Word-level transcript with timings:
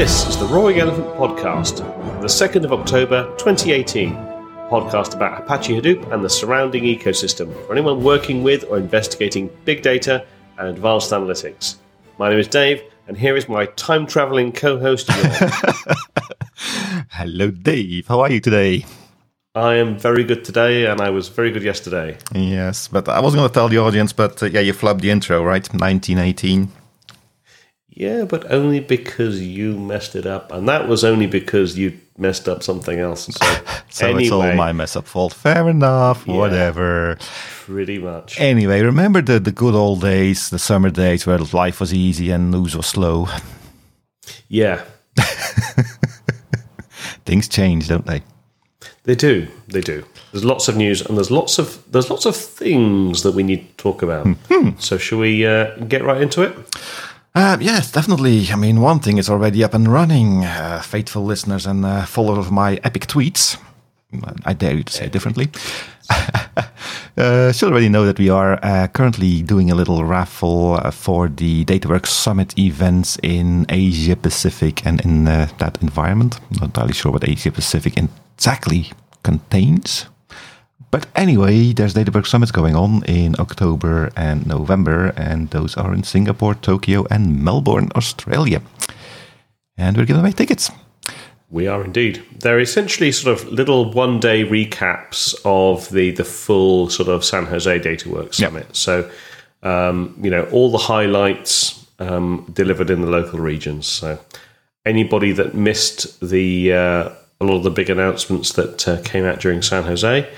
This 0.00 0.26
is 0.26 0.38
the 0.38 0.46
Roaring 0.46 0.80
Elephant 0.80 1.08
Podcast, 1.08 1.76
the 2.22 2.26
2nd 2.26 2.64
of 2.64 2.72
October 2.72 3.24
2018. 3.36 4.14
Podcast 4.70 5.14
about 5.14 5.42
Apache 5.42 5.78
Hadoop 5.78 6.10
and 6.10 6.24
the 6.24 6.30
surrounding 6.30 6.84
ecosystem 6.84 7.52
for 7.66 7.72
anyone 7.72 8.02
working 8.02 8.42
with 8.42 8.64
or 8.70 8.78
investigating 8.78 9.50
big 9.66 9.82
data 9.82 10.24
and 10.56 10.68
advanced 10.68 11.10
analytics. 11.10 11.76
My 12.18 12.30
name 12.30 12.38
is 12.38 12.48
Dave, 12.48 12.82
and 13.08 13.18
here 13.18 13.36
is 13.36 13.46
my 13.46 13.66
time 13.76 14.06
traveling 14.06 14.52
co 14.52 14.78
host. 14.78 15.10
Hello, 17.10 17.50
Dave. 17.50 18.06
How 18.06 18.20
are 18.20 18.32
you 18.32 18.40
today? 18.40 18.86
I 19.54 19.74
am 19.74 19.98
very 19.98 20.24
good 20.24 20.46
today, 20.46 20.86
and 20.86 21.02
I 21.02 21.10
was 21.10 21.28
very 21.28 21.50
good 21.50 21.62
yesterday. 21.62 22.16
Yes, 22.34 22.88
but 22.88 23.06
I 23.06 23.20
was 23.20 23.34
going 23.34 23.46
to 23.46 23.52
tell 23.52 23.68
the 23.68 23.76
audience, 23.76 24.14
but 24.14 24.42
uh, 24.42 24.46
yeah, 24.46 24.60
you 24.60 24.72
flubbed 24.72 25.02
the 25.02 25.10
intro, 25.10 25.44
right? 25.44 25.68
1918. 25.74 26.79
Yeah, 28.00 28.24
but 28.24 28.50
only 28.50 28.80
because 28.80 29.42
you 29.42 29.76
messed 29.76 30.16
it 30.16 30.24
up, 30.24 30.52
and 30.52 30.66
that 30.70 30.88
was 30.88 31.04
only 31.04 31.26
because 31.26 31.76
you 31.76 32.00
messed 32.16 32.48
up 32.48 32.62
something 32.62 32.98
else. 32.98 33.26
So, 33.26 33.46
so 33.90 34.06
anyway, 34.06 34.22
it's 34.22 34.32
all 34.32 34.52
my 34.54 34.72
mess 34.72 34.96
up 34.96 35.06
fault. 35.06 35.34
Fair 35.34 35.68
enough. 35.68 36.24
Yeah. 36.26 36.36
Whatever. 36.36 37.18
Pretty 37.66 37.98
much. 37.98 38.40
Anyway, 38.40 38.80
remember 38.80 39.20
the 39.20 39.38
the 39.38 39.52
good 39.52 39.74
old 39.74 40.00
days, 40.00 40.48
the 40.48 40.58
summer 40.58 40.88
days 40.88 41.26
where 41.26 41.36
life 41.52 41.78
was 41.78 41.92
easy 41.92 42.30
and 42.30 42.50
news 42.50 42.74
was 42.74 42.86
slow. 42.86 43.28
Yeah, 44.48 44.82
Things 47.26 47.48
change, 47.48 47.88
don't 47.88 48.06
they? 48.06 48.22
they 49.04 49.14
do. 49.14 49.46
They 49.68 49.82
do. 49.82 50.06
There's 50.32 50.44
lots 50.44 50.68
of 50.68 50.76
news, 50.76 51.02
and 51.02 51.18
there's 51.18 51.30
lots 51.30 51.58
of 51.58 51.84
there's 51.92 52.08
lots 52.08 52.24
of 52.24 52.34
things 52.34 53.24
that 53.24 53.32
we 53.32 53.42
need 53.42 53.68
to 53.68 53.76
talk 53.76 54.02
about. 54.02 54.26
So, 54.78 54.96
shall 54.96 55.18
we 55.18 55.44
uh, 55.44 55.76
get 55.80 56.02
right 56.02 56.22
into 56.22 56.42
it? 56.42 56.56
Uh, 57.34 57.56
yes, 57.60 57.92
definitely. 57.92 58.48
I 58.50 58.56
mean, 58.56 58.80
one 58.80 58.98
thing 58.98 59.18
is 59.18 59.30
already 59.30 59.62
up 59.62 59.74
and 59.74 59.86
running. 59.86 60.44
Uh, 60.44 60.82
faithful 60.82 61.24
listeners 61.24 61.66
and 61.66 61.84
uh, 61.84 62.04
followers 62.04 62.46
of 62.46 62.50
my 62.50 62.80
epic 62.82 63.06
tweets. 63.06 63.56
I 64.44 64.52
dare 64.54 64.74
you 64.74 64.82
to 64.82 64.92
say 64.92 65.08
differently. 65.08 65.48
uh, 67.16 67.52
should 67.52 67.70
already 67.70 67.88
know 67.88 68.04
that 68.04 68.18
we 68.18 68.28
are 68.28 68.58
uh, 68.64 68.88
currently 68.88 69.42
doing 69.42 69.70
a 69.70 69.76
little 69.76 70.04
raffle 70.04 70.80
uh, 70.82 70.90
for 70.90 71.28
the 71.28 71.64
DataWorks 71.64 72.08
Summit 72.08 72.58
events 72.58 73.16
in 73.22 73.66
Asia 73.68 74.16
Pacific 74.16 74.84
and 74.84 75.00
in 75.02 75.28
uh, 75.28 75.48
that 75.58 75.80
environment. 75.80 76.40
Not 76.50 76.64
entirely 76.64 76.94
sure 76.94 77.12
what 77.12 77.28
Asia 77.28 77.52
Pacific 77.52 77.96
exactly 77.96 78.90
contains. 79.22 80.06
But 80.90 81.06
anyway, 81.14 81.72
there's 81.72 81.94
DataWorks 81.94 82.26
Summits 82.26 82.50
going 82.50 82.74
on 82.74 83.04
in 83.04 83.36
October 83.38 84.10
and 84.16 84.46
November, 84.46 85.12
and 85.16 85.48
those 85.50 85.76
are 85.76 85.94
in 85.94 86.02
Singapore, 86.02 86.54
Tokyo, 86.54 87.06
and 87.10 87.42
Melbourne, 87.44 87.90
Australia. 87.94 88.60
And 89.76 89.96
we're 89.96 90.04
giving 90.04 90.20
away 90.20 90.32
tickets. 90.32 90.70
We 91.48 91.66
are 91.66 91.84
indeed. 91.84 92.22
They're 92.40 92.60
essentially 92.60 93.12
sort 93.12 93.38
of 93.38 93.48
little 93.48 93.92
one 93.92 94.20
day 94.20 94.44
recaps 94.44 95.34
of 95.44 95.90
the 95.90 96.12
the 96.12 96.24
full 96.24 96.88
sort 96.90 97.08
of 97.08 97.24
San 97.24 97.46
Jose 97.46 97.80
DataWorks 97.80 98.38
Yep. 98.38 98.50
Summit. 98.50 98.76
So, 98.76 99.10
um, 99.62 100.16
you 100.20 100.30
know, 100.30 100.44
all 100.46 100.70
the 100.70 100.78
highlights 100.78 101.86
um, 101.98 102.46
delivered 102.52 102.90
in 102.90 103.00
the 103.00 103.10
local 103.10 103.40
regions. 103.40 103.86
So, 103.86 104.18
anybody 104.86 105.32
that 105.32 105.54
missed 105.54 106.20
the 106.20 106.72
uh, 106.72 107.08
a 107.40 107.44
lot 107.44 107.56
of 107.56 107.64
the 107.64 107.70
big 107.70 107.90
announcements 107.90 108.52
that 108.52 108.86
uh, 108.86 109.00
came 109.02 109.24
out 109.24 109.40
during 109.40 109.62
San 109.62 109.84
Jose, 109.84 110.30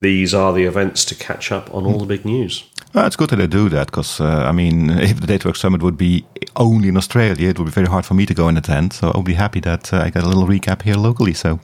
these 0.00 0.34
are 0.34 0.52
the 0.52 0.64
events 0.64 1.04
to 1.06 1.14
catch 1.14 1.52
up 1.52 1.72
on 1.74 1.86
all 1.86 1.98
the 1.98 2.06
big 2.06 2.24
news. 2.24 2.64
Well, 2.94 3.06
it's 3.06 3.16
good 3.16 3.30
that 3.30 3.36
they 3.36 3.46
do 3.46 3.68
that 3.68 3.86
because, 3.86 4.20
uh, 4.20 4.44
I 4.48 4.52
mean, 4.52 4.90
if 5.10 5.20
the 5.20 5.26
DataWorks 5.26 5.58
Summit 5.58 5.82
would 5.82 5.96
be 5.96 6.24
only 6.56 6.88
in 6.88 6.96
Australia, 6.96 7.48
it 7.48 7.58
would 7.58 7.66
be 7.66 7.70
very 7.70 7.86
hard 7.86 8.04
for 8.04 8.14
me 8.14 8.26
to 8.26 8.34
go 8.34 8.48
and 8.48 8.58
attend. 8.58 8.92
So 8.92 9.12
I'll 9.14 9.22
be 9.22 9.34
happy 9.34 9.60
that 9.60 9.92
uh, 9.92 9.98
I 9.98 10.10
got 10.10 10.24
a 10.24 10.28
little 10.28 10.46
recap 10.46 10.82
here 10.82 10.96
locally. 10.96 11.34
So 11.34 11.60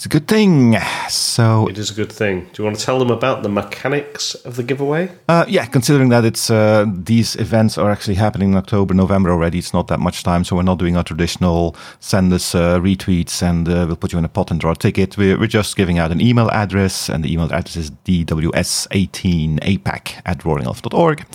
it's 0.00 0.06
a 0.06 0.08
good 0.08 0.26
thing. 0.26 0.78
So 1.10 1.68
It 1.68 1.76
is 1.76 1.90
a 1.90 1.94
good 1.94 2.10
thing. 2.10 2.48
Do 2.54 2.62
you 2.62 2.64
want 2.64 2.78
to 2.78 2.82
tell 2.82 2.98
them 2.98 3.10
about 3.10 3.42
the 3.42 3.50
mechanics 3.50 4.34
of 4.46 4.56
the 4.56 4.62
giveaway? 4.62 5.10
Uh, 5.28 5.44
yeah, 5.46 5.66
considering 5.66 6.08
that 6.08 6.24
it's 6.24 6.48
uh, 6.48 6.86
these 6.90 7.36
events 7.36 7.76
are 7.76 7.90
actually 7.90 8.14
happening 8.14 8.52
in 8.52 8.56
October, 8.56 8.94
November 8.94 9.30
already, 9.30 9.58
it's 9.58 9.74
not 9.74 9.88
that 9.88 10.00
much 10.00 10.22
time, 10.22 10.42
so 10.42 10.56
we're 10.56 10.62
not 10.62 10.78
doing 10.78 10.96
our 10.96 11.04
traditional 11.04 11.76
send 11.98 12.32
us 12.32 12.54
uh, 12.54 12.80
retweets 12.80 13.42
and 13.42 13.68
uh, 13.68 13.84
we'll 13.86 13.94
put 13.94 14.14
you 14.14 14.18
in 14.18 14.24
a 14.24 14.28
pot 14.30 14.50
and 14.50 14.58
draw 14.58 14.72
a 14.72 14.74
ticket. 14.74 15.18
We're, 15.18 15.38
we're 15.38 15.48
just 15.48 15.76
giving 15.76 15.98
out 15.98 16.10
an 16.10 16.22
email 16.22 16.50
address, 16.50 17.10
and 17.10 17.22
the 17.22 17.30
email 17.30 17.52
address 17.52 17.76
is 17.76 17.90
dws18apac 17.90 20.22
at 20.24 20.38
roaringelephant.org. 20.38 21.26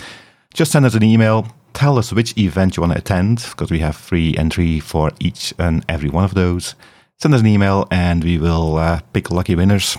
Just 0.55 0.71
send 0.71 0.87
us 0.87 0.95
an 0.95 1.03
email. 1.03 1.47
Tell 1.73 1.99
us 1.99 2.11
which 2.11 2.35
event 2.35 2.77
you 2.77 2.81
want 2.81 2.93
to 2.93 2.97
attend, 2.97 3.45
because 3.47 3.69
we 3.69 3.77
have 3.77 3.95
free 3.95 4.35
entry 4.39 4.79
for 4.79 5.11
each 5.19 5.53
and 5.59 5.85
every 5.87 6.09
one 6.09 6.23
of 6.23 6.33
those. 6.33 6.73
Send 7.19 7.33
us 7.33 7.41
an 7.41 7.47
email, 7.47 7.87
and 7.91 8.23
we 8.23 8.37
will 8.37 8.77
uh, 8.77 9.01
pick 9.13 9.31
lucky 9.31 9.55
winners. 9.55 9.97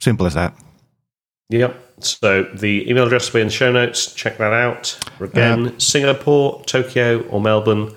Simple 0.00 0.26
as 0.26 0.34
that. 0.34 0.54
Yep. 1.50 1.80
So 2.00 2.44
the 2.54 2.90
email 2.90 3.06
address 3.06 3.32
will 3.32 3.38
be 3.38 3.42
in 3.42 3.48
the 3.48 3.52
show 3.52 3.70
notes. 3.72 4.14
Check 4.14 4.38
that 4.38 4.52
out. 4.52 4.98
Again, 5.20 5.78
Singapore, 5.78 6.62
Tokyo, 6.64 7.20
or 7.28 7.40
Melbourne. 7.40 7.94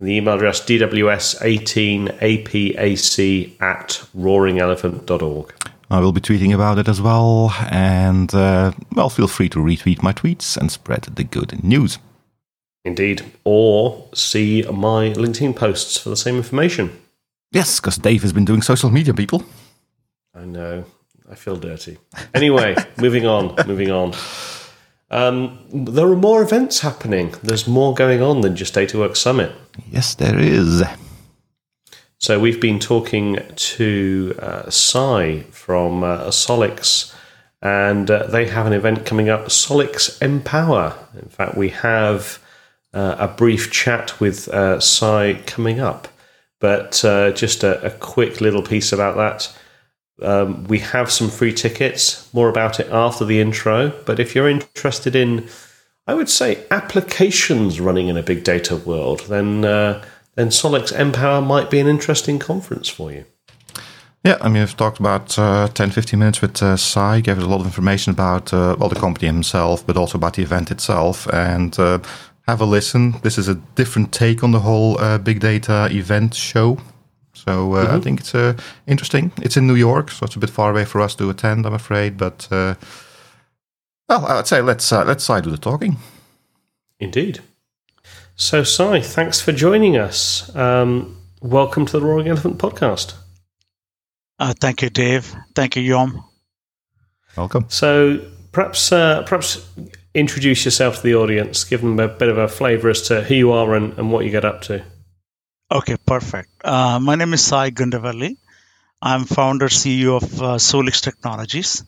The 0.00 0.16
email 0.16 0.34
address 0.34 0.60
dws18apac 0.62 3.60
at 3.60 3.88
roaringelephant.org. 4.16 5.54
I 5.90 6.00
will 6.00 6.12
be 6.12 6.20
tweeting 6.20 6.54
about 6.54 6.78
it 6.78 6.88
as 6.88 7.02
well. 7.02 7.52
And, 7.70 8.34
uh, 8.34 8.72
well, 8.92 9.10
feel 9.10 9.28
free 9.28 9.48
to 9.50 9.58
retweet 9.58 10.02
my 10.02 10.12
tweets 10.12 10.56
and 10.56 10.72
spread 10.72 11.02
the 11.02 11.24
good 11.24 11.62
news. 11.62 11.98
Indeed. 12.84 13.22
Or 13.44 14.08
see 14.14 14.62
my 14.62 15.10
LinkedIn 15.10 15.54
posts 15.54 15.98
for 15.98 16.08
the 16.08 16.16
same 16.16 16.36
information. 16.36 16.98
Yes, 17.52 17.80
because 17.80 17.98
Dave 17.98 18.22
has 18.22 18.32
been 18.32 18.44
doing 18.44 18.62
social 18.62 18.90
media, 18.90 19.14
people. 19.14 19.44
I 20.34 20.44
know. 20.44 20.84
I 21.30 21.34
feel 21.34 21.56
dirty. 21.56 21.98
Anyway, 22.34 22.74
moving 22.98 23.26
on. 23.26 23.54
Moving 23.66 23.90
on. 23.90 24.14
Um, 25.10 25.58
there 25.72 26.06
are 26.06 26.16
more 26.16 26.42
events 26.42 26.80
happening. 26.80 27.34
There's 27.42 27.68
more 27.68 27.94
going 27.94 28.22
on 28.22 28.40
than 28.40 28.56
just 28.56 28.74
DataWorks 28.74 29.18
Summit. 29.18 29.52
Yes, 29.90 30.14
there 30.14 30.38
is. 30.38 30.82
So 32.18 32.38
we've 32.38 32.60
been 32.60 32.78
talking 32.78 33.38
to 33.54 34.34
uh, 34.38 34.70
Sai 34.70 35.40
from 35.50 36.04
uh, 36.04 36.28
Solix, 36.28 37.14
and 37.60 38.10
uh, 38.10 38.26
they 38.28 38.46
have 38.46 38.66
an 38.66 38.72
event 38.72 39.04
coming 39.04 39.28
up, 39.28 39.46
Solix 39.46 40.22
Empower. 40.22 40.94
In 41.20 41.28
fact, 41.28 41.56
we 41.56 41.70
have 41.70 42.38
uh, 42.94 43.16
a 43.18 43.28
brief 43.28 43.70
chat 43.70 44.18
with 44.20 44.48
uh, 44.48 44.80
Sai 44.80 45.42
coming 45.46 45.80
up, 45.80 46.08
but 46.62 47.04
uh, 47.04 47.32
just 47.32 47.64
a, 47.64 47.84
a 47.84 47.90
quick 47.90 48.40
little 48.40 48.62
piece 48.62 48.92
about 48.92 49.16
that. 49.16 49.54
Um, 50.22 50.64
we 50.64 50.78
have 50.78 51.10
some 51.10 51.28
free 51.28 51.52
tickets. 51.52 52.32
More 52.32 52.48
about 52.48 52.78
it 52.78 52.88
after 52.90 53.24
the 53.24 53.40
intro. 53.40 53.90
But 54.06 54.20
if 54.20 54.34
you're 54.34 54.48
interested 54.48 55.16
in, 55.16 55.48
I 56.06 56.14
would 56.14 56.30
say, 56.30 56.64
applications 56.70 57.80
running 57.80 58.06
in 58.06 58.16
a 58.16 58.22
big 58.22 58.44
data 58.44 58.76
world, 58.76 59.20
then 59.28 59.64
uh, 59.64 60.04
then 60.36 60.48
Solix 60.48 60.98
Empower 60.98 61.42
might 61.42 61.68
be 61.68 61.80
an 61.80 61.88
interesting 61.88 62.38
conference 62.38 62.88
for 62.88 63.12
you. 63.12 63.24
Yeah, 64.24 64.38
I 64.40 64.48
mean, 64.48 64.62
we've 64.62 64.76
talked 64.76 65.00
about 65.00 65.36
uh, 65.36 65.66
10, 65.66 65.90
15 65.90 66.16
minutes 66.16 66.40
with 66.40 66.62
uh, 66.62 66.76
Sai, 66.76 67.20
gave 67.20 67.38
us 67.38 67.44
a 67.44 67.48
lot 67.48 67.58
of 67.58 67.66
information 67.66 68.12
about, 68.12 68.54
uh, 68.54 68.76
well, 68.78 68.88
the 68.88 68.94
company 68.94 69.26
himself, 69.26 69.84
but 69.84 69.96
also 69.96 70.16
about 70.16 70.34
the 70.34 70.42
event 70.42 70.70
itself. 70.70 71.26
And 71.32 71.76
uh, 71.76 71.98
have 72.46 72.60
a 72.60 72.64
listen. 72.64 73.12
This 73.22 73.38
is 73.38 73.48
a 73.48 73.54
different 73.74 74.12
take 74.12 74.42
on 74.42 74.50
the 74.50 74.60
whole 74.60 75.00
uh, 75.00 75.18
big 75.18 75.40
data 75.40 75.88
event 75.90 76.34
show. 76.34 76.78
So 77.34 77.74
uh, 77.74 77.96
I 77.96 78.00
think 78.00 78.20
it's 78.20 78.34
uh, 78.34 78.56
interesting. 78.86 79.32
It's 79.42 79.56
in 79.56 79.66
New 79.66 79.74
York, 79.74 80.10
so 80.10 80.26
it's 80.26 80.36
a 80.36 80.38
bit 80.38 80.50
far 80.50 80.70
away 80.70 80.84
for 80.84 81.00
us 81.00 81.14
to 81.16 81.30
attend, 81.30 81.66
I'm 81.66 81.74
afraid. 81.74 82.16
But, 82.16 82.46
uh, 82.50 82.74
well, 84.08 84.26
I'd 84.26 84.46
say 84.46 84.60
let's, 84.60 84.92
uh, 84.92 85.04
let's 85.04 85.24
Sai 85.24 85.40
do 85.40 85.50
the 85.50 85.56
talking. 85.56 85.96
Indeed. 87.00 87.40
So, 88.36 88.64
Sai, 88.64 89.00
thanks 89.00 89.40
for 89.40 89.52
joining 89.52 89.96
us. 89.96 90.54
Um, 90.54 91.18
welcome 91.40 91.86
to 91.86 91.92
the 91.92 92.04
Roaring 92.04 92.28
Elephant 92.28 92.58
podcast. 92.58 93.14
Uh, 94.38 94.54
thank 94.60 94.82
you, 94.82 94.90
Dave. 94.90 95.34
Thank 95.54 95.76
you, 95.76 95.94
Jhon. 95.94 96.24
Welcome. 97.36 97.66
So, 97.68 98.18
perhaps 98.52 98.92
uh, 98.92 99.22
perhaps 99.22 99.66
introduce 100.14 100.64
yourself 100.64 100.96
to 100.96 101.02
the 101.02 101.14
audience, 101.14 101.64
give 101.64 101.80
them 101.80 101.98
a 101.98 102.08
bit 102.08 102.28
of 102.28 102.38
a 102.38 102.48
flavour 102.48 102.90
as 102.90 103.02
to 103.02 103.22
who 103.22 103.34
you 103.34 103.52
are 103.52 103.74
and, 103.74 103.98
and 103.98 104.10
what 104.10 104.24
you 104.24 104.30
get 104.30 104.44
up 104.44 104.62
to. 104.62 104.84
Okay, 105.70 105.96
perfect. 106.04 106.50
Uh, 106.64 106.98
my 107.00 107.14
name 107.14 107.32
is 107.32 107.42
Sai 107.42 107.70
Gundavalli. 107.70 108.36
I'm 109.00 109.24
founder 109.24 109.68
CEO 109.68 110.16
of 110.16 110.42
uh, 110.42 110.58
Solix 110.58 111.00
Technologies. 111.00 111.82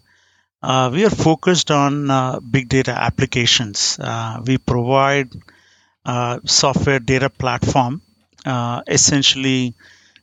Uh, 0.63 0.91
we 0.93 1.05
are 1.05 1.11
focused 1.11 1.71
on 1.71 2.11
uh, 2.11 2.41
big 2.41 2.71
data 2.71 2.91
applications. 2.91 3.99
Uh, 4.01 4.41
we 4.47 4.57
provide 4.57 5.29
uh, 6.07 6.41
software 6.47 6.99
data 6.99 7.29
platform 7.29 8.01
uh, 8.47 8.81
essentially 8.87 9.75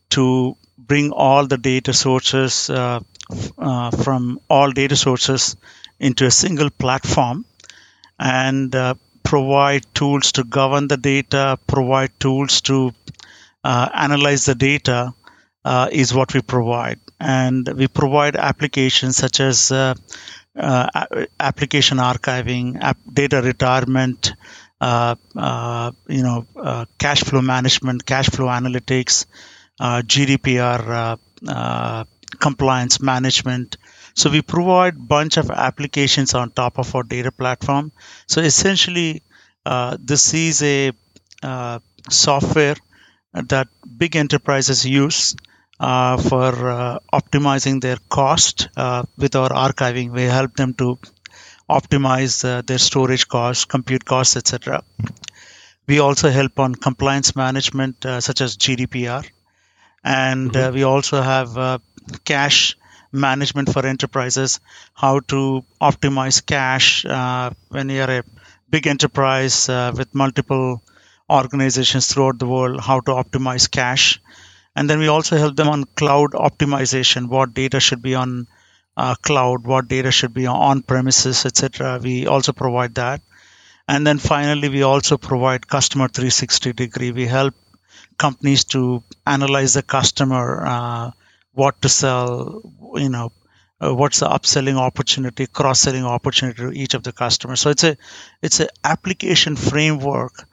to 0.09 0.57
bring 0.77 1.11
all 1.11 1.45
the 1.45 1.59
data 1.59 1.93
sources 1.93 2.69
f- 2.71 4.03
from 4.03 4.39
all 4.49 4.71
data 4.71 4.95
sources 4.95 5.55
into 5.99 6.25
a 6.25 6.31
single 6.31 6.71
platform 6.71 7.45
and 8.21 8.75
uh, 8.75 8.93
provide 9.23 9.83
tools 9.95 10.33
to 10.33 10.43
govern 10.43 10.87
the 10.87 10.97
data, 10.97 11.57
provide 11.65 12.11
tools 12.19 12.61
to 12.61 12.93
uh, 13.63 13.89
analyze 13.93 14.45
the 14.45 14.53
data, 14.53 15.13
uh, 15.65 15.89
is 15.91 16.13
what 16.13 16.33
we 16.33 16.41
provide. 16.41 16.99
And 17.19 17.67
we 17.75 17.87
provide 17.87 18.35
applications 18.35 19.17
such 19.17 19.39
as 19.39 19.71
uh, 19.71 19.95
uh 20.55 21.05
application 21.39 21.97
archiving, 21.97 22.67
data 23.11 23.41
retirement, 23.41 24.33
uh, 24.81 25.15
you 26.07 26.23
know, 26.23 26.45
cash 26.99 27.23
flow 27.23 27.41
management, 27.41 28.05
cash 28.05 28.29
flow 28.29 28.47
analytics, 28.47 29.25
GDPR 29.79 31.17
compliance 32.39 33.01
management. 33.01 33.77
So 34.13 34.29
we 34.29 34.41
provide 34.41 35.07
bunch 35.07 35.37
of 35.37 35.49
applications 35.49 36.33
on 36.33 36.51
top 36.51 36.77
of 36.77 36.93
our 36.95 37.03
data 37.03 37.31
platform. 37.31 37.91
So 38.27 38.41
essentially, 38.41 39.23
this 39.99 40.33
is 40.33 40.63
a 40.63 40.91
software 42.09 42.75
that 43.33 43.67
big 43.97 44.15
enterprises 44.15 44.85
use 44.85 45.35
uh, 45.81 46.17
for 46.17 46.69
uh, 46.69 46.99
optimizing 47.11 47.81
their 47.81 47.97
cost 48.09 48.69
uh, 48.77 49.03
with 49.17 49.35
our 49.35 49.49
archiving. 49.49 50.11
We 50.11 50.23
help 50.23 50.55
them 50.55 50.73
to 50.75 50.99
optimize 51.69 52.45
uh, 52.45 52.61
their 52.61 52.77
storage 52.77 53.27
costs, 53.27 53.65
compute 53.65 54.05
costs, 54.05 54.35
etc. 54.37 54.83
We 55.87 55.99
also 55.99 56.29
help 56.29 56.59
on 56.59 56.75
compliance 56.75 57.35
management, 57.35 58.05
uh, 58.05 58.21
such 58.21 58.41
as 58.41 58.57
GDPR, 58.57 59.27
and 60.03 60.51
mm-hmm. 60.51 60.75
we 60.75 60.83
also 60.83 61.21
have 61.21 61.81
cash 62.25 62.77
management 63.11 63.71
for 63.71 63.85
enterprises. 63.85 64.59
How 64.93 65.19
to 65.31 65.63
optimize 65.81 66.45
cash 66.45 67.05
when 67.69 67.89
you're 67.89 68.19
a 68.19 68.23
big 68.69 68.87
enterprise 68.87 69.67
with 69.67 70.13
multiple 70.13 70.81
organizations 71.31 72.07
throughout 72.07 72.39
the 72.39 72.45
world 72.45 72.81
how 72.81 72.99
to 72.99 73.11
optimize 73.11 73.69
cash. 73.71 74.21
And 74.75 74.89
then 74.89 74.99
we 74.99 75.07
also 75.07 75.37
help 75.37 75.55
them 75.55 75.69
on 75.69 75.83
cloud 75.83 76.31
optimization, 76.31 77.27
what 77.27 77.53
data 77.53 77.79
should 77.79 78.01
be 78.01 78.15
on 78.15 78.47
uh, 78.95 79.15
cloud, 79.15 79.65
what 79.65 79.87
data 79.87 80.11
should 80.11 80.33
be 80.33 80.45
on 80.45 80.81
premises, 80.81 81.45
etc. 81.45 81.99
We 82.01 82.27
also 82.27 82.53
provide 82.53 82.95
that. 82.95 83.21
And 83.87 84.05
then 84.07 84.17
finally, 84.17 84.69
we 84.69 84.83
also 84.83 85.17
provide 85.17 85.67
customer 85.67 86.07
360 86.07 86.73
degree. 86.73 87.11
We 87.11 87.25
help 87.25 87.55
companies 88.17 88.63
to 88.65 89.03
analyze 89.25 89.73
the 89.73 89.81
customer, 89.81 90.65
uh, 90.65 91.11
what 91.53 91.81
to 91.81 91.89
sell, 91.89 92.61
you 92.95 93.09
know, 93.09 93.31
uh, 93.79 93.93
what's 93.93 94.19
the 94.19 94.27
upselling 94.27 94.75
opportunity, 94.75 95.47
cross-selling 95.47 96.05
opportunity 96.05 96.61
to 96.61 96.71
each 96.71 96.93
of 96.93 97.03
the 97.03 97.11
customers. 97.11 97.59
So 97.59 97.71
it's 97.71 97.83
a 97.83 97.97
it's 98.41 98.59
an 98.59 98.67
application 98.83 99.55
framework 99.55 100.47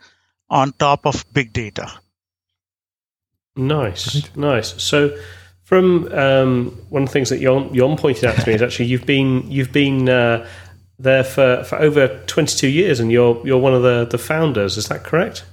on 0.48 0.72
top 0.72 1.06
of 1.06 1.24
big 1.32 1.52
data. 1.52 1.92
Nice, 3.56 4.14
right. 4.14 4.36
nice. 4.36 4.82
So, 4.82 5.18
from 5.64 6.10
um, 6.12 6.70
one 6.88 7.02
of 7.02 7.08
the 7.08 7.12
things 7.12 7.30
that 7.30 7.40
Jon, 7.40 7.74
Jon 7.74 7.96
pointed 7.96 8.24
out 8.24 8.36
to 8.36 8.46
me 8.46 8.54
is 8.54 8.62
actually 8.62 8.86
you've 8.86 9.04
been 9.04 9.50
you've 9.50 9.72
been 9.72 10.08
uh, 10.08 10.48
there 10.98 11.24
for, 11.24 11.64
for 11.64 11.76
over 11.76 12.22
twenty 12.26 12.56
two 12.56 12.68
years, 12.68 13.00
and 13.00 13.10
you're 13.12 13.44
you're 13.44 13.58
one 13.58 13.74
of 13.74 13.82
the 13.82 14.06
the 14.06 14.18
founders. 14.18 14.76
Is 14.76 14.88
that 14.88 15.04
correct? 15.04 15.44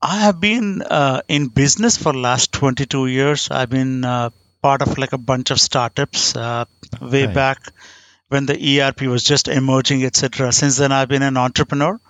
I 0.00 0.20
have 0.20 0.40
been 0.40 0.82
uh, 0.82 1.22
in 1.26 1.48
business 1.48 1.96
for 1.96 2.14
last 2.14 2.47
twenty 2.58 2.86
two 2.86 3.06
years. 3.06 3.48
I've 3.50 3.70
been 3.70 4.04
uh, 4.04 4.30
part 4.62 4.82
of 4.82 4.98
like 4.98 5.12
a 5.12 5.18
bunch 5.18 5.50
of 5.50 5.60
startups 5.60 6.36
uh, 6.36 6.64
way 7.00 7.26
right. 7.26 7.34
back 7.34 7.72
when 8.28 8.46
the 8.46 8.80
ERP 8.80 9.02
was 9.02 9.24
just 9.24 9.48
emerging, 9.48 10.04
etc. 10.04 10.52
Since 10.52 10.78
then, 10.78 10.92
I've 10.92 11.08
been 11.08 11.22
an 11.22 11.36
entrepreneur. 11.36 12.00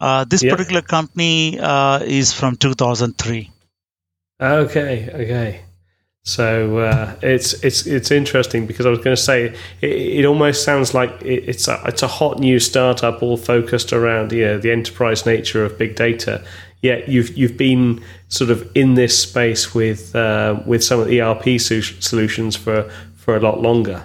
Uh, 0.00 0.24
this 0.24 0.42
yeah. 0.42 0.52
particular 0.52 0.82
company 0.82 1.58
uh, 1.58 2.00
is 2.00 2.32
from 2.32 2.56
2003. 2.56 3.50
Okay, 4.40 5.10
okay. 5.12 5.60
So 6.22 6.78
uh, 6.78 7.14
it's 7.22 7.52
it's 7.62 7.86
it's 7.86 8.10
interesting 8.10 8.66
because 8.66 8.84
I 8.84 8.90
was 8.90 8.98
going 8.98 9.14
to 9.14 9.22
say 9.22 9.54
it, 9.80 9.90
it 9.90 10.24
almost 10.24 10.64
sounds 10.64 10.92
like 10.92 11.10
it, 11.22 11.48
it's 11.48 11.68
a 11.68 11.80
it's 11.86 12.02
a 12.02 12.08
hot 12.08 12.40
new 12.40 12.58
startup 12.58 13.22
all 13.22 13.36
focused 13.36 13.92
around 13.92 14.32
you 14.32 14.44
know, 14.44 14.58
the 14.58 14.72
enterprise 14.72 15.24
nature 15.24 15.64
of 15.64 15.78
big 15.78 15.94
data. 15.94 16.44
Yet 16.86 17.08
you've 17.08 17.36
you've 17.36 17.56
been 17.56 18.02
sort 18.28 18.50
of 18.50 18.58
in 18.74 18.94
this 18.94 19.14
space 19.20 19.74
with 19.74 20.14
uh, 20.14 20.62
with 20.64 20.82
some 20.82 21.00
of 21.00 21.06
the 21.08 21.20
ERP 21.20 21.60
solutions 21.60 22.56
for 22.56 22.90
for 23.16 23.36
a 23.36 23.40
lot 23.40 23.60
longer. 23.60 24.04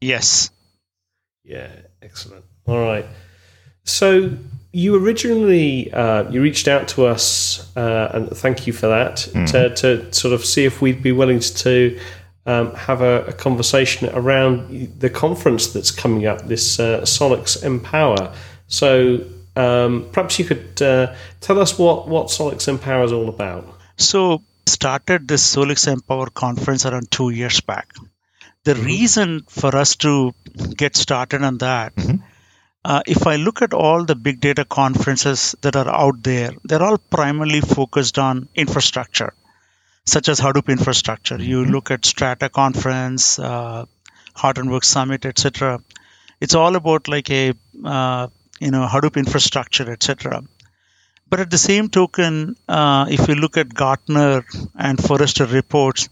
Yes. 0.00 0.50
Yeah. 1.44 1.70
Excellent. 2.02 2.44
All 2.66 2.80
right. 2.80 3.06
So 3.84 4.30
you 4.72 4.94
originally 5.02 5.92
uh, 5.92 6.30
you 6.30 6.42
reached 6.42 6.68
out 6.68 6.88
to 6.88 7.06
us, 7.06 7.74
uh, 7.76 8.10
and 8.14 8.30
thank 8.30 8.66
you 8.66 8.72
for 8.72 8.86
that, 8.86 9.16
mm-hmm. 9.16 9.46
to, 9.46 9.74
to, 9.74 10.12
sort 10.12 10.34
of 10.34 10.44
see 10.44 10.64
if 10.64 10.80
we'd 10.82 11.02
be 11.02 11.12
willing 11.12 11.40
to 11.40 11.98
um, 12.46 12.74
have 12.74 13.00
a, 13.00 13.24
a, 13.24 13.32
conversation 13.32 14.08
around 14.10 15.00
the 15.00 15.10
conference 15.10 15.68
that's 15.68 15.90
coming 15.90 16.26
up, 16.26 16.46
this 16.46 16.78
uh, 16.78 17.00
Solix 17.00 17.62
Empower. 17.62 18.32
So 18.66 19.24
um, 19.58 20.08
perhaps 20.12 20.38
you 20.38 20.44
could 20.44 20.80
uh, 20.82 21.14
tell 21.40 21.58
us 21.58 21.78
what 21.78 22.08
what 22.08 22.28
Solix 22.28 22.68
Empower 22.68 23.04
is 23.04 23.12
all 23.12 23.28
about. 23.28 23.66
So 23.96 24.42
started 24.66 25.26
this 25.26 25.54
Solix 25.54 25.86
Empower 25.92 26.30
conference 26.30 26.86
around 26.86 27.10
two 27.10 27.30
years 27.30 27.60
back. 27.60 27.88
The 28.64 28.74
mm-hmm. 28.74 28.84
reason 28.84 29.42
for 29.48 29.74
us 29.76 29.96
to 29.96 30.34
get 30.76 30.96
started 30.96 31.42
on 31.42 31.58
that. 31.58 31.94
Mm-hmm 31.96 32.24
uh, 32.84 33.02
if 33.06 33.26
I 33.26 33.36
look 33.36 33.60
at 33.60 33.74
all 33.74 34.04
the 34.04 34.14
big 34.14 34.40
data 34.40 34.64
conferences 34.64 35.54
that 35.62 35.76
are 35.76 35.88
out 35.88 36.22
there, 36.22 36.52
they're 36.64 36.82
all 36.82 36.98
primarily 36.98 37.60
focused 37.60 38.18
on 38.18 38.48
infrastructure, 38.54 39.34
such 40.06 40.28
as 40.28 40.40
Hadoop 40.40 40.68
infrastructure. 40.68 41.36
You 41.36 41.62
mm-hmm. 41.62 41.72
look 41.72 41.90
at 41.90 42.06
Strata 42.06 42.48
conference, 42.48 43.38
uh, 43.38 43.86
Hortonworks 44.34 44.84
Summit, 44.84 45.26
etc. 45.26 45.82
It's 46.40 46.54
all 46.54 46.76
about 46.76 47.08
like 47.08 47.30
a 47.30 47.52
uh, 47.84 48.28
you 48.60 48.70
know 48.70 48.86
Hadoop 48.86 49.16
infrastructure, 49.16 49.90
etc. 49.90 50.42
But 51.28 51.40
at 51.40 51.50
the 51.50 51.58
same 51.58 51.88
token, 51.88 52.56
uh, 52.68 53.06
if 53.10 53.28
you 53.28 53.34
look 53.34 53.56
at 53.56 53.72
Gartner 53.72 54.44
and 54.76 55.02
Forrester 55.02 55.44
reports, 55.44 56.08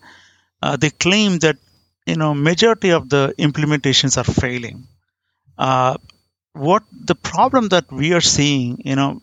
uh, 0.63 0.77
they 0.77 0.91
claim 0.91 1.39
that 1.39 1.57
you 2.07 2.17
know 2.17 2.35
majority 2.35 2.91
of 2.91 3.09
the 3.09 3.35
implementations 3.39 4.19
are 4.19 4.25
failing. 4.25 4.87
Uh, 5.59 5.97
what 6.53 6.85
the 6.93 7.15
problem 7.15 7.69
that 7.69 7.91
we 7.93 8.13
are 8.15 8.21
seeing, 8.21 8.81
you 8.85 8.97
know, 8.97 9.23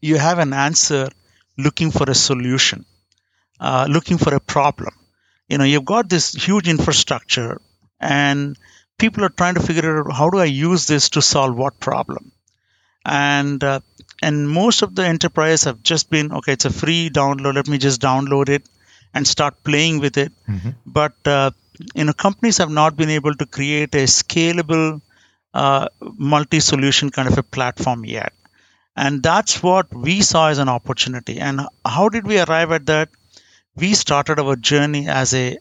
you 0.00 0.16
have 0.18 0.38
an 0.38 0.52
answer 0.52 1.08
looking 1.56 1.90
for 1.90 2.08
a 2.10 2.14
solution, 2.14 2.84
uh, 3.60 3.86
looking 3.88 4.18
for 4.18 4.34
a 4.34 4.40
problem. 4.40 4.94
You 5.48 5.58
know, 5.58 5.64
you've 5.64 5.84
got 5.84 6.08
this 6.08 6.32
huge 6.32 6.68
infrastructure, 6.68 7.60
and 8.00 8.58
people 8.98 9.24
are 9.24 9.30
trying 9.30 9.54
to 9.54 9.62
figure 9.62 10.00
out 10.00 10.12
how 10.12 10.30
do 10.30 10.38
I 10.38 10.44
use 10.44 10.86
this 10.86 11.10
to 11.10 11.22
solve 11.22 11.56
what 11.56 11.80
problem. 11.80 12.32
And 13.04 13.62
uh, 13.62 13.80
and 14.22 14.48
most 14.48 14.82
of 14.82 14.94
the 14.94 15.06
enterprise 15.06 15.64
have 15.64 15.82
just 15.82 16.10
been 16.10 16.32
okay. 16.32 16.52
It's 16.52 16.64
a 16.64 16.70
free 16.70 17.10
download. 17.10 17.54
Let 17.54 17.68
me 17.68 17.78
just 17.78 18.00
download 18.00 18.48
it 18.48 18.62
and 19.12 19.26
start 19.26 19.62
playing 19.62 20.00
with 20.00 20.16
it. 20.16 20.32
Mm-hmm. 20.48 20.70
But 20.86 21.14
uh, 21.26 21.50
you 21.94 22.04
know, 22.04 22.12
companies 22.12 22.58
have 22.58 22.70
not 22.70 22.96
been 22.96 23.10
able 23.10 23.34
to 23.34 23.46
create 23.46 23.94
a 23.94 24.04
scalable 24.04 25.00
uh, 25.52 25.88
multi-solution 26.00 27.10
kind 27.10 27.28
of 27.28 27.38
a 27.38 27.42
platform 27.42 28.04
yet 28.04 28.32
and 28.96 29.22
that's 29.22 29.62
what 29.62 29.92
we 29.92 30.20
saw 30.20 30.48
as 30.48 30.58
an 30.58 30.68
opportunity 30.68 31.40
and 31.40 31.60
how 31.84 32.08
did 32.08 32.26
we 32.26 32.38
arrive 32.40 32.70
at 32.72 32.86
that 32.86 33.08
we 33.76 33.94
started 33.94 34.38
our 34.38 34.56
journey 34.56 35.08
as 35.08 35.34
a 35.34 35.58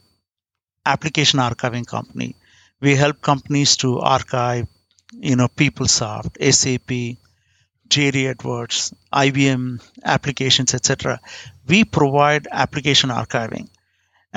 application 0.85 1.39
archiving 1.39 1.85
company 1.85 2.35
we 2.79 2.95
help 2.95 3.21
companies 3.21 3.77
to 3.77 3.99
archive 3.99 4.67
you 5.13 5.35
know 5.35 5.47
peoplesoft 5.47 6.41
sap 6.53 6.91
jd 7.95 8.25
edwards 8.33 8.93
ibm 9.25 9.63
applications 10.15 10.73
etc 10.73 11.19
we 11.67 11.83
provide 11.99 12.47
application 12.65 13.09
archiving 13.21 13.67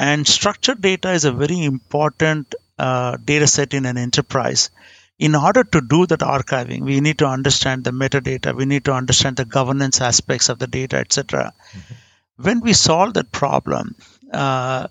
and 0.08 0.26
structured 0.36 0.80
data 0.90 1.12
is 1.18 1.24
a 1.24 1.32
very 1.32 1.62
important 1.64 2.54
uh, 2.78 3.16
data 3.32 3.46
set 3.46 3.72
in 3.72 3.86
an 3.86 3.96
enterprise 3.96 4.70
in 5.18 5.34
order 5.34 5.64
to 5.64 5.80
do 5.80 6.06
that 6.06 6.20
archiving, 6.20 6.82
we 6.82 7.00
need 7.00 7.18
to 7.18 7.26
understand 7.26 7.84
the 7.84 7.90
metadata, 7.90 8.54
we 8.54 8.66
need 8.66 8.84
to 8.84 8.92
understand 8.92 9.36
the 9.36 9.44
governance 9.44 10.00
aspects 10.00 10.48
of 10.48 10.58
the 10.58 10.66
data, 10.66 10.96
etc. 10.96 11.52
Mm-hmm. 11.72 11.94
When 12.42 12.60
we 12.60 12.74
solve 12.74 13.14
that 13.14 13.32
problem, 13.32 13.94
uh, 14.30 14.88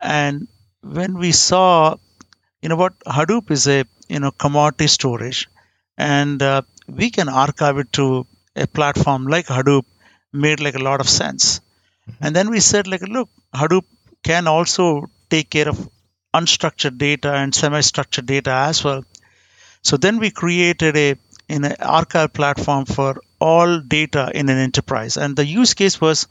and 0.00 0.48
when 0.82 1.16
we 1.16 1.32
saw, 1.32 1.96
you 2.60 2.68
know 2.68 2.76
what, 2.76 2.98
Hadoop 3.00 3.50
is 3.50 3.66
a 3.66 3.86
you 4.08 4.20
know 4.20 4.30
commodity 4.32 4.86
storage, 4.86 5.48
and 5.96 6.42
uh, 6.42 6.62
we 6.88 7.10
can 7.10 7.28
archive 7.28 7.78
it 7.78 7.92
to 7.94 8.26
a 8.56 8.66
platform 8.66 9.26
like 9.26 9.46
Hadoop, 9.46 9.84
made 10.32 10.60
like 10.60 10.74
a 10.74 10.82
lot 10.82 11.00
of 11.00 11.08
sense. 11.08 11.60
Mm-hmm. 12.10 12.24
And 12.24 12.36
then 12.36 12.50
we 12.50 12.60
said, 12.60 12.86
like, 12.86 13.02
look, 13.02 13.30
Hadoop 13.54 13.84
can 14.22 14.46
also 14.46 15.10
take 15.30 15.50
care 15.50 15.68
of 15.68 15.88
unstructured 16.34 16.98
data 16.98 17.32
and 17.32 17.54
semi-structured 17.54 18.26
data 18.26 18.50
as 18.50 18.82
well 18.82 19.04
so 19.82 19.96
then 19.96 20.18
we 20.18 20.30
created 20.30 20.96
a 20.96 21.16
in 21.48 21.64
an 21.64 21.76
archive 21.80 22.32
platform 22.32 22.86
for 22.86 23.20
all 23.40 23.80
data 23.80 24.30
in 24.34 24.48
an 24.48 24.56
enterprise. 24.58 25.18
And 25.18 25.36
the 25.36 25.44
use 25.44 25.74
case 25.74 26.00
was 26.00 26.26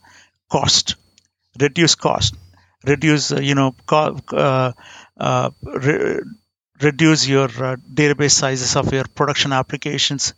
cost, 0.52 0.96
reduce 1.60 1.94
cost, 1.96 2.36
reduce, 2.86 3.32
uh, 3.32 3.40
you 3.40 3.54
know, 3.54 3.76
co- 3.86 4.18
uh, 4.32 4.72
uh, 5.18 5.52
re- 5.64 6.22
reduce 6.84 7.28
your 7.28 7.46
uh, 7.46 7.76
database 7.94 8.32
sizes 8.32 8.76
of 8.76 8.92
your 8.94 9.06
production 9.06 9.54
applications. 9.54 10.34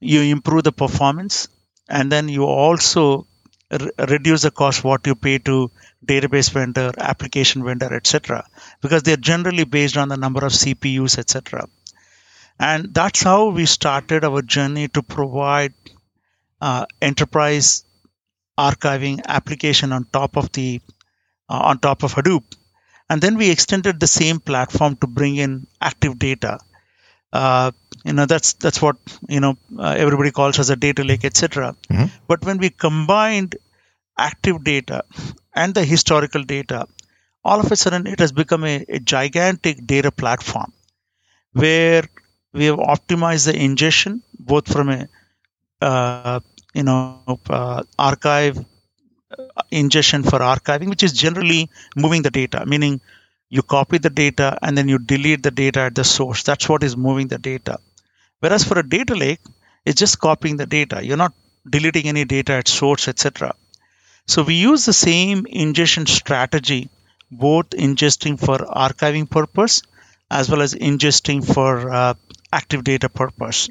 You 0.00 0.22
improve 0.22 0.64
the 0.64 0.72
performance, 0.72 1.48
and 1.88 2.10
then 2.12 2.28
you 2.28 2.44
also 2.44 3.26
re- 3.70 3.90
reduce 3.98 4.42
the 4.42 4.50
cost 4.50 4.84
what 4.84 5.06
you 5.06 5.14
pay 5.14 5.38
to 5.38 5.70
database 6.04 6.50
vendor, 6.50 6.92
application 6.98 7.64
vendor, 7.64 7.92
etc. 7.94 8.46
Because 8.80 9.02
they're 9.02 9.16
generally 9.16 9.64
based 9.64 9.96
on 9.96 10.08
the 10.08 10.16
number 10.16 10.44
of 10.44 10.52
CPUs, 10.52 11.18
etc. 11.18 11.68
And 12.58 12.94
that's 12.94 13.22
how 13.22 13.48
we 13.48 13.66
started 13.66 14.24
our 14.24 14.42
journey 14.42 14.88
to 14.88 15.02
provide 15.02 15.74
uh, 16.60 16.86
enterprise 17.02 17.84
archiving 18.58 19.20
application 19.26 19.92
on 19.92 20.04
top 20.04 20.36
of 20.36 20.50
the 20.52 20.80
uh, 21.48 21.60
on 21.70 21.78
top 21.78 22.02
of 22.02 22.14
Hadoop. 22.14 22.44
And 23.08 23.20
then 23.22 23.36
we 23.36 23.50
extended 23.50 24.00
the 24.00 24.06
same 24.06 24.40
platform 24.40 24.96
to 24.96 25.06
bring 25.06 25.36
in 25.36 25.66
active 25.80 26.18
data. 26.18 26.58
Uh, 27.32 27.72
you 28.04 28.12
know 28.12 28.26
that's 28.26 28.54
that's 28.54 28.80
what 28.80 28.96
you 29.28 29.40
know 29.40 29.56
uh, 29.78 29.94
everybody 29.96 30.30
calls 30.30 30.58
as 30.58 30.70
a 30.70 30.76
data 30.76 31.04
lake, 31.04 31.24
etc. 31.24 31.76
Mhm. 31.90 32.10
But 32.28 32.44
when 32.44 32.58
we 32.58 32.70
combined 32.70 33.56
active 34.18 34.64
data 34.64 35.04
and 35.54 35.74
the 35.74 35.84
historical 35.84 36.42
data, 36.44 36.86
all 37.44 37.60
of 37.60 37.70
a 37.72 37.76
sudden 37.76 38.06
it 38.06 38.20
has 38.20 38.32
become 38.32 38.64
a, 38.64 38.84
a 38.88 38.98
gigantic 39.00 39.86
data 39.86 40.10
platform 40.10 40.72
where 41.52 42.04
we 42.52 42.66
have 42.66 42.78
optimized 42.78 43.46
the 43.46 43.56
ingestion 43.56 44.22
both 44.38 44.72
from 44.72 44.88
a 44.90 45.08
uh, 45.80 46.40
you 46.74 46.82
know 46.82 47.40
uh, 47.50 47.82
archive 47.98 48.64
ingestion 49.70 50.22
for 50.22 50.38
archiving, 50.38 50.88
which 50.88 51.02
is 51.02 51.12
generally 51.12 51.70
moving 51.96 52.22
the 52.22 52.30
data, 52.30 52.64
meaning 52.66 53.00
you 53.48 53.62
copy 53.62 53.98
the 53.98 54.10
data 54.10 54.58
and 54.62 54.76
then 54.76 54.88
you 54.88 54.98
delete 54.98 55.42
the 55.42 55.50
data 55.50 55.80
at 55.80 55.94
the 55.94 56.04
source. 56.04 56.42
That's 56.42 56.68
what 56.68 56.82
is 56.82 56.96
moving 56.96 57.28
the 57.28 57.38
data. 57.38 57.78
Whereas 58.40 58.64
for 58.64 58.78
a 58.78 58.88
data 58.88 59.14
lake, 59.14 59.40
it's 59.84 59.98
just 59.98 60.18
copying 60.18 60.56
the 60.56 60.66
data. 60.66 61.04
You're 61.04 61.16
not 61.16 61.34
deleting 61.68 62.08
any 62.08 62.24
data 62.24 62.54
at 62.54 62.68
source, 62.68 63.08
etc. 63.08 63.54
So 64.26 64.42
we 64.42 64.54
use 64.54 64.84
the 64.84 64.92
same 64.92 65.46
ingestion 65.46 66.06
strategy, 66.06 66.90
both 67.30 67.70
ingesting 67.70 68.38
for 68.38 68.58
archiving 68.58 69.30
purpose 69.30 69.82
as 70.30 70.50
well 70.50 70.62
as 70.62 70.74
ingesting 70.74 71.44
for 71.44 71.90
uh, 71.92 72.14
active 72.52 72.82
data 72.84 73.08
purpose. 73.08 73.68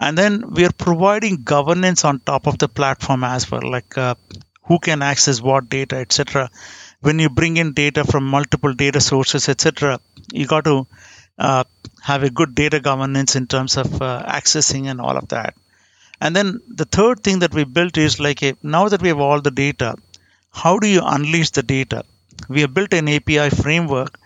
And 0.00 0.16
then 0.16 0.52
we 0.52 0.64
are 0.64 0.72
providing 0.72 1.42
governance 1.42 2.04
on 2.04 2.20
top 2.20 2.46
of 2.46 2.58
the 2.58 2.68
platform 2.68 3.24
as 3.24 3.50
well, 3.50 3.68
like 3.68 3.98
uh, 3.98 4.14
who 4.68 4.78
can 4.78 5.02
access 5.02 5.40
what 5.40 5.68
data, 5.68 5.96
etc. 5.96 6.50
When 7.00 7.18
you 7.18 7.30
bring 7.30 7.56
in 7.56 7.72
data 7.72 8.04
from 8.04 8.24
multiple 8.24 8.74
data 8.74 9.00
sources, 9.00 9.48
etc., 9.48 9.98
you 10.32 10.46
got 10.46 10.64
to 10.64 10.86
uh, 11.38 11.64
have 12.02 12.22
a 12.22 12.30
good 12.30 12.54
data 12.54 12.80
governance 12.80 13.34
in 13.36 13.46
terms 13.46 13.76
of 13.76 14.02
uh, 14.02 14.24
accessing 14.26 14.86
and 14.90 15.00
all 15.00 15.16
of 15.16 15.28
that. 15.28 15.54
And 16.20 16.34
then 16.36 16.60
the 16.68 16.84
third 16.84 17.22
thing 17.22 17.38
that 17.40 17.54
we 17.54 17.64
built 17.64 17.96
is 17.96 18.20
like 18.20 18.42
a, 18.42 18.54
now 18.62 18.88
that 18.88 19.00
we 19.00 19.08
have 19.08 19.20
all 19.20 19.40
the 19.40 19.50
data, 19.50 19.94
how 20.50 20.78
do 20.78 20.88
you 20.88 21.00
unleash 21.04 21.50
the 21.50 21.62
data? 21.62 22.04
We 22.48 22.62
have 22.62 22.74
built 22.74 22.92
an 22.92 23.08
API 23.08 23.50
framework 23.50 24.18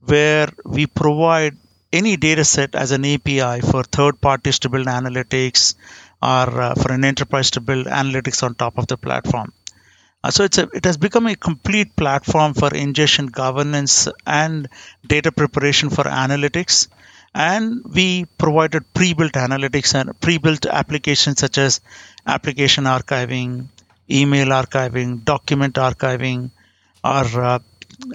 where 0.00 0.48
we 0.64 0.86
provide 0.86 1.56
any 1.92 2.16
data 2.16 2.44
set 2.44 2.74
as 2.74 2.90
an 2.90 3.04
API 3.04 3.60
for 3.60 3.84
third 3.84 4.20
parties 4.20 4.58
to 4.60 4.68
build 4.68 4.86
analytics 4.86 5.74
or 6.22 6.60
uh, 6.62 6.74
for 6.74 6.92
an 6.92 7.04
enterprise 7.04 7.52
to 7.52 7.60
build 7.60 7.86
analytics 7.86 8.42
on 8.42 8.54
top 8.54 8.78
of 8.78 8.86
the 8.86 8.96
platform. 8.96 9.52
Uh, 10.24 10.30
so 10.30 10.42
it's 10.44 10.56
a, 10.56 10.66
it 10.72 10.86
has 10.86 10.96
become 10.96 11.26
a 11.26 11.36
complete 11.36 11.94
platform 11.94 12.54
for 12.54 12.74
ingestion 12.74 13.26
governance 13.26 14.08
and 14.26 14.70
data 15.06 15.30
preparation 15.30 15.90
for 15.90 16.04
analytics. 16.04 16.88
And 17.34 17.84
we 17.84 18.24
provided 18.38 18.94
pre-built 18.94 19.32
analytics 19.32 19.94
and 19.94 20.18
pre-built 20.18 20.64
applications 20.64 21.40
such 21.40 21.58
as 21.58 21.82
application 22.26 22.84
archiving, 22.84 23.66
email 24.10 24.46
archiving, 24.46 25.22
document 25.24 25.74
archiving, 25.74 26.50
or 27.04 27.42
uh, 27.42 27.58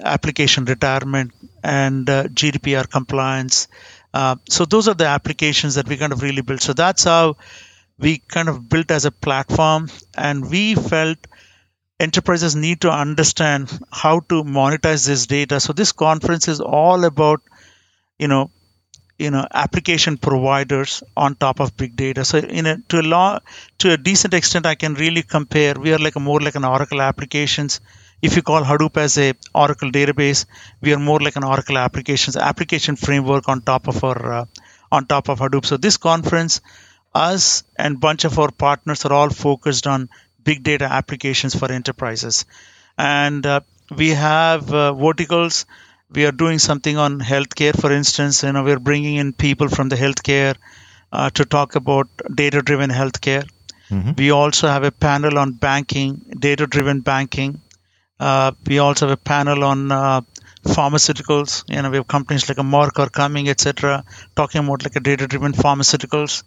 application 0.02 0.64
retirement 0.64 1.30
and 1.62 2.10
uh, 2.10 2.24
GDPR 2.24 2.90
compliance. 2.90 3.68
Uh, 4.12 4.34
so 4.48 4.64
those 4.64 4.88
are 4.88 4.94
the 4.94 5.06
applications 5.06 5.76
that 5.76 5.86
we 5.86 5.96
kind 5.96 6.12
of 6.12 6.22
really 6.22 6.42
built. 6.42 6.60
So 6.60 6.72
that's 6.72 7.04
how 7.04 7.36
we 8.00 8.18
kind 8.18 8.48
of 8.48 8.68
built 8.68 8.90
as 8.90 9.04
a 9.04 9.12
platform, 9.12 9.88
and 10.16 10.50
we 10.50 10.74
felt 10.74 11.18
enterprises 12.06 12.56
need 12.56 12.80
to 12.80 12.90
understand 12.90 13.78
how 13.92 14.20
to 14.30 14.42
monetize 14.42 15.06
this 15.06 15.26
data. 15.26 15.60
So 15.60 15.72
this 15.72 15.92
conference 15.92 16.48
is 16.48 16.60
all 16.60 17.04
about, 17.04 17.42
you 18.18 18.28
know, 18.28 18.50
you 19.18 19.30
know, 19.30 19.46
application 19.52 20.16
providers 20.16 21.02
on 21.14 21.34
top 21.34 21.60
of 21.60 21.76
big 21.76 21.94
data. 21.94 22.24
So 22.24 22.38
in 22.38 22.66
a 22.66 22.78
to 22.88 23.00
a 23.00 23.06
law 23.14 23.40
to 23.78 23.92
a 23.92 23.98
decent 23.98 24.32
extent, 24.32 24.64
I 24.64 24.76
can 24.76 24.94
really 24.94 25.22
compare. 25.22 25.74
We 25.74 25.92
are 25.92 25.98
like 25.98 26.16
a 26.16 26.20
more 26.20 26.40
like 26.40 26.54
an 26.54 26.64
Oracle 26.64 27.02
applications. 27.02 27.80
If 28.22 28.36
you 28.36 28.42
call 28.42 28.62
Hadoop 28.62 28.96
as 28.96 29.18
a 29.18 29.34
Oracle 29.54 29.90
database, 29.90 30.46
we 30.80 30.94
are 30.94 30.98
more 31.10 31.20
like 31.20 31.36
an 31.36 31.44
Oracle 31.44 31.76
applications 31.76 32.36
application 32.36 32.96
framework 32.96 33.48
on 33.48 33.60
top 33.60 33.88
of 33.88 34.02
our 34.02 34.32
uh, 34.32 34.44
on 34.90 35.06
top 35.06 35.28
of 35.28 35.38
Hadoop. 35.40 35.66
So 35.66 35.76
this 35.76 35.98
conference, 35.98 36.62
us 37.14 37.62
and 37.76 38.00
bunch 38.00 38.24
of 38.24 38.38
our 38.38 38.50
partners 38.50 39.04
are 39.04 39.12
all 39.12 39.30
focused 39.30 39.86
on 39.86 40.08
big 40.44 40.62
data 40.62 40.84
applications 40.84 41.54
for 41.54 41.70
enterprises, 41.72 42.44
and 42.98 43.46
uh, 43.46 43.60
we 43.96 44.10
have 44.10 44.72
uh, 44.72 44.92
verticals. 44.92 45.66
We 46.12 46.26
are 46.26 46.32
doing 46.32 46.58
something 46.58 46.96
on 46.96 47.20
healthcare, 47.20 47.78
for 47.80 47.92
instance. 47.92 48.42
You 48.42 48.52
know, 48.52 48.64
we're 48.64 48.80
bringing 48.80 49.16
in 49.16 49.32
people 49.32 49.68
from 49.68 49.88
the 49.88 49.96
healthcare 49.96 50.56
uh, 51.12 51.30
to 51.30 51.44
talk 51.44 51.76
about 51.76 52.08
data-driven 52.34 52.90
healthcare. 52.90 53.48
Mhm. 53.90 54.16
We 54.18 54.30
also 54.30 54.68
have 54.68 54.84
a 54.84 54.90
panel 54.90 55.38
on 55.38 55.52
banking, 55.52 56.20
data-driven 56.46 57.00
banking. 57.00 57.60
Uh, 58.18 58.52
we 58.66 58.78
also 58.78 59.06
have 59.08 59.14
a 59.18 59.22
panel 59.34 59.64
on 59.64 59.90
uh, 59.92 60.20
pharmaceuticals. 60.64 61.64
You 61.68 61.82
know, 61.82 61.90
we 61.90 61.96
have 61.96 62.06
companies 62.06 62.48
like 62.48 62.58
a 62.58 62.62
Merck 62.62 62.98
or 62.98 63.08
Coming, 63.08 63.48
etc., 63.48 64.04
talking 64.36 64.64
about 64.64 64.84
like 64.84 64.96
a 64.96 65.00
data-driven 65.00 65.52
pharmaceuticals. 65.52 66.42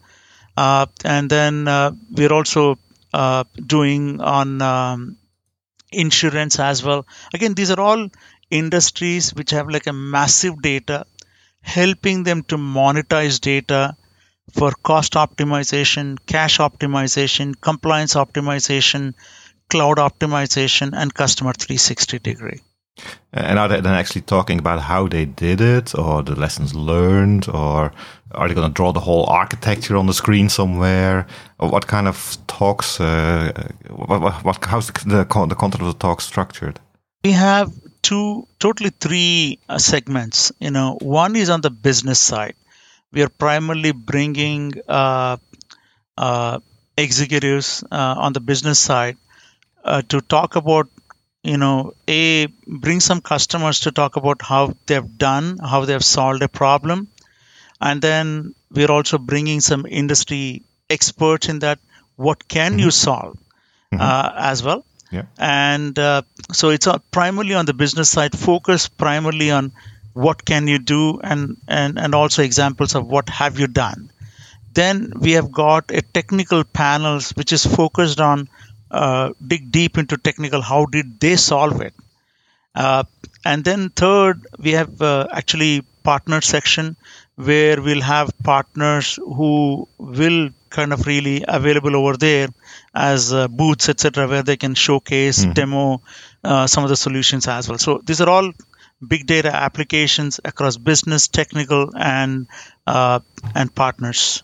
Uh, 0.55 0.85
and 1.03 1.29
then 1.29 1.67
uh, 1.67 1.91
we're 2.11 2.31
also 2.33 2.77
uh, 3.13 3.43
doing 3.55 4.21
on 4.21 4.61
um, 4.61 5.17
insurance 5.91 6.59
as 6.59 6.83
well. 6.83 7.05
Again, 7.33 7.53
these 7.53 7.71
are 7.71 7.79
all 7.79 8.09
industries 8.49 9.33
which 9.33 9.51
have 9.51 9.69
like 9.69 9.87
a 9.87 9.93
massive 9.93 10.61
data, 10.61 11.05
helping 11.61 12.23
them 12.23 12.43
to 12.43 12.57
monetize 12.57 13.39
data 13.39 13.95
for 14.51 14.71
cost 14.71 15.13
optimization, 15.13 16.17
cash 16.25 16.57
optimization, 16.57 17.53
compliance 17.59 18.15
optimization, 18.15 19.13
cloud 19.69 19.97
optimization, 19.97 20.91
and 20.93 21.13
customer 21.13 21.53
360 21.53 22.19
degree. 22.19 22.61
And 23.31 23.57
are 23.57 23.67
they 23.67 23.81
then 23.81 23.95
actually 23.95 24.21
talking 24.21 24.59
about 24.59 24.81
how 24.81 25.07
they 25.07 25.25
did 25.25 25.61
it, 25.61 25.95
or 25.95 26.21
the 26.21 26.35
lessons 26.35 26.75
learned, 26.75 27.49
or 27.49 27.91
are 28.33 28.47
they 28.47 28.53
going 28.53 28.67
to 28.67 28.73
draw 28.73 28.91
the 28.91 28.99
whole 28.99 29.25
architecture 29.29 29.97
on 29.97 30.05
the 30.05 30.13
screen 30.13 30.49
somewhere? 30.49 31.27
Or 31.59 31.69
what 31.69 31.87
kind 31.87 32.07
of 32.07 32.37
talks? 32.47 32.99
Uh, 32.99 33.51
what, 33.89 34.43
what, 34.43 34.65
how's 34.65 34.87
the, 34.87 34.93
the 35.05 35.45
the 35.47 35.55
content 35.55 35.81
of 35.81 35.87
the 35.87 35.99
talk 35.99 36.21
structured? 36.21 36.79
We 37.23 37.31
have 37.31 37.71
two, 38.01 38.47
totally 38.59 38.91
three 38.91 39.59
uh, 39.69 39.77
segments. 39.77 40.51
You 40.59 40.71
know, 40.71 40.97
one 41.01 41.35
is 41.35 41.49
on 41.49 41.61
the 41.61 41.69
business 41.69 42.19
side. 42.19 42.55
We 43.11 43.21
are 43.21 43.29
primarily 43.29 43.91
bringing 43.91 44.73
uh, 44.87 45.37
uh, 46.17 46.59
executives 46.97 47.83
uh, 47.91 48.15
on 48.17 48.33
the 48.33 48.39
business 48.39 48.79
side 48.79 49.17
to 50.09 50.21
talk 50.21 50.55
about, 50.55 50.87
you 51.43 51.57
know, 51.57 51.93
a 52.07 52.47
bring 52.65 52.99
some 52.99 53.21
customers 53.21 53.81
to 53.81 53.91
talk 53.91 54.15
about 54.15 54.41
how 54.41 54.73
they've 54.87 55.17
done, 55.17 55.57
how 55.59 55.85
they've 55.85 56.03
solved 56.03 56.41
a 56.41 56.47
problem, 56.47 57.07
and 57.81 58.01
then 58.01 58.55
we're 58.71 58.91
also 58.91 59.17
bringing 59.17 59.61
some 59.61 59.85
industry 59.85 60.63
experts 60.89 61.49
in 61.49 61.59
that. 61.59 61.79
What 62.15 62.47
can 62.47 62.77
you 62.79 62.91
solve 62.91 63.37
uh, 63.91 64.31
as 64.35 64.63
well? 64.63 64.85
Yeah. 65.11 65.25
and 65.37 65.97
uh, 65.99 66.23
so 66.51 66.69
it's 66.69 66.87
uh, 66.87 66.97
primarily 67.11 67.53
on 67.53 67.67
the 67.67 67.73
business 67.75 68.09
side 68.09 68.35
focus 68.35 68.87
primarily 68.89 69.51
on 69.51 69.71
what 70.13 70.43
can 70.43 70.67
you 70.67 70.79
do 70.79 71.19
and, 71.19 71.57
and 71.67 71.99
and 71.99 72.15
also 72.15 72.41
examples 72.41 72.95
of 72.95 73.05
what 73.05 73.29
have 73.29 73.59
you 73.59 73.67
done 73.67 74.11
then 74.73 75.13
we 75.19 75.33
have 75.33 75.51
got 75.51 75.91
a 75.91 76.01
technical 76.01 76.63
panels 76.63 77.29
which 77.31 77.53
is 77.53 77.63
focused 77.63 78.19
on 78.19 78.49
uh, 78.89 79.29
dig 79.45 79.71
deep 79.71 79.99
into 79.99 80.17
technical 80.17 80.63
how 80.63 80.85
did 80.85 81.19
they 81.19 81.35
solve 81.35 81.79
it 81.81 81.93
uh, 82.73 83.03
and 83.45 83.63
then 83.63 83.89
third 83.89 84.47
we 84.57 84.71
have 84.71 84.99
uh, 85.01 85.27
actually 85.31 85.81
partner 86.03 86.41
section 86.41 86.95
where 87.35 87.81
we'll 87.81 88.01
have 88.01 88.31
partners 88.43 89.15
who 89.15 89.87
will 89.97 90.49
kind 90.69 90.93
of 90.93 91.05
really 91.07 91.43
available 91.47 91.95
over 91.95 92.17
there 92.17 92.49
as 92.93 93.33
uh, 93.33 93.47
booths, 93.47 93.89
etc., 93.89 94.27
where 94.27 94.43
they 94.43 94.57
can 94.57 94.75
showcase, 94.75 95.39
mm-hmm. 95.39 95.53
demo 95.53 96.01
uh, 96.43 96.67
some 96.67 96.83
of 96.83 96.89
the 96.89 96.95
solutions 96.95 97.47
as 97.47 97.69
well. 97.69 97.77
So 97.77 98.01
these 98.03 98.21
are 98.21 98.29
all 98.29 98.51
big 99.05 99.25
data 99.25 99.53
applications 99.53 100.39
across 100.43 100.77
business, 100.77 101.27
technical, 101.27 101.91
and 101.95 102.47
uh, 102.87 103.19
and 103.55 103.73
partners. 103.73 104.43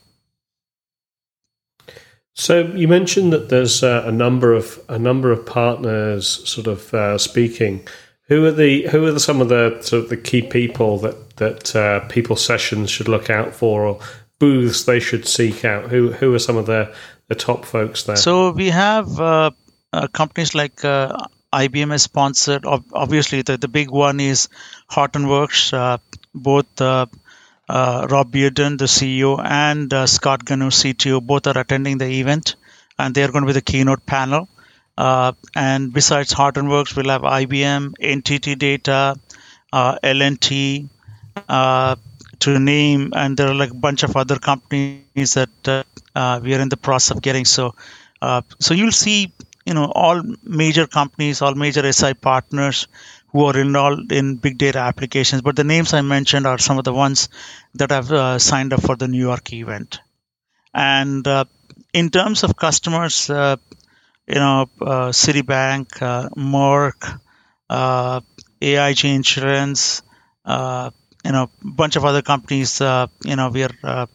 So 2.33 2.67
you 2.67 2.87
mentioned 2.87 3.33
that 3.33 3.49
there's 3.49 3.83
uh, 3.83 4.03
a 4.05 4.11
number 4.11 4.53
of 4.53 4.79
a 4.87 4.97
number 4.97 5.31
of 5.31 5.45
partners 5.45 6.27
sort 6.49 6.67
of 6.67 6.93
uh, 6.93 7.17
speaking. 7.17 7.87
Who 8.29 8.45
are 8.45 8.51
the 8.51 8.87
who 8.87 9.05
are 9.05 9.11
the, 9.11 9.19
some 9.19 9.41
of 9.41 9.49
the 9.49 9.81
sort 9.81 10.03
of 10.03 10.09
the 10.09 10.17
key 10.17 10.43
people 10.43 10.99
that 10.99 11.35
that 11.37 11.75
uh, 11.75 11.99
people 12.07 12.35
sessions 12.35 12.89
should 12.89 13.07
look 13.07 13.29
out 13.29 13.53
for, 13.53 13.85
or 13.85 13.99
booths 14.39 14.85
they 14.85 14.99
should 14.99 15.27
seek 15.27 15.65
out? 15.65 15.89
Who 15.89 16.11
who 16.11 16.33
are 16.33 16.39
some 16.39 16.55
of 16.55 16.65
the 16.65 16.95
the 17.27 17.35
top 17.35 17.65
folks 17.65 18.03
there? 18.03 18.15
So 18.15 18.51
we 18.51 18.69
have 18.69 19.19
uh, 19.19 19.51
uh, 19.91 20.07
companies 20.07 20.53
like 20.53 20.85
uh, 20.85 21.17
IBM 21.51 21.93
is 21.93 22.03
sponsored. 22.03 22.65
Obviously, 22.65 23.41
the, 23.41 23.57
the 23.57 23.67
big 23.67 23.89
one 23.89 24.19
is 24.19 24.47
Hortonworks. 24.89 25.73
Uh, 25.73 25.97
both 26.33 26.79
uh, 26.79 27.07
uh, 27.67 28.07
Rob 28.09 28.31
Bearden, 28.31 28.77
the 28.77 28.85
CEO, 28.85 29.43
and 29.43 29.93
uh, 29.93 30.05
Scott 30.05 30.45
Gnau, 30.45 30.69
CTO, 30.69 31.21
both 31.21 31.47
are 31.47 31.57
attending 31.57 31.97
the 31.97 32.19
event, 32.19 32.55
and 32.97 33.13
they 33.15 33.23
are 33.23 33.31
going 33.31 33.43
to 33.43 33.47
be 33.47 33.53
the 33.53 33.61
keynote 33.61 34.05
panel. 34.05 34.47
Uh, 34.99 35.31
and 35.55 35.93
besides 35.93 36.33
Hortonworks, 36.33 36.95
we'll 36.95 37.09
have 37.09 37.21
IBM, 37.21 37.93
NTT 38.15 38.57
Data, 38.57 39.15
uh, 39.71 39.97
L&T, 40.03 40.89
to 42.39 42.59
name, 42.59 43.11
and 43.15 43.37
there 43.37 43.47
are 43.47 43.55
like 43.55 43.71
a 43.71 43.81
bunch 43.85 44.03
of 44.03 44.15
other 44.15 44.37
companies 44.37 45.33
that 45.35 45.85
we 46.43 46.53
are 46.55 46.61
in 46.65 46.69
the 46.69 46.77
process 46.77 47.15
of 47.15 47.21
getting. 47.21 47.45
So, 47.45 47.75
so 48.59 48.73
you'll 48.73 48.91
see 48.91 49.31
you 49.65 49.73
know 49.73 49.91
all 50.03 50.21
major 50.43 50.85
companies, 50.87 51.41
all 51.41 51.55
major 51.55 51.89
SI 51.91 52.13
partners 52.15 52.87
who 53.31 53.45
are 53.45 53.57
involved 53.57 54.11
in 54.11 54.35
big 54.35 54.57
data 54.57 54.79
applications. 54.79 55.41
But 55.43 55.55
the 55.55 55.63
names 55.63 55.93
I 55.93 56.01
mentioned 56.01 56.47
are 56.47 56.57
some 56.57 56.79
of 56.79 56.83
the 56.83 56.93
ones 56.93 57.29
that 57.75 57.91
have 57.91 58.11
uh, 58.11 58.39
signed 58.39 58.73
up 58.73 58.81
for 58.81 58.95
the 58.95 59.07
New 59.07 59.19
York 59.19 59.53
event. 59.53 59.99
And 60.73 61.27
uh, 61.27 61.45
in 61.93 62.09
terms 62.09 62.43
of 62.43 62.55
customers, 62.55 63.29
uh, 63.29 63.57
you 64.29 64.35
know, 64.35 64.69
uh, 64.81 65.09
Citibank, 65.09 66.01
uh, 66.01 66.29
Merck, 66.37 67.19
uh, 67.69 68.21
AIG 68.61 69.05
Insurance, 69.05 70.03
you 70.45 71.31
know, 71.33 71.43
a 71.43 71.49
bunch 71.63 71.95
of 71.95 72.05
other 72.05 72.21
companies. 72.21 72.79
you 72.79 73.35
know, 73.35 73.49
we 73.49 73.63
are 73.63 74.07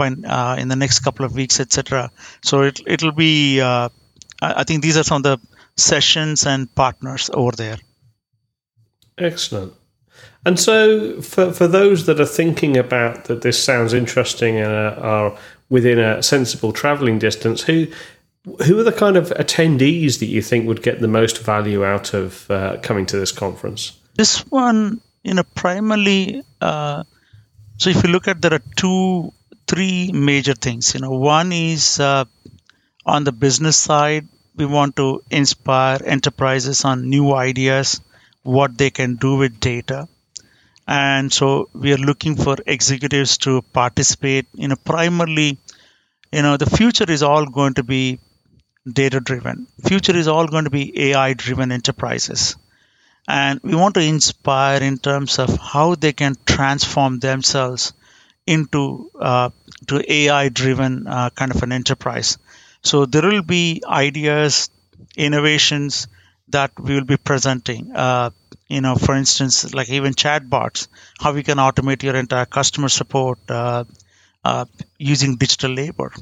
uh, 0.00 0.56
in 0.58 0.68
the 0.68 0.76
next 0.76 1.00
couple 1.00 1.24
of 1.24 1.34
weeks, 1.34 1.60
etc. 1.60 2.10
So 2.42 2.62
it 2.62 2.80
it'll 2.86 3.12
be. 3.12 3.60
I 4.42 4.64
think 4.64 4.82
these 4.82 4.96
are 4.96 5.02
some 5.04 5.18
of 5.18 5.22
the 5.22 5.38
sessions 5.76 6.46
and 6.46 6.74
partners 6.74 7.30
over 7.32 7.52
there. 7.52 7.76
Excellent. 9.18 9.74
And 10.46 10.58
so, 10.58 11.20
for, 11.20 11.52
for 11.52 11.66
those 11.66 12.06
that 12.06 12.18
are 12.20 12.26
thinking 12.26 12.76
about 12.76 13.26
that, 13.26 13.42
this 13.42 13.62
sounds 13.62 13.92
interesting 13.92 14.56
and 14.56 14.72
are 14.72 15.36
within 15.68 15.98
a 15.98 16.22
sensible 16.22 16.72
travelling 16.72 17.18
distance, 17.18 17.62
who 17.62 17.86
who 18.66 18.78
are 18.78 18.82
the 18.82 18.92
kind 18.92 19.18
of 19.18 19.28
attendees 19.30 20.18
that 20.20 20.26
you 20.26 20.40
think 20.40 20.66
would 20.66 20.82
get 20.82 21.00
the 21.00 21.08
most 21.08 21.38
value 21.38 21.84
out 21.84 22.14
of 22.14 22.50
uh, 22.50 22.78
coming 22.82 23.04
to 23.04 23.18
this 23.18 23.32
conference? 23.32 23.98
This 24.14 24.40
one, 24.50 25.02
you 25.22 25.34
know, 25.34 25.42
primarily. 25.54 26.42
Uh, 26.58 27.04
so 27.76 27.90
if 27.90 28.02
you 28.02 28.10
look 28.10 28.28
at, 28.28 28.40
there 28.40 28.54
are 28.54 28.62
two, 28.76 29.32
three 29.70 30.10
major 30.12 30.54
things. 30.54 30.94
You 30.94 31.00
know, 31.00 31.10
one 31.10 31.52
is 31.52 32.00
uh, 32.00 32.24
on 33.06 33.24
the 33.24 33.32
business 33.32 33.76
side, 33.76 34.28
we 34.56 34.66
want 34.66 34.96
to 34.96 35.22
inspire 35.30 36.00
enterprises 36.04 36.84
on 36.84 37.08
new 37.08 37.32
ideas, 37.32 38.00
what 38.42 38.76
they 38.76 38.90
can 38.90 39.16
do 39.16 39.36
with 39.36 39.60
data. 39.60 40.08
And 40.86 41.32
so 41.32 41.68
we 41.72 41.92
are 41.92 42.04
looking 42.10 42.34
for 42.34 42.56
executives 42.66 43.38
to 43.38 43.62
participate. 43.62 44.46
You 44.54 44.68
know 44.68 44.76
primarily 44.76 45.58
you 46.32 46.42
know 46.42 46.56
the 46.56 46.70
future 46.78 47.10
is 47.16 47.22
all 47.22 47.46
going 47.46 47.74
to 47.74 47.84
be 47.84 48.18
data 49.00 49.20
driven 49.20 49.66
future 49.86 50.16
is 50.16 50.26
all 50.26 50.46
going 50.46 50.64
to 50.64 50.70
be 50.70 50.84
ai 51.06 51.34
driven 51.34 51.70
enterprises. 51.70 52.56
And 53.28 53.60
we 53.62 53.76
want 53.76 53.94
to 53.94 54.00
inspire 54.00 54.82
in 54.82 54.98
terms 54.98 55.38
of 55.38 55.56
how 55.56 55.94
they 55.94 56.12
can 56.12 56.34
transform 56.44 57.20
themselves 57.20 57.92
into 58.46 59.10
uh, 59.20 59.50
to 59.86 60.12
ai 60.12 60.48
driven 60.48 61.06
uh, 61.06 61.30
kind 61.30 61.54
of 61.54 61.62
an 61.62 61.72
enterprise 61.72 62.38
so 62.82 63.06
there 63.06 63.22
will 63.22 63.42
be 63.42 63.82
ideas 63.86 64.70
innovations 65.16 66.06
that 66.48 66.70
we 66.78 66.94
will 66.94 67.04
be 67.04 67.16
presenting 67.16 67.92
uh, 67.94 68.30
you 68.70 68.80
know, 68.80 68.94
for 68.94 69.16
instance, 69.16 69.74
like 69.74 69.90
even 69.90 70.14
chatbots, 70.14 70.86
how 71.18 71.32
we 71.32 71.42
can 71.42 71.58
automate 71.58 72.04
your 72.04 72.14
entire 72.14 72.46
customer 72.46 72.88
support 72.88 73.38
uh, 73.48 73.84
uh, 74.44 74.64
using 74.96 75.36
digital 75.36 75.72
labor. 75.72 76.12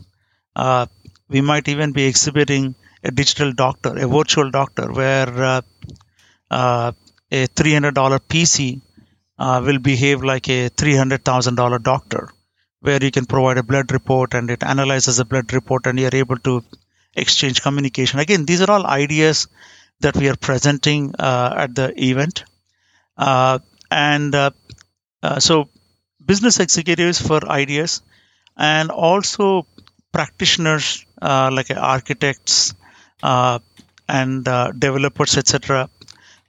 Uh, 0.57 0.87
we 1.29 1.42
might 1.42 1.68
even 1.68 1.92
be 1.92 2.07
exhibiting 2.07 2.75
a 3.05 3.11
digital 3.11 3.53
doctor, 3.53 3.97
a 3.99 4.09
virtual 4.09 4.51
doctor, 4.51 4.90
where 4.90 5.29
uh, 5.44 5.61
a 6.51 7.47
$300 7.47 8.18
PC 8.31 8.81
will 9.38 9.79
behave 9.79 10.25
like 10.25 10.49
a 10.49 10.71
$300,000 10.71 11.83
doctor, 11.83 12.31
where 12.81 13.03
you 13.03 13.11
can 13.11 13.27
provide 13.27 13.59
a 13.59 13.62
blood 13.62 13.93
report 13.93 14.35
and 14.35 14.51
it 14.51 14.62
analyzes 14.62 15.19
a 15.19 15.25
blood 15.25 15.53
report 15.53 15.87
and 15.87 15.99
you're 15.99 16.14
able 16.14 16.38
to 16.38 16.62
exchange 17.14 17.62
communication. 17.62 18.21
Again, 18.21 18.47
these 18.47 18.61
are 18.62 18.71
all 18.71 18.87
ideas 18.87 19.49
that 20.01 20.17
we 20.17 20.29
are 20.29 20.37
presenting 20.37 21.14
uh, 21.19 21.55
at 21.57 21.75
the 21.75 21.93
event. 22.03 22.45
Uh, 23.17 23.59
and 23.91 24.35
uh, 24.35 24.51
so, 25.38 25.69
business 26.25 26.61
executives 26.61 27.21
for 27.21 27.49
ideas, 27.51 28.03
and 28.57 28.91
also 28.91 29.67
practitioners 30.12 31.05
like 31.21 31.71
architects 31.71 32.75
and 33.23 34.45
developers, 34.45 35.37
etc. 35.37 35.88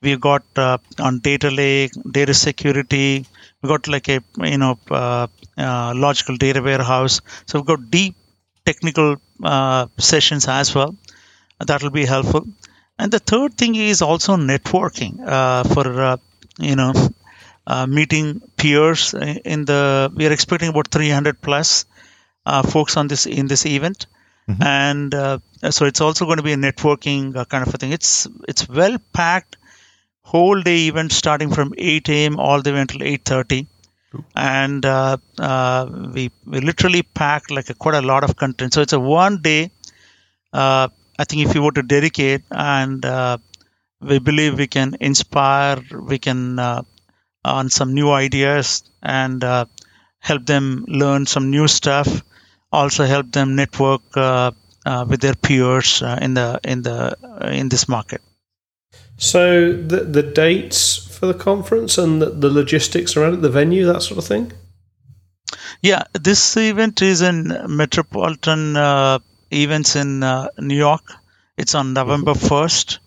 We've 0.02 0.20
got 0.20 0.44
on 0.58 1.20
data 1.20 1.50
lake, 1.50 1.92
data 2.12 2.34
security. 2.34 3.26
We 3.62 3.69
got 3.69 3.88
like 3.88 4.08
a 4.10 4.24
you 4.38 4.58
know 4.58 4.80
uh, 4.89 5.28
uh, 5.58 5.93
logical 5.95 6.38
data 6.38 6.62
warehouse. 6.62 7.22
So 7.45 7.60
we've 7.60 7.65
got 7.65 7.91
deep 7.91 8.15
technical 8.65 9.17
uh, 9.43 9.88
sessions 9.98 10.48
as 10.48 10.74
well. 10.74 10.95
That 11.65 11.84
will 11.84 11.89
be 11.89 12.06
helpful. 12.06 12.48
And 12.98 13.12
the 13.12 13.19
third 13.19 13.58
thing 13.58 13.76
is 13.76 14.02
also 14.02 14.36
networking 14.36 15.26
uh, 15.26 15.63
for 15.63 16.02
uh, 16.02 16.17
you 16.58 16.76
know 16.76 16.93
uh, 17.65 17.88
meeting 17.88 18.41
peers 18.58 19.13
in 19.13 19.65
the. 19.65 20.12
We 20.13 20.28
are 20.28 20.32
expecting 20.32 20.69
about 20.69 20.89
300 20.89 21.41
plus 21.41 21.86
uh, 22.45 22.63
folks 22.63 22.98
on 22.98 23.08
this 23.08 23.26
in 23.26 23.48
this 23.48 23.65
event, 23.65 24.08
mm-hmm. 24.50 24.63
and 24.63 25.13
uh, 25.13 25.39
so 25.69 25.86
it's 25.86 26.02
also 26.02 26.26
going 26.26 26.38
to 26.38 26.43
be 26.43 26.54
a 26.54 26.58
networking 26.58 27.34
kind 27.48 27.67
of 27.67 27.74
a 27.74 27.78
thing. 27.78 27.93
It's 27.93 28.28
it's 28.48 28.67
well 28.67 28.98
packed, 29.13 29.56
whole 30.32 30.62
day 30.70 30.80
event 30.88 31.12
starting 31.12 31.52
from 31.58 31.74
8 31.78 32.10
a.m. 32.10 32.39
all 32.39 32.62
the 32.62 32.74
way 32.74 32.82
until 32.82 33.02
8:30 33.02 33.68
and 34.36 34.86
uh, 34.86 35.18
uh, 35.38 35.86
we 36.15 36.32
we 36.46 36.60
literally 36.70 37.04
packed 37.04 37.52
like 37.52 37.70
a, 37.70 37.76
quite 37.86 37.96
a 38.04 38.08
lot 38.12 38.24
of 38.24 38.36
content. 38.36 38.74
So 38.74 38.82
it's 38.82 38.94
a 38.94 39.00
one 39.00 39.42
day 39.50 39.72
uh, 40.54 40.88
I 41.18 41.24
think 41.26 41.48
if 41.48 41.56
you 41.56 41.62
were 41.63 41.72
to 41.74 41.84
dedicate 41.84 42.44
and 42.52 43.06
uh, 43.06 43.38
we 44.02 44.20
believe 44.20 44.58
we 44.58 44.68
can 44.68 44.96
inspire, 45.00 45.82
we 45.92 46.18
can 46.18 46.58
uh, 46.60 46.84
on 47.44 47.70
some 47.70 47.94
new 47.94 48.12
ideas 48.12 48.84
and 49.02 49.44
uh, 49.44 49.65
help 50.20 50.46
them 50.46 50.86
learn 50.88 51.26
some 51.26 51.50
new 51.52 51.68
stuff. 51.68 52.24
Also 52.72 53.06
help 53.06 53.32
them 53.32 53.56
network 53.56 54.02
uh, 54.15 54.52
uh, 54.86 55.06
with 55.08 55.22
their 55.22 55.36
peers 55.36 56.02
uh, 56.02 56.18
in 56.22 56.34
the 56.36 56.60
in 56.63 56.82
the 56.84 57.18
in 57.52 57.70
this 57.70 57.88
market. 57.88 58.22
So 59.19 59.73
the 59.73 60.05
the 60.05 60.23
dates 60.23 60.97
for 60.97 61.27
the 61.27 61.34
conference 61.34 61.97
and 61.97 62.21
the, 62.21 62.32
the 62.32 62.49
logistics 62.49 63.15
around 63.15 63.36
it, 63.36 63.41
the 63.41 63.49
venue, 63.49 63.86
that 63.86 64.01
sort 64.01 64.17
of 64.17 64.25
thing. 64.25 64.51
Yeah, 65.82 66.03
this 66.13 66.58
event 66.58 67.01
is 67.01 67.21
in 67.21 67.55
Metropolitan 67.67 68.75
events 69.51 69.95
in 69.95 70.23
uh, 70.23 70.49
New 70.58 70.75
York. 70.75 71.03
It's 71.58 71.75
on 71.75 71.93
November 71.93 72.34
1st. 72.34 72.99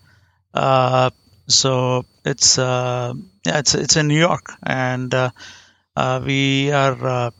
Uh, 0.53 1.09
so 1.47 2.05
it's 2.23 2.57
uh, 2.57 3.13
yeah, 3.45 3.59
it's 3.59 3.75
it's 3.75 3.97
in 3.97 4.07
New 4.07 4.19
York, 4.19 4.53
and 4.61 5.13
uh, 5.13 5.31
uh, 5.95 6.21
we 6.25 6.71
are 6.71 7.07
uh, 7.07 7.31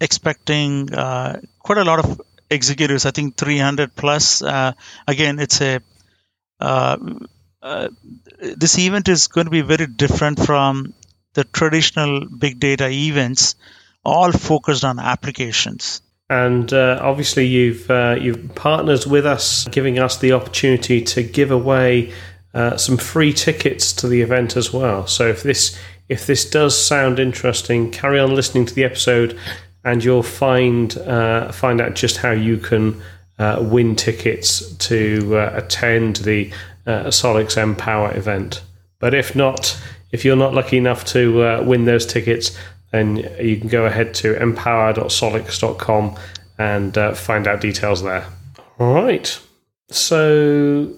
expecting 0.00 0.92
uh, 0.92 1.40
quite 1.58 1.78
a 1.78 1.84
lot 1.84 1.98
of 1.98 2.20
executives. 2.50 3.06
I 3.06 3.10
think 3.10 3.36
300 3.36 3.94
plus. 3.94 4.42
Uh, 4.42 4.72
again, 5.06 5.38
it's 5.38 5.60
a 5.60 5.80
uh, 7.62 7.88
this 8.38 8.78
event 8.78 9.08
is 9.08 9.26
going 9.26 9.46
to 9.46 9.50
be 9.50 9.62
very 9.62 9.86
different 9.86 10.44
from 10.44 10.94
the 11.34 11.44
traditional 11.44 12.26
big 12.26 12.58
data 12.60 12.88
events, 12.88 13.54
all 14.04 14.32
focused 14.32 14.84
on 14.84 14.98
applications. 14.98 16.00
And 16.30 16.72
uh, 16.72 16.98
obviously, 17.00 17.46
you've 17.46 17.90
uh, 17.90 18.16
you've 18.20 18.54
partnered 18.54 19.06
with 19.06 19.24
us, 19.24 19.66
giving 19.68 19.98
us 19.98 20.18
the 20.18 20.32
opportunity 20.32 21.00
to 21.02 21.22
give 21.22 21.50
away 21.50 22.12
uh, 22.54 22.76
some 22.76 22.96
free 22.98 23.32
tickets 23.32 23.92
to 23.94 24.08
the 24.08 24.20
event 24.20 24.56
as 24.56 24.72
well. 24.72 25.06
So 25.06 25.28
if 25.28 25.42
this 25.42 25.78
if 26.08 26.26
this 26.26 26.48
does 26.48 26.76
sound 26.76 27.18
interesting, 27.18 27.90
carry 27.90 28.18
on 28.18 28.34
listening 28.34 28.66
to 28.66 28.74
the 28.74 28.84
episode, 28.84 29.38
and 29.84 30.04
you'll 30.04 30.22
find 30.22 30.96
uh, 30.98 31.50
find 31.52 31.80
out 31.80 31.94
just 31.94 32.18
how 32.18 32.32
you 32.32 32.58
can 32.58 33.00
uh, 33.38 33.58
win 33.60 33.96
tickets 33.96 34.74
to 34.76 35.38
uh, 35.38 35.52
attend 35.54 36.16
the 36.16 36.50
uh, 36.88 37.04
Solix 37.04 37.56
Empower 37.56 38.16
event. 38.16 38.62
But 38.98 39.14
if 39.14 39.36
not, 39.36 39.80
if 40.10 40.24
you're 40.24 40.36
not 40.36 40.54
lucky 40.54 40.78
enough 40.78 41.04
to 41.06 41.42
uh, 41.42 41.62
win 41.62 41.84
those 41.84 42.06
tickets, 42.06 42.56
then 42.90 43.16
you 43.40 43.58
can 43.58 43.68
go 43.68 43.84
ahead 43.84 44.14
to 44.14 44.40
empower.solix.com 44.40 46.16
and 46.58 46.98
uh, 46.98 47.14
find 47.14 47.46
out 47.46 47.60
details 47.60 48.02
there. 48.02 48.26
All 48.78 48.94
right. 48.94 49.40
So, 49.90 50.94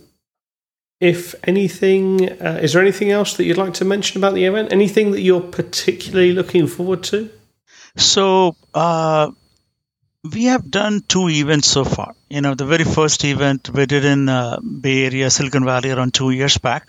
if 1.01 1.35
anything, 1.45 2.31
uh, 2.41 2.61
is 2.63 2.73
there 2.73 2.83
anything 2.83 3.11
else 3.11 3.37
that 3.37 3.45
you'd 3.45 3.57
like 3.57 3.75
to 3.75 3.85
mention 3.85 4.19
about 4.19 4.35
the 4.35 4.45
event? 4.45 4.73
Anything 4.73 5.11
that 5.11 5.21
you're 5.21 5.41
particularly 5.41 6.33
looking 6.33 6.67
forward 6.67 7.03
to? 7.05 7.31
So, 7.97 8.57
uh, 8.75 9.33
we 10.23 10.45
have 10.45 10.71
done 10.71 11.03
two 11.09 11.29
events 11.29 11.69
so 11.69 11.85
far. 11.85 12.15
You 12.29 12.41
know, 12.43 12.55
the 12.55 12.67
very 12.67 12.85
first 12.85 13.25
event 13.25 13.71
we 13.71 13.87
did 13.87 14.05
in 14.05 14.29
uh, 14.29 14.61
Bay 14.61 15.05
Area, 15.05 15.31
Silicon 15.31 15.65
Valley, 15.65 15.91
around 15.91 16.13
two 16.15 16.31
years 16.31 16.59
back. 16.59 16.89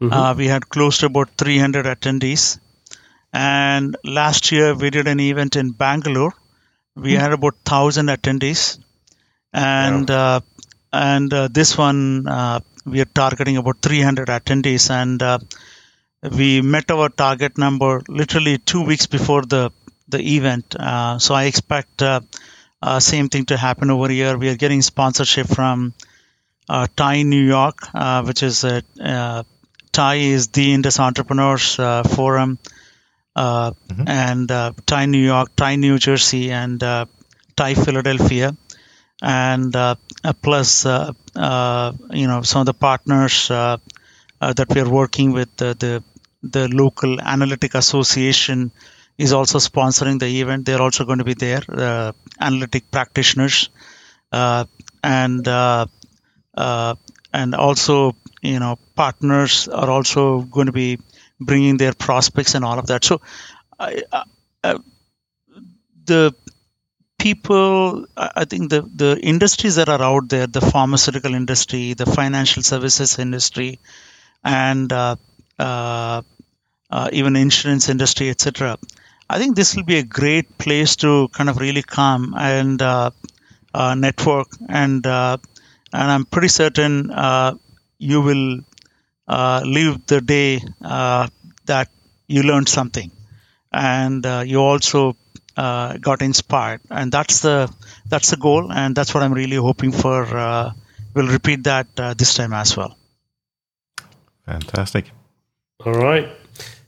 Mm-hmm. 0.00 0.12
Uh, 0.12 0.34
we 0.34 0.48
had 0.48 0.68
close 0.68 0.98
to 0.98 1.06
about 1.06 1.30
300 1.38 1.86
attendees. 1.86 2.58
And 3.32 3.96
last 4.04 4.50
year 4.50 4.74
we 4.74 4.90
did 4.90 5.06
an 5.06 5.20
event 5.20 5.56
in 5.56 5.70
Bangalore. 5.70 6.34
We 6.94 7.12
mm-hmm. 7.12 7.20
had 7.20 7.32
about 7.32 7.54
1,000 7.64 8.06
attendees. 8.06 8.78
And 9.52 10.08
wow. 10.08 10.36
uh, 10.36 10.40
and 10.92 11.32
uh, 11.32 11.48
this 11.48 11.76
one 11.76 12.26
uh, 12.26 12.60
we 12.84 13.00
are 13.00 13.06
targeting 13.06 13.56
about 13.56 13.80
300 13.80 14.28
attendees. 14.28 14.90
And 14.90 15.22
uh, 15.22 15.38
we 16.22 16.62
met 16.62 16.90
our 16.90 17.10
target 17.10 17.58
number 17.58 18.02
literally 18.08 18.58
two 18.58 18.82
weeks 18.82 19.06
before 19.06 19.42
the 19.42 19.70
the 20.08 20.20
event. 20.36 20.74
Uh, 20.76 21.18
so 21.18 21.34
I 21.34 21.44
expect 21.44 22.02
same 23.00 23.28
thing 23.28 23.46
to 23.46 23.56
happen 23.56 23.90
over 23.90 24.08
here. 24.08 24.36
We 24.38 24.48
are 24.48 24.56
getting 24.56 24.82
sponsorship 24.82 25.48
from 25.48 25.94
TiE 26.68 27.24
New 27.24 27.44
York, 27.44 27.88
which 28.24 28.42
is 28.42 28.64
a 28.64 28.82
TiE 29.96 30.32
is 30.32 30.48
the 30.48 30.74
Indus 30.74 31.00
Entrepreneurs 31.00 31.78
uh, 31.78 32.02
Forum, 32.02 32.58
uh, 33.34 33.70
mm-hmm. 33.70 34.06
and 34.06 34.50
uh, 34.50 34.72
TiE 34.84 35.06
New 35.06 35.24
York, 35.24 35.56
TiE 35.56 35.76
New 35.76 35.98
Jersey, 35.98 36.52
and 36.52 36.82
uh, 36.82 37.06
TiE 37.56 37.74
Philadelphia, 37.74 38.54
and 39.22 39.74
uh, 39.74 39.94
plus 40.42 40.84
uh, 40.84 41.12
you 42.10 42.26
know 42.26 42.42
some 42.42 42.60
of 42.60 42.66
the 42.66 42.74
partners 42.74 43.48
that 43.48 44.66
we 44.74 44.80
are 44.82 44.88
working 44.88 45.32
with 45.32 45.56
the, 45.56 45.72
the 45.74 46.02
the 46.42 46.68
local 46.68 47.18
analytic 47.18 47.74
association 47.74 48.70
is 49.18 49.32
also 49.32 49.58
sponsoring 49.58 50.18
the 50.18 50.40
event. 50.40 50.66
They're 50.66 50.82
also 50.82 51.04
going 51.04 51.18
to 51.18 51.24
be 51.24 51.34
there, 51.34 51.62
uh, 51.68 52.12
analytic 52.40 52.90
practitioners, 52.90 53.70
uh, 54.32 54.64
and 55.02 55.46
uh, 55.48 55.86
and 57.32 57.54
also 57.54 58.16
you 58.42 58.58
know 58.58 58.78
partners 58.94 59.68
are 59.68 59.90
also 59.90 60.40
going 60.40 60.66
to 60.66 60.72
be 60.72 60.98
bringing 61.40 61.76
their 61.76 61.92
prospects 61.92 62.54
and 62.54 62.64
all 62.64 62.78
of 62.78 62.86
that 62.86 63.04
so 63.04 63.20
I, 63.78 64.02
the 66.04 66.34
people 67.18 68.06
i 68.16 68.44
think 68.44 68.70
the 68.70 68.82
the 69.02 69.18
industries 69.32 69.76
that 69.76 69.88
are 69.88 70.02
out 70.02 70.28
there 70.28 70.46
the 70.46 70.60
pharmaceutical 70.60 71.34
industry 71.34 71.94
the 71.94 72.06
financial 72.06 72.62
services 72.62 73.18
industry 73.18 73.78
and 74.44 74.92
uh, 74.92 75.16
uh, 75.58 76.22
uh, 76.90 77.08
even 77.12 77.36
insurance 77.36 77.88
industry 77.88 78.30
etc 78.30 78.78
i 79.28 79.38
think 79.38 79.56
this 79.56 79.74
will 79.74 79.84
be 79.84 79.98
a 79.98 80.02
great 80.02 80.58
place 80.58 80.96
to 80.96 81.28
kind 81.28 81.48
of 81.50 81.58
really 81.58 81.82
come 81.82 82.34
and 82.36 82.82
uh, 82.82 83.10
uh, 83.74 83.94
network 83.94 84.48
and 84.68 85.06
uh, 85.06 85.36
and 85.92 86.10
i'm 86.10 86.24
pretty 86.24 86.48
certain 86.48 87.10
you 87.98 88.20
will 88.20 88.60
uh, 89.28 89.62
leave 89.64 90.06
the 90.06 90.20
day 90.20 90.60
uh, 90.84 91.26
that 91.66 91.88
you 92.28 92.42
learned 92.42 92.68
something 92.68 93.10
and 93.72 94.24
uh, 94.24 94.42
you 94.46 94.58
also 94.58 95.16
uh, 95.56 95.96
got 95.98 96.22
inspired. 96.22 96.80
And 96.90 97.10
that's 97.10 97.40
the 97.40 97.72
that's 98.06 98.30
the 98.30 98.36
goal 98.36 98.72
and 98.72 98.94
that's 98.94 99.14
what 99.14 99.22
i'm 99.22 99.32
really 99.32 99.56
hoping 99.56 99.92
for 99.92 100.24
uh, 100.36 100.72
we'll 101.14 101.28
repeat 101.28 101.64
that 101.64 101.88
uh, 101.98 102.14
this 102.14 102.34
time 102.34 102.52
as 102.52 102.76
well. 102.76 102.96
Fantastic. 104.44 105.10
All 105.84 105.92
right 105.92 106.28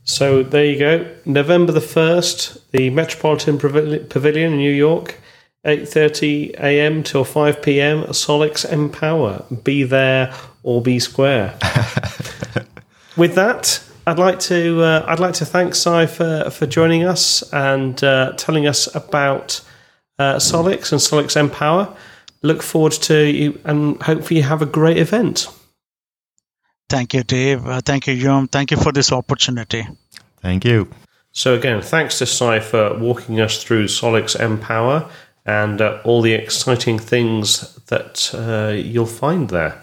so 0.08 0.42
there 0.42 0.64
you 0.64 0.78
go 0.78 1.14
november 1.24 1.72
the 1.72 1.80
1st 1.80 2.70
the 2.70 2.90
metropolitan 2.90 3.58
pavilion 3.58 4.52
in 4.52 4.58
new 4.58 4.72
york 4.72 5.20
8:30 5.64 6.54
a.m. 6.60 7.02
till 7.02 7.24
5 7.24 7.62
p.m. 7.62 8.04
Solix 8.04 8.64
Empower. 8.64 9.44
Be 9.64 9.82
there 9.82 10.32
or 10.62 10.80
be 10.80 10.98
square. 10.98 11.58
With 13.16 13.34
that, 13.34 13.82
I'd 14.06 14.18
like 14.18 14.38
to 14.40 14.82
uh, 14.82 15.04
I'd 15.06 15.20
like 15.20 15.34
to 15.34 15.44
thank 15.44 15.74
Sai 15.74 16.06
for, 16.06 16.48
for 16.50 16.66
joining 16.66 17.04
us 17.04 17.42
and 17.52 18.02
uh, 18.02 18.32
telling 18.36 18.66
us 18.66 18.94
about 18.94 19.60
uh, 20.18 20.36
Solix 20.36 20.92
and 20.92 21.00
Solix 21.00 21.36
Empower. 21.36 21.94
Look 22.42 22.62
forward 22.62 22.92
to 22.92 23.26
you 23.26 23.60
and 23.64 24.00
hopefully 24.02 24.38
you 24.38 24.44
have 24.44 24.62
a 24.62 24.66
great 24.66 24.96
event. 24.96 25.48
Thank 26.88 27.14
you, 27.14 27.22
Dave. 27.22 27.66
Uh, 27.66 27.80
thank 27.84 28.06
you, 28.06 28.14
Jhon. 28.14 28.50
Thank 28.50 28.70
you 28.70 28.76
for 28.76 28.92
this 28.92 29.12
opportunity. 29.12 29.86
Thank 30.40 30.64
you. 30.64 30.88
So 31.32 31.54
again, 31.54 31.82
thanks 31.82 32.18
to 32.18 32.26
Sai 32.26 32.60
for 32.60 32.98
walking 32.98 33.40
us 33.40 33.62
through 33.62 33.84
Solix 33.84 34.38
Empower 34.38 35.08
and 35.44 35.80
uh, 35.80 36.00
all 36.04 36.22
the 36.22 36.32
exciting 36.32 36.98
things 36.98 37.74
that 37.86 38.30
uh, 38.34 38.72
you'll 38.74 39.06
find 39.06 39.48
there. 39.48 39.82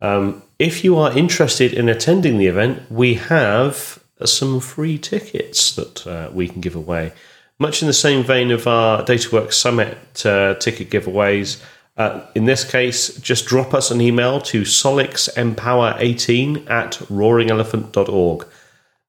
Um, 0.00 0.42
if 0.58 0.84
you 0.84 0.96
are 0.96 1.16
interested 1.16 1.72
in 1.72 1.88
attending 1.88 2.38
the 2.38 2.46
event, 2.46 2.90
we 2.90 3.14
have 3.14 3.98
some 4.24 4.60
free 4.60 4.98
tickets 4.98 5.74
that 5.76 6.06
uh, 6.06 6.30
we 6.32 6.48
can 6.48 6.60
give 6.60 6.74
away. 6.74 7.12
Much 7.58 7.82
in 7.82 7.88
the 7.88 7.94
same 7.94 8.22
vein 8.22 8.50
of 8.50 8.66
our 8.66 9.02
DataWorks 9.02 9.54
Summit 9.54 10.26
uh, 10.26 10.54
ticket 10.54 10.90
giveaways. 10.90 11.62
Uh, 11.96 12.26
in 12.34 12.44
this 12.44 12.64
case, 12.64 13.16
just 13.20 13.46
drop 13.46 13.72
us 13.72 13.90
an 13.90 14.02
email 14.02 14.40
to 14.40 14.62
solixempower18 14.62 16.70
at 16.70 16.92
roaringelephant.org. 16.92 18.46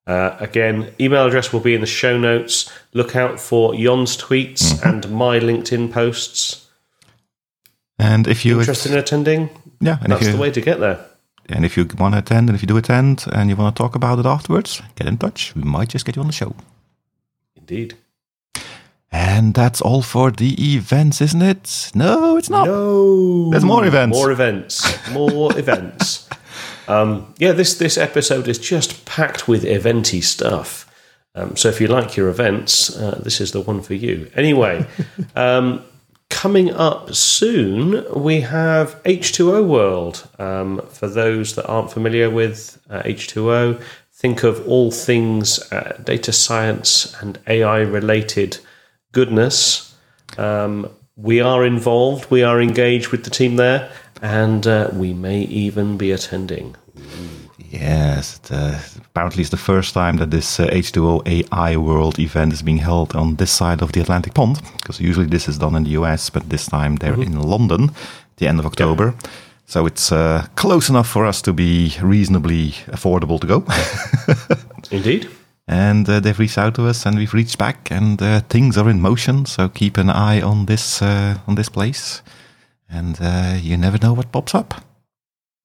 Uh, 0.05 0.37
again, 0.39 0.93
email 0.99 1.25
address 1.27 1.51
will 1.51 1.59
be 1.59 1.73
in 1.75 1.81
the 1.81 1.87
show 1.87 2.17
notes. 2.17 2.71
Look 2.93 3.15
out 3.15 3.41
for 3.41 3.73
Jhon's 3.73 4.15
tweets 4.15 4.71
mm-hmm. 4.71 4.87
and 4.87 5.11
my 5.11 5.39
LinkedIn 5.39 5.91
posts. 5.91 6.67
And 7.99 8.27
if 8.27 8.45
you're 8.45 8.59
interested 8.59 8.91
in 8.93 8.99
attending, 8.99 9.49
yeah, 9.81 9.97
and 10.01 10.13
that's 10.13 10.27
the 10.27 10.37
way 10.37 10.51
to 10.51 10.61
get 10.61 10.79
there. 10.79 11.03
And 11.49 11.65
if 11.65 11.75
you 11.75 11.87
want 11.97 12.13
to 12.13 12.19
attend, 12.19 12.49
and 12.49 12.55
if 12.55 12.61
you 12.61 12.67
do 12.67 12.77
attend, 12.77 13.25
and 13.31 13.49
you 13.49 13.55
want 13.55 13.75
to 13.75 13.81
talk 13.81 13.95
about 13.95 14.19
it 14.19 14.25
afterwards, 14.25 14.81
get 14.95 15.07
in 15.07 15.17
touch. 15.17 15.55
We 15.55 15.63
might 15.63 15.89
just 15.89 16.05
get 16.05 16.15
you 16.15 16.21
on 16.21 16.27
the 16.27 16.33
show. 16.33 16.55
Indeed. 17.55 17.97
And 19.17 19.55
that's 19.55 19.81
all 19.81 20.03
for 20.03 20.29
the 20.29 20.53
events, 20.75 21.21
isn't 21.21 21.41
it? 21.41 21.91
No, 21.95 22.37
it's 22.37 22.51
not. 22.51 22.67
No, 22.67 23.49
there's 23.49 23.65
more 23.65 23.83
events. 23.83 24.15
More 24.15 24.31
events. 24.31 25.09
More 25.11 25.57
events. 25.63 26.29
Um, 26.87 27.33
yeah, 27.39 27.51
this 27.53 27.79
this 27.79 27.97
episode 27.97 28.47
is 28.47 28.59
just 28.59 29.05
packed 29.05 29.47
with 29.47 29.65
eventy 29.65 30.21
stuff. 30.21 30.85
Um, 31.33 31.55
so 31.55 31.67
if 31.67 31.81
you 31.81 31.87
like 31.87 32.15
your 32.15 32.29
events, 32.29 32.95
uh, 32.95 33.19
this 33.23 33.41
is 33.41 33.53
the 33.53 33.61
one 33.61 33.81
for 33.81 33.95
you. 33.95 34.29
Anyway, 34.35 34.85
um, 35.35 35.83
coming 36.29 36.71
up 36.75 37.15
soon, 37.15 38.05
we 38.13 38.41
have 38.41 39.01
H2O 39.03 39.65
World. 39.65 40.27
Um, 40.37 40.81
for 40.89 41.07
those 41.07 41.55
that 41.55 41.65
aren't 41.65 41.91
familiar 41.91 42.29
with 42.29 42.79
uh, 42.87 43.01
H2O, 43.01 43.81
think 44.13 44.43
of 44.43 44.67
all 44.67 44.91
things 44.91 45.59
uh, 45.71 45.99
data 46.03 46.31
science 46.31 47.15
and 47.19 47.39
AI 47.47 47.79
related 47.79 48.59
goodness. 49.17 49.95
Um, 50.37 50.87
we 51.15 51.41
are 51.41 51.65
involved, 51.65 52.29
we 52.29 52.43
are 52.43 52.61
engaged 52.61 53.07
with 53.11 53.23
the 53.23 53.31
team 53.31 53.55
there, 53.55 53.89
and 54.21 54.67
uh, 54.67 54.89
we 54.93 55.13
may 55.13 55.39
even 55.65 55.97
be 55.97 56.11
attending. 56.11 56.75
Yes, 57.71 58.39
uh, 58.51 58.79
apparently 59.09 59.41
it's 59.41 59.49
the 59.49 59.65
first 59.71 59.93
time 59.93 60.17
that 60.17 60.29
this 60.29 60.59
uh, 60.59 60.67
H2O 60.67 61.21
AI 61.25 61.77
World 61.77 62.19
event 62.19 62.53
is 62.53 62.61
being 62.61 62.77
held 62.77 63.15
on 63.15 63.35
this 63.35 63.51
side 63.51 63.81
of 63.81 63.91
the 63.91 64.01
Atlantic 64.01 64.33
pond, 64.33 64.61
because 64.77 65.01
usually 65.09 65.27
this 65.27 65.47
is 65.47 65.57
done 65.57 65.75
in 65.75 65.83
the 65.83 65.95
US, 66.01 66.29
but 66.29 66.49
this 66.49 66.67
time 66.67 66.97
they're 66.97 67.13
mm-hmm. 67.13 67.39
in 67.39 67.49
London, 67.49 67.89
the 68.35 68.47
end 68.47 68.59
of 68.59 68.65
October. 68.65 69.05
Yep. 69.05 69.27
So 69.65 69.87
it's 69.87 70.11
uh, 70.11 70.45
close 70.55 70.89
enough 70.89 71.09
for 71.09 71.25
us 71.25 71.41
to 71.41 71.53
be 71.53 71.95
reasonably 72.01 72.71
affordable 72.87 73.39
to 73.39 73.47
go. 73.47 73.63
Indeed. 74.97 75.27
And 75.67 76.07
uh, 76.09 76.21
they've 76.21 76.39
reached 76.39 76.57
out 76.57 76.75
to 76.75 76.87
us, 76.87 77.05
and 77.05 77.17
we've 77.17 77.33
reached 77.33 77.57
back, 77.57 77.91
and 77.91 78.21
uh, 78.21 78.39
things 78.41 78.77
are 78.77 78.89
in 78.89 79.01
motion. 79.01 79.45
So 79.45 79.67
keep 79.67 79.97
an 79.97 80.09
eye 80.09 80.41
on 80.41 80.65
this 80.65 81.01
uh, 81.01 81.39
on 81.45 81.55
this 81.55 81.69
place, 81.69 82.21
and 82.89 83.19
you 83.61 83.75
never 83.75 83.97
know 83.97 84.13
what 84.13 84.31
pops 84.31 84.55
up. 84.55 84.81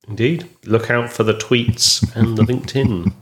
Indeed. 0.08 0.48
Look 0.64 0.90
out 0.90 1.12
for 1.12 1.22
the 1.22 1.34
tweets 1.34 2.02
and 2.16 2.36
the 2.36 2.42
LinkedIn. 2.52 3.12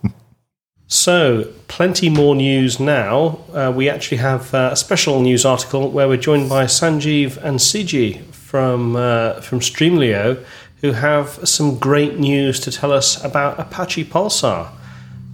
So, 0.86 1.46
plenty 1.68 2.08
more 2.08 2.34
news 2.34 2.80
now. 2.80 3.38
Uh, 3.52 3.72
we 3.74 3.88
actually 3.88 4.16
have 4.16 4.52
uh, 4.52 4.70
a 4.72 4.76
special 4.76 5.20
news 5.20 5.44
article 5.44 5.88
where 5.90 6.08
we're 6.08 6.16
joined 6.16 6.48
by 6.48 6.64
Sanjeev 6.64 7.36
and 7.36 7.60
CG 7.60 8.24
from 8.32 8.96
uh, 8.96 9.40
from 9.40 9.60
Streamlio, 9.60 10.44
who 10.80 10.92
have 10.92 11.48
some 11.48 11.78
great 11.78 12.18
news 12.18 12.58
to 12.60 12.72
tell 12.72 12.92
us 12.92 13.22
about 13.22 13.60
Apache 13.60 14.06
Pulsar. 14.06 14.72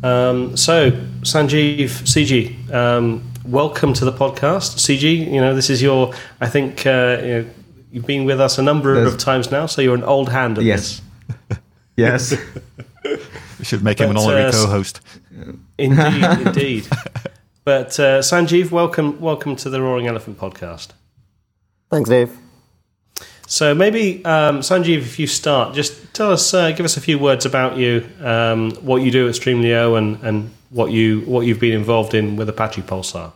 Um, 0.02 0.56
so, 0.56 0.90
Sanjeev, 1.22 1.88
CG, 2.04 2.72
um, 2.72 3.22
welcome 3.44 3.92
to 3.94 4.04
the 4.04 4.12
podcast. 4.12 4.76
CG, 4.76 5.32
you 5.32 5.40
know 5.40 5.54
this 5.54 5.70
is 5.70 5.80
your. 5.80 6.12
I 6.40 6.48
think 6.48 6.86
uh, 6.86 7.18
you 7.20 7.28
know, 7.28 7.46
you've 7.90 8.06
been 8.06 8.24
with 8.24 8.40
us 8.40 8.58
a 8.58 8.62
number 8.62 8.94
There's, 8.94 9.14
of 9.14 9.18
times 9.18 9.50
now, 9.50 9.66
so 9.66 9.80
you're 9.80 9.94
an 9.94 10.04
old 10.04 10.28
hand 10.28 10.58
at 10.58 10.64
yes. 10.64 11.00
this. 11.48 11.58
Yes. 11.96 12.36
we 13.04 13.64
should 13.64 13.82
make 13.82 14.00
him 14.00 14.10
an 14.10 14.18
honorary 14.18 14.44
uh, 14.44 14.52
co-host. 14.52 15.00
Indeed, 15.78 16.24
indeed. 16.46 16.86
But 17.64 17.98
uh, 17.98 18.20
Sanjeev, 18.20 18.70
welcome, 18.70 19.18
welcome 19.18 19.56
to 19.56 19.70
the 19.70 19.80
Roaring 19.80 20.06
Elephant 20.06 20.38
podcast. 20.38 20.88
Thanks, 21.90 22.10
Dave. 22.10 22.36
So 23.46 23.74
maybe 23.74 24.24
um, 24.24 24.60
Sanjeev, 24.60 24.98
if 24.98 25.18
you 25.18 25.26
start, 25.26 25.74
just 25.74 26.12
tell 26.12 26.32
us, 26.32 26.52
uh, 26.52 26.72
give 26.72 26.84
us 26.84 26.96
a 26.96 27.00
few 27.00 27.18
words 27.18 27.46
about 27.46 27.76
you, 27.76 28.04
um, 28.20 28.72
what 28.82 29.02
you 29.02 29.10
do 29.10 29.28
at 29.28 29.34
Streamlio, 29.34 29.96
and, 29.96 30.20
and 30.22 30.50
what 30.70 30.90
you 30.90 31.20
what 31.22 31.46
you've 31.46 31.60
been 31.60 31.72
involved 31.74 32.12
in 32.12 32.36
with 32.36 32.48
Apache 32.48 32.82
Pulsar. 32.82 33.32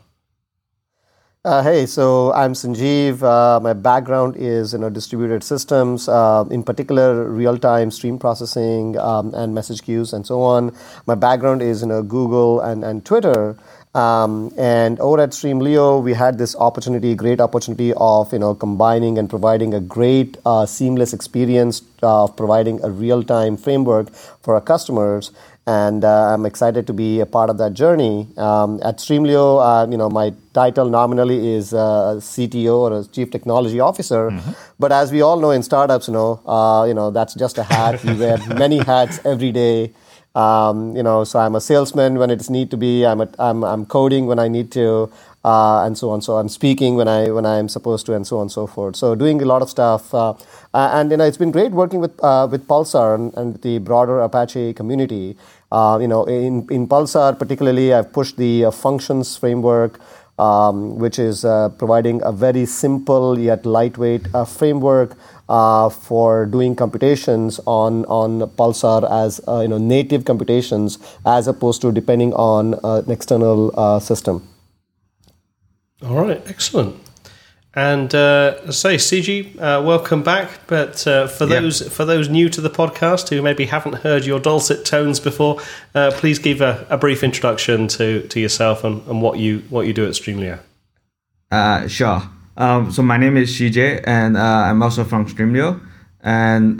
Uh, 1.42 1.62
hey, 1.62 1.86
so 1.86 2.30
I'm 2.34 2.52
Sanjeev. 2.52 3.22
Uh, 3.22 3.60
my 3.60 3.72
background 3.72 4.36
is 4.36 4.74
you 4.74 4.78
know 4.78 4.90
distributed 4.90 5.42
systems, 5.42 6.06
uh, 6.06 6.44
in 6.50 6.62
particular 6.62 7.24
real-time 7.30 7.90
stream 7.90 8.18
processing 8.18 8.98
um, 8.98 9.32
and 9.32 9.54
message 9.54 9.82
queues 9.82 10.12
and 10.12 10.26
so 10.26 10.42
on. 10.42 10.76
My 11.06 11.14
background 11.14 11.62
is 11.62 11.80
you 11.80 11.88
know 11.88 12.02
Google 12.02 12.60
and 12.60 12.84
and 12.84 13.06
Twitter. 13.06 13.56
Um, 13.92 14.52
and 14.56 15.00
over 15.00 15.20
at 15.20 15.30
Streamlio, 15.30 16.02
we 16.02 16.14
had 16.14 16.38
this 16.38 16.54
opportunity, 16.54 17.16
great 17.16 17.40
opportunity 17.40 17.92
of 17.96 18.32
you 18.32 18.38
know 18.38 18.54
combining 18.54 19.18
and 19.18 19.28
providing 19.28 19.74
a 19.74 19.80
great 19.80 20.36
uh, 20.46 20.64
seamless 20.64 21.12
experience 21.12 21.82
of 22.02 22.36
providing 22.36 22.82
a 22.84 22.90
real-time 22.90 23.56
framework 23.56 24.10
for 24.12 24.54
our 24.54 24.60
customers 24.60 25.32
and 25.66 26.04
uh, 26.04 26.32
I'm 26.34 26.46
excited 26.46 26.86
to 26.86 26.92
be 26.92 27.20
a 27.20 27.26
part 27.26 27.50
of 27.50 27.58
that 27.58 27.74
journey. 27.74 28.26
Um, 28.36 28.80
at 28.82 28.98
Streamlio, 28.98 29.60
uh, 29.60 29.90
you 29.90 29.96
know, 29.96 30.08
my 30.08 30.32
title 30.54 30.88
nominally 30.88 31.54
is 31.54 31.72
uh, 31.72 32.16
CTO 32.18 32.74
or 32.74 33.00
a 33.00 33.04
Chief 33.04 33.30
Technology 33.30 33.78
Officer, 33.78 34.30
mm-hmm. 34.30 34.52
but 34.78 34.90
as 34.90 35.12
we 35.12 35.20
all 35.20 35.38
know 35.38 35.50
in 35.50 35.62
startups, 35.62 36.08
you 36.08 36.14
know, 36.14 36.40
uh, 36.46 36.84
you 36.86 36.94
know 36.94 37.10
that's 37.10 37.34
just 37.34 37.58
a 37.58 37.62
hat. 37.62 38.02
we 38.04 38.14
wear 38.14 38.38
many 38.48 38.78
hats 38.78 39.20
every 39.24 39.52
day. 39.52 39.92
Um, 40.34 40.94
you 40.96 41.02
know, 41.02 41.24
so 41.24 41.40
I'm 41.40 41.56
a 41.56 41.60
salesman 41.60 42.18
when 42.18 42.30
it's 42.30 42.48
need 42.48 42.70
to 42.70 42.76
be. 42.76 43.04
I'm 43.04 43.20
a, 43.20 43.28
I'm 43.38 43.64
I'm 43.64 43.84
coding 43.84 44.26
when 44.26 44.38
I 44.38 44.48
need 44.48 44.70
to 44.72 45.10
uh, 45.44 45.84
and 45.84 45.96
so 45.96 46.10
on. 46.10 46.20
So 46.22 46.36
I'm 46.36 46.48
speaking 46.48 46.96
when 46.96 47.08
I 47.08 47.30
when 47.30 47.46
I'm 47.46 47.68
supposed 47.68 48.06
to, 48.06 48.14
and 48.14 48.26
so 48.26 48.36
on 48.36 48.42
and 48.42 48.52
so 48.52 48.66
forth. 48.66 48.96
So 48.96 49.14
doing 49.14 49.40
a 49.42 49.44
lot 49.44 49.62
of 49.62 49.70
stuff, 49.70 50.12
uh, 50.14 50.34
and 50.74 51.10
you 51.10 51.16
know 51.16 51.24
it's 51.24 51.36
been 51.38 51.50
great 51.50 51.72
working 51.72 52.00
with 52.00 52.12
uh, 52.22 52.46
with 52.50 52.66
Pulsar 52.66 53.14
and, 53.14 53.34
and, 53.36 53.60
the 53.62 53.78
broader 53.78 54.20
Apache 54.20 54.74
community. 54.74 55.36
Uh, 55.72 55.98
you 56.00 56.08
know, 56.08 56.24
in 56.24 56.66
in 56.70 56.86
Pulsar 56.86 57.38
particularly, 57.38 57.92
I've 57.94 58.12
pushed 58.12 58.36
the 58.36 58.66
uh, 58.66 58.70
functions 58.70 59.36
framework. 59.36 60.00
Um, 60.38 60.98
which 60.98 61.18
is 61.18 61.44
uh, 61.44 61.68
providing 61.68 62.22
a 62.24 62.32
very 62.32 62.64
simple 62.64 63.38
yet 63.38 63.66
lightweight 63.66 64.26
framework 64.46 65.14
for 65.90 66.46
doing 66.46 66.76
computations 66.76 67.60
on 67.66 68.04
on 68.06 68.40
Pulsar 68.56 69.02
as 69.10 69.40
uh, 69.48 69.60
you 69.60 69.68
know 69.68 69.78
native 69.78 70.24
computations 70.24 70.98
as 71.26 71.48
opposed 71.48 71.82
to 71.82 71.92
depending 71.92 72.32
on 72.34 72.74
uh, 72.84 73.02
an 73.04 73.10
external 73.10 74.00
system. 74.00 74.46
All 76.02 76.24
right, 76.24 76.42
excellent. 76.46 76.96
And 77.74 78.12
uh, 78.16 78.72
say, 78.72 78.96
CG, 78.96 79.56
uh, 79.56 79.80
welcome 79.82 80.24
back. 80.24 80.66
But 80.66 81.06
uh, 81.06 81.28
for 81.28 81.46
those 81.46 81.86
for 81.88 82.04
those 82.04 82.28
new 82.28 82.48
to 82.48 82.60
the 82.60 82.70
podcast 82.70 83.28
who 83.28 83.42
maybe 83.42 83.66
haven't 83.66 83.96
heard 83.96 84.24
your 84.24 84.40
dulcet 84.40 84.84
tones 84.84 85.20
before, 85.20 85.60
uh, 85.94 86.10
please 86.12 86.40
give 86.40 86.60
a, 86.60 86.84
a, 86.90 86.98
brief 86.98 87.22
introduction 87.22 87.86
to, 87.88 88.26
to 88.26 88.40
yourself 88.40 88.82
and, 88.82 89.06
and 89.06 89.22
what 89.22 89.38
you 89.38 89.60
what 89.70 89.86
you 89.86 89.92
do 89.92 90.04
at 90.04 90.12
Streamlio. 90.12 90.58
Uh, 91.52 91.86
sure. 91.86 92.22
Um, 92.60 92.92
so 92.92 93.00
my 93.02 93.16
name 93.16 93.38
is 93.38 93.50
CJ, 93.56 94.04
and 94.04 94.36
uh, 94.36 94.40
I'm 94.40 94.82
also 94.82 95.02
from 95.02 95.24
Streamlio, 95.26 95.80
and 96.20 96.78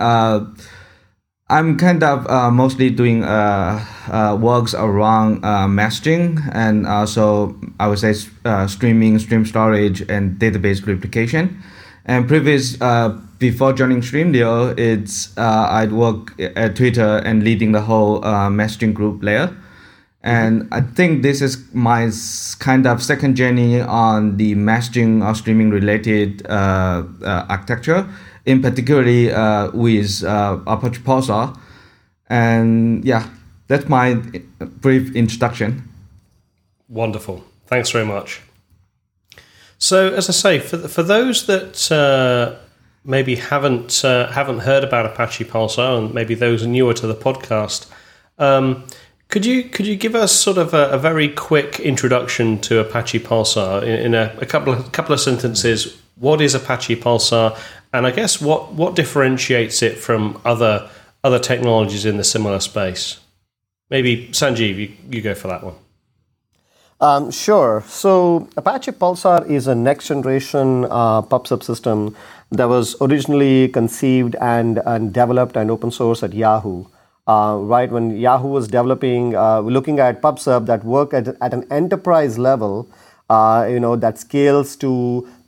I'm 1.51 1.77
kind 1.77 2.01
of 2.05 2.31
uh, 2.31 2.49
mostly 2.53 2.91
doing 2.91 3.25
uh, 3.25 3.85
uh, 4.09 4.39
works 4.41 4.73
around 4.73 5.45
uh, 5.45 5.67
messaging 5.67 6.39
and 6.55 6.87
also 6.87 7.59
I 7.81 7.89
would 7.89 7.99
say 7.99 8.15
uh, 8.45 8.69
streaming, 8.69 9.19
stream 9.19 9.45
storage, 9.45 10.01
and 10.03 10.39
database 10.39 10.87
replication. 10.87 11.61
And 12.05 12.29
previous 12.29 12.81
uh, 12.81 13.19
before 13.39 13.73
joining 13.73 14.01
Streamlio, 14.01 14.79
it's 14.79 15.37
I'd 15.37 15.91
work 15.91 16.41
at 16.41 16.77
Twitter 16.77 17.21
and 17.25 17.43
leading 17.43 17.73
the 17.73 17.81
whole 17.81 18.21
messaging 18.23 18.95
group 18.95 19.21
layer. 19.21 19.57
And 20.23 20.69
I 20.71 20.83
think 20.83 21.23
this 21.23 21.41
is 21.41 21.57
my 21.73 22.11
kind 22.59 22.87
of 22.87 23.03
second 23.03 23.37
journey 23.37 23.81
on 23.81 24.37
the 24.37 24.55
messaging 24.55 25.27
or 25.27 25.35
streaming 25.35 25.71
related 25.71 26.47
architecture 26.49 28.07
in 28.47 28.63
particularly 28.63 29.31
uh, 29.33 29.71
with 29.73 30.25
uh, 30.25 30.59
Apache 30.67 31.01
Pulsar. 31.01 31.59
And 32.29 33.05
yeah, 33.05 33.29
that's 33.69 33.89
my 33.89 34.15
brief 34.81 35.15
introduction. 35.15 35.89
Wonderful. 36.89 37.45
Thanks 37.67 37.91
very 37.91 38.07
much. 38.07 38.41
So, 39.79 40.13
as 40.13 40.29
I 40.29 40.33
say, 40.33 40.59
for 40.59 40.89
for 40.89 41.03
those 41.03 41.47
that 41.47 41.91
uh, 41.91 42.59
maybe 43.05 43.37
haven't 43.37 44.05
uh, 44.05 44.31
haven't 44.33 44.61
heard 44.61 44.85
about 44.85 45.07
Apache 45.07 45.45
Pulsar, 45.45 45.99
and 45.99 46.15
maybe 46.15 46.35
those 46.35 46.67
newer 46.67 46.95
to 46.95 47.07
the 47.07 47.15
podcast, 47.15 47.87
um, 48.39 48.85
could 49.31 49.47
you 49.47 49.65
could 49.65 49.87
you 49.87 49.97
give 49.97 50.15
us 50.15 50.33
sort 50.33 50.59
of 50.59 50.75
a, 50.75 50.91
a 50.91 50.99
very 50.99 51.29
quick 51.29 51.81
introduction 51.81 52.59
to 52.63 52.81
Apache 52.81 53.21
Pulsar 53.21 53.83
in, 53.83 54.07
in 54.07 54.15
a, 54.15 54.37
a, 54.41 54.47
couple 54.47 54.73
of 54.73 54.91
couple 54.93 55.15
of 55.15 55.21
sentences? 55.21 55.97
What 56.17 56.41
is 56.41 56.55
Apache 56.55 56.97
Pulsar, 56.97 57.57
and 57.93 58.07
I 58.07 58.11
guess 58.11 58.41
what 58.41 58.73
what 58.73 58.97
differentiates 58.97 59.83
it 59.83 59.99
from 59.99 60.41
other 60.45 60.91
other 61.23 61.39
technologies 61.39 62.05
in 62.05 62.17
the 62.17 62.25
similar 62.25 62.61
space? 62.61 63.21
Maybe 63.89 64.29
Sanjeev, 64.29 64.77
you, 64.77 64.93
you 65.11 65.23
go 65.23 65.35
for 65.35 65.49
that 65.49 65.63
one. 65.63 65.75
Um, 67.01 67.31
sure. 67.31 67.83
So 67.87 68.49
Apache 68.57 68.93
Pulsar 68.93 69.49
is 69.49 69.67
a 69.67 69.75
next 69.75 70.09
generation 70.09 70.87
uh, 70.91 71.23
pub 71.23 71.47
subsystem 71.47 72.15
that 72.51 72.69
was 72.69 72.95
originally 73.01 73.69
conceived 73.69 74.37
and, 74.41 74.79
and 74.85 75.13
developed 75.13 75.57
and 75.57 75.71
open 75.71 75.91
source 75.91 76.23
at 76.23 76.35
Yahoo. 76.35 76.85
Uh, 77.31 77.57
right 77.73 77.91
when 77.95 78.07
Yahoo 78.27 78.49
was 78.49 78.67
developing, 78.67 79.37
uh, 79.37 79.61
looking 79.75 80.01
at 80.05 80.21
PubSub 80.23 80.67
that 80.71 80.85
work 80.85 81.13
at, 81.19 81.29
at 81.47 81.53
an 81.59 81.65
enterprise 81.81 82.39
level, 82.39 82.89
uh, 83.29 83.67
you 83.71 83.79
know, 83.85 83.95
that 84.05 84.19
scales 84.19 84.75
to 84.85 84.93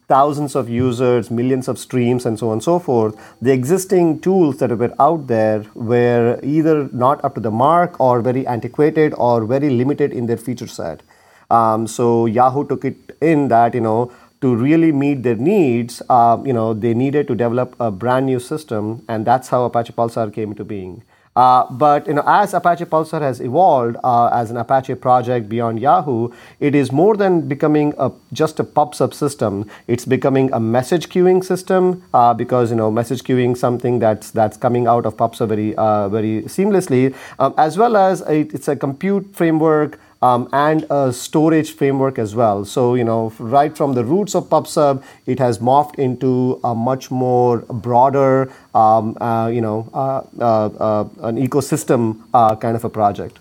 thousands 0.06 0.54
of 0.60 0.68
users, 0.68 1.30
millions 1.30 1.68
of 1.72 1.78
streams, 1.78 2.26
and 2.26 2.38
so 2.38 2.48
on 2.48 2.54
and 2.54 2.62
so 2.62 2.78
forth, 2.78 3.16
the 3.40 3.52
existing 3.52 4.20
tools 4.20 4.58
that 4.58 4.76
were 4.82 4.94
out 5.00 5.26
there 5.26 5.64
were 5.74 6.38
either 6.56 6.88
not 7.04 7.24
up 7.24 7.34
to 7.34 7.40
the 7.40 7.50
mark 7.50 7.98
or 7.98 8.20
very 8.20 8.46
antiquated 8.46 9.14
or 9.28 9.44
very 9.44 9.70
limited 9.70 10.12
in 10.12 10.26
their 10.26 10.36
feature 10.36 10.66
set. 10.66 11.02
Um, 11.50 11.86
so 11.86 12.26
Yahoo 12.26 12.66
took 12.66 12.84
it 12.84 13.16
in 13.20 13.48
that, 13.48 13.74
you 13.74 13.80
know, 13.80 14.12
to 14.40 14.54
really 14.54 14.92
meet 14.92 15.22
their 15.22 15.36
needs, 15.36 16.02
uh, 16.08 16.36
you 16.44 16.52
know, 16.52 16.74
they 16.74 16.94
needed 16.94 17.26
to 17.28 17.34
develop 17.34 17.74
a 17.80 17.90
brand 17.90 18.26
new 18.26 18.38
system, 18.38 19.04
and 19.08 19.26
that's 19.26 19.48
how 19.48 19.64
Apache 19.64 19.92
Pulsar 19.94 20.32
came 20.32 20.50
into 20.50 20.64
being. 20.64 21.02
Uh, 21.34 21.64
but 21.70 22.06
you 22.06 22.12
know, 22.12 22.22
as 22.26 22.52
Apache 22.52 22.84
Pulsar 22.84 23.22
has 23.22 23.40
evolved 23.40 23.96
uh, 24.04 24.26
as 24.26 24.50
an 24.50 24.58
Apache 24.58 24.96
project 24.96 25.48
beyond 25.48 25.80
Yahoo, 25.80 26.30
it 26.60 26.74
is 26.74 26.92
more 26.92 27.16
than 27.16 27.48
becoming 27.48 27.94
a, 27.98 28.10
just 28.32 28.60
a 28.60 28.64
pub 28.64 28.94
sub 28.94 29.14
system. 29.14 29.68
It's 29.86 30.04
becoming 30.04 30.52
a 30.52 30.60
message 30.60 31.08
queuing 31.08 31.42
system 31.42 32.02
uh, 32.12 32.34
because 32.34 32.70
you 32.70 32.76
know 32.76 32.90
message 32.90 33.22
queuing 33.24 33.56
something 33.56 33.98
that's 33.98 34.30
that's 34.30 34.58
coming 34.58 34.86
out 34.86 35.06
of 35.06 35.16
PubSub 35.16 35.48
very 35.48 35.74
uh, 35.76 36.08
very 36.10 36.42
seamlessly, 36.42 37.14
um, 37.38 37.54
as 37.56 37.78
well 37.78 37.96
as 37.96 38.20
it's 38.22 38.68
a 38.68 38.76
compute 38.76 39.34
framework 39.34 39.98
um, 40.22 40.48
and 40.52 40.86
a 40.88 41.12
storage 41.12 41.72
framework 41.72 42.18
as 42.18 42.34
well. 42.34 42.64
So, 42.64 42.94
you 42.94 43.04
know, 43.04 43.32
right 43.38 43.76
from 43.76 43.94
the 43.94 44.04
roots 44.04 44.34
of 44.34 44.44
PubSub, 44.44 45.02
it 45.26 45.40
has 45.40 45.58
morphed 45.58 45.98
into 45.98 46.60
a 46.62 46.74
much 46.74 47.10
more 47.10 47.58
broader, 47.58 48.50
um, 48.74 49.18
uh, 49.20 49.48
you 49.48 49.60
know, 49.60 49.90
uh, 49.92 50.22
uh, 50.38 50.66
uh 50.66 51.08
an 51.22 51.36
ecosystem 51.36 52.22
uh, 52.32 52.54
kind 52.54 52.76
of 52.76 52.84
a 52.84 52.88
project. 52.88 53.38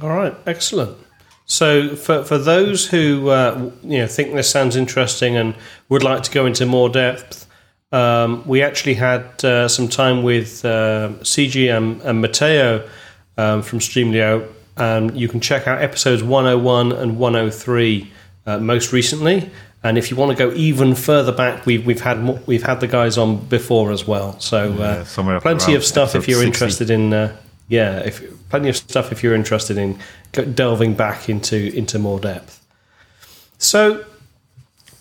All 0.00 0.08
right, 0.08 0.34
excellent. 0.46 0.96
So, 1.46 1.96
for, 1.96 2.22
for 2.22 2.38
those 2.38 2.86
who 2.86 3.28
uh, 3.30 3.72
you 3.82 3.98
know 3.98 4.06
think 4.06 4.32
this 4.34 4.48
sounds 4.48 4.76
interesting 4.76 5.36
and 5.36 5.56
would 5.88 6.04
like 6.04 6.22
to 6.22 6.30
go 6.30 6.46
into 6.46 6.64
more 6.64 6.88
depth, 6.88 7.48
um, 7.90 8.46
we 8.46 8.62
actually 8.62 8.94
had 8.94 9.40
some 9.68 9.88
time 9.88 10.22
with 10.22 10.62
CG 10.62 11.76
and, 11.76 12.00
and 12.02 12.20
Matteo 12.20 12.88
um, 13.36 13.62
from 13.62 13.80
Streamlio 13.80 14.48
um, 14.80 15.14
you 15.14 15.28
can 15.28 15.40
check 15.40 15.68
out 15.68 15.82
episodes 15.82 16.22
101 16.22 16.92
and 16.92 17.18
103 17.18 18.10
uh, 18.46 18.58
most 18.58 18.92
recently. 18.92 19.50
And 19.82 19.96
if 19.96 20.10
you 20.10 20.16
want 20.16 20.36
to 20.36 20.46
go 20.46 20.52
even 20.54 20.94
further 20.94 21.32
back, 21.32 21.64
we've 21.64 21.86
we've 21.86 22.02
had 22.02 22.20
more, 22.20 22.40
we've 22.46 22.62
had 22.62 22.80
the 22.80 22.86
guys 22.86 23.16
on 23.16 23.46
before 23.46 23.92
as 23.92 24.06
well. 24.06 24.38
So 24.40 24.72
uh, 24.74 24.76
yeah, 24.76 25.38
plenty 25.40 25.74
of 25.74 25.84
stuff 25.84 26.14
if 26.14 26.28
you're 26.28 26.42
60. 26.42 26.46
interested 26.46 26.90
in. 26.90 27.12
Uh, 27.12 27.36
yeah, 27.68 28.00
if 28.00 28.48
plenty 28.50 28.68
of 28.68 28.76
stuff 28.76 29.12
if 29.12 29.22
you're 29.22 29.34
interested 29.34 29.78
in 29.78 29.98
delving 30.54 30.94
back 30.94 31.28
into 31.28 31.74
into 31.74 31.98
more 31.98 32.18
depth. 32.18 32.60
So 33.58 34.04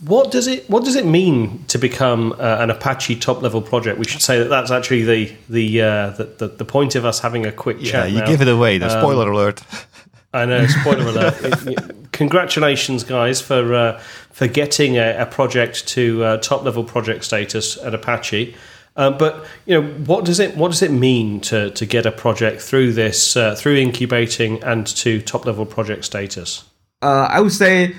what 0.02 0.32
does 0.32 0.48
it 0.48 0.70
What 0.70 0.86
does 0.86 0.96
it 0.96 1.06
mean 1.06 1.66
to 1.68 1.78
become 1.78 2.34
uh, 2.34 2.58
an 2.60 2.70
Apache 2.70 3.18
top 3.18 3.42
level 3.42 3.62
project? 3.62 4.00
We 4.00 4.06
should 4.06 4.22
say 4.22 4.40
that 4.40 4.50
that's 4.50 4.72
actually 4.72 5.04
the 5.04 5.36
the 5.50 5.82
uh, 5.82 6.10
the, 6.12 6.24
the, 6.26 6.48
the, 6.48 6.66
point 6.66 6.96
of 6.96 7.06
us 7.06 7.20
having 7.20 7.46
a 7.46 7.52
quick 7.52 7.78
yeah, 7.80 7.92
chat. 7.92 8.12
you 8.12 8.20
now. 8.20 8.26
give 8.26 8.42
it 8.42 8.48
away. 8.48 8.78
The 8.78 8.86
um, 8.86 9.02
spoiler 9.02 9.32
alert. 9.32 9.62
I 10.34 10.46
know. 10.46 10.66
Spoiler 10.68 11.08
alert. 11.08 11.96
Congratulations, 12.12 13.04
guys, 13.04 13.42
for 13.42 13.74
uh, 13.74 14.00
for 14.32 14.48
getting 14.48 14.98
a, 14.98 15.18
a 15.18 15.26
project 15.26 15.88
to 15.90 16.24
uh, 16.24 16.38
top 16.38 16.64
level 16.64 16.84
project 16.84 17.26
status 17.26 17.78
at 17.78 17.94
Apache. 17.94 18.56
Um, 18.96 19.18
but 19.18 19.46
you 19.66 19.82
know, 19.82 19.88
what 20.06 20.26
does 20.26 20.40
it 20.40 20.56
what 20.56 20.72
does 20.72 20.82
it 20.82 20.92
mean 20.92 21.42
to 21.42 21.72
to 21.72 21.86
get 21.86 22.06
a 22.06 22.12
project 22.12 22.62
through 22.62 22.94
this 22.94 23.36
uh, 23.36 23.56
through 23.56 23.76
incubating 23.76 24.64
and 24.64 24.88
to 24.88 25.22
top 25.22 25.46
level 25.46 25.66
project 25.66 26.06
status? 26.06 26.64
Uh, 27.02 27.28
I 27.30 27.40
would 27.40 27.54
say 27.54 27.96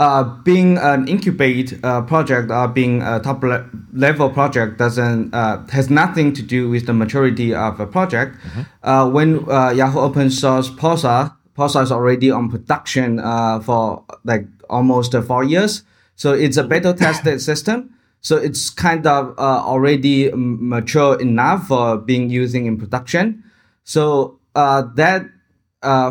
uh, 0.00 0.24
being 0.44 0.78
an 0.78 1.06
incubate 1.06 1.78
uh, 1.84 2.00
project 2.00 2.50
or 2.50 2.66
being 2.66 3.02
a 3.02 3.20
top 3.20 3.42
le- 3.42 3.68
level 3.92 4.30
project 4.30 4.78
doesn't 4.78 5.34
uh, 5.34 5.62
has 5.66 5.90
nothing 5.90 6.32
to 6.32 6.40
do 6.40 6.70
with 6.70 6.86
the 6.86 6.94
maturity 6.94 7.54
of 7.54 7.78
a 7.78 7.86
project. 7.86 8.34
Mm-hmm. 8.34 8.60
Uh, 8.82 9.10
when 9.10 9.46
uh, 9.50 9.70
Yahoo 9.70 10.00
open 10.00 10.30
source 10.30 10.70
Pulsar, 10.70 11.36
Pulsar 11.54 11.82
is 11.82 11.92
already 11.92 12.30
on 12.30 12.48
production 12.48 13.18
uh, 13.18 13.60
for 13.60 14.02
like 14.24 14.46
almost 14.70 15.14
four 15.26 15.44
years, 15.44 15.82
so 16.16 16.32
it's 16.32 16.56
a 16.56 16.64
beta 16.64 16.94
tested 16.94 17.42
system. 17.42 17.94
So 18.22 18.36
it's 18.36 18.70
kind 18.70 19.06
of 19.06 19.38
already 19.38 20.30
mature 20.32 21.20
enough 21.20 21.68
for 21.68 21.98
being 21.98 22.30
using 22.30 22.64
in 22.64 22.78
production. 22.78 23.44
So 23.84 24.38
that 24.54 25.28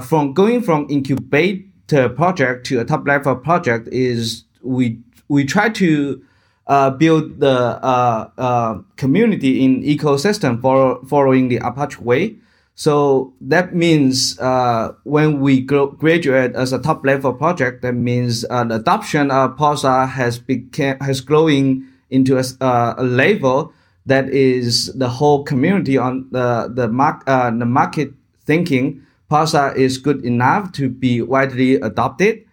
from 0.03 0.33
going 0.33 0.61
from 0.61 0.85
incubate 0.89 1.68
project 2.15 2.65
to 2.67 2.79
a 2.79 2.85
top 2.85 3.07
level 3.07 3.35
project 3.35 3.87
is 3.91 4.43
we 4.61 4.99
we 5.27 5.45
try 5.45 5.69
to 5.69 6.21
uh, 6.69 6.91
build 6.91 7.39
the 7.39 7.49
uh, 7.83 8.29
uh, 8.37 8.77
community 8.95 9.63
in 9.65 9.81
ecosystem 9.83 10.61
for 10.61 11.03
following 11.05 11.49
the 11.49 11.57
Apache 11.57 11.97
way. 11.99 12.35
So 12.75 13.33
that 13.41 13.75
means 13.75 14.39
uh, 14.39 14.93
when 15.03 15.41
we 15.41 15.61
graduate 15.61 16.55
as 16.55 16.71
a 16.71 16.79
top 16.79 17.03
level 17.03 17.33
project, 17.33 17.81
that 17.81 17.93
means 17.93 18.45
uh, 18.49 18.63
the 18.63 18.75
adoption 18.75 19.31
of 19.31 19.57
Pulsar 19.57 20.07
has 20.07 20.39
became 20.39 20.97
has 20.99 21.19
growing 21.19 21.85
into 22.09 22.37
a, 22.37 22.43
uh, 22.61 22.95
a, 22.97 23.03
level 23.03 23.73
that 24.05 24.29
is 24.29 24.93
the 24.93 25.09
whole 25.09 25.43
community 25.43 25.97
on 25.97 26.27
the 26.31 26.71
the, 26.73 26.87
mark, 26.87 27.25
the 27.25 27.65
market 27.65 28.13
thinking 28.45 29.05
Pulsar 29.29 29.75
is 29.75 29.97
good 29.97 30.25
enough 30.25 30.71
to 30.73 30.89
be 30.89 31.21
widely 31.21 31.75
adopted. 31.75 32.45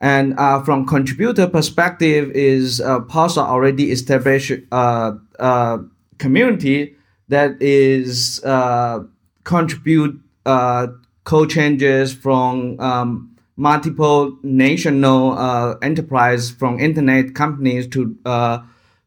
And 0.00 0.38
uh, 0.38 0.62
from 0.62 0.86
contributor 0.86 1.46
perspective, 1.46 2.30
is 2.34 2.80
uh, 2.80 3.00
Pulsar 3.00 3.46
already 3.46 3.90
established 3.90 4.52
uh, 4.72 5.12
uh 5.38 5.78
community 6.18 6.94
that 7.28 7.60
is 7.60 8.42
uh, 8.44 9.00
contribute 9.44 10.20
uh, 10.46 10.86
code 11.24 11.50
changes 11.50 12.14
from 12.14 12.78
um, 12.80 13.36
multiple 13.56 14.36
national 14.42 15.38
enterprise 15.82 16.50
from 16.50 16.78
internet 16.78 17.34
companies 17.34 17.86
to 17.88 18.16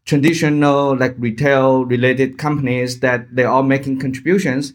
traditional 0.05 0.95
like 0.97 1.15
retail 1.17 1.85
related 1.85 2.37
companies 2.37 2.99
that 3.01 3.27
they're 3.35 3.63
making 3.63 3.99
contributions. 3.99 4.73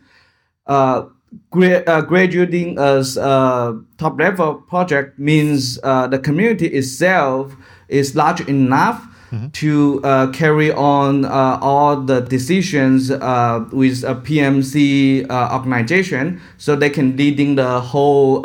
Uh, 1.32 1.36
gra- 1.50 1.84
uh, 1.86 2.00
graduating 2.02 2.78
as 2.78 3.16
a 3.16 3.80
top 3.98 4.18
level 4.18 4.54
project 4.54 5.18
means 5.18 5.78
uh, 5.82 6.06
the 6.06 6.18
community 6.18 6.66
itself 6.66 7.54
is 7.88 8.14
large 8.16 8.40
enough 8.48 9.06
mm-hmm. 9.30 9.48
to 9.48 10.00
uh, 10.04 10.30
carry 10.32 10.72
on 10.72 11.24
uh, 11.24 11.58
all 11.60 11.96
the 11.96 12.20
decisions 12.20 13.10
uh, 13.10 13.64
with 13.72 14.04
a 14.04 14.14
PMC 14.14 15.30
uh, 15.30 15.50
organization, 15.52 16.40
so 16.58 16.76
they 16.76 16.90
can 16.90 17.16
leading 17.16 17.56
the 17.56 17.80
whole 17.80 18.42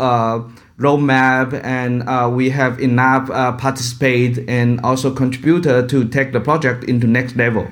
roadmap, 0.78 1.60
and 1.64 2.36
we 2.36 2.50
have 2.50 2.80
enough 2.80 3.28
participate 3.58 4.38
and 4.48 4.80
also 4.82 5.12
contributor 5.14 5.86
to 5.88 6.08
take 6.08 6.34
the 6.34 6.40
project 6.40 6.84
into 6.84 7.08
next 7.08 7.36
level. 7.36 7.68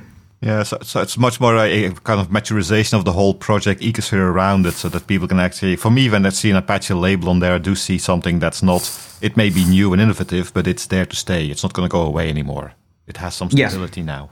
Yeah, 0.45 0.61
so, 0.61 0.77
so 0.83 1.01
it's 1.01 1.17
much 1.17 1.41
more 1.41 1.55
a, 1.57 1.85
a, 1.85 1.91
kind 1.91 2.21
of 2.21 2.27
maturization 2.27 2.93
of 2.93 3.03
the 3.03 3.13
whole 3.13 3.33
project 3.33 3.81
ecosphere 3.81 4.31
around 4.31 4.67
it, 4.67 4.73
so 4.73 4.89
that 4.89 5.07
people 5.07 5.27
can 5.27 5.39
actually. 5.39 5.75
For 5.75 5.89
me, 5.89 6.07
when 6.07 6.23
I 6.23 6.29
see 6.29 6.51
an 6.51 6.55
Apache 6.55 6.93
label 6.93 7.29
on 7.29 7.39
there, 7.39 7.55
I 7.55 7.57
do 7.57 7.73
see 7.73 7.97
something 7.97 8.37
that's 8.37 8.61
not. 8.61 8.83
It 9.21 9.35
may 9.35 9.49
be 9.49 9.65
new 9.65 9.91
and 9.91 9.99
innovative, 9.99 10.53
but 10.53 10.67
it's 10.67 10.85
there 10.85 11.07
to 11.07 11.15
stay. 11.15 11.47
It's 11.47 11.63
not 11.63 11.73
going 11.73 11.89
to 11.89 11.91
go 11.91 12.03
away 12.03 12.29
anymore. 12.29 12.73
It 13.07 13.17
has 13.17 13.33
some 13.33 13.49
stability 13.49 14.01
yeah. 14.01 14.05
now. 14.05 14.29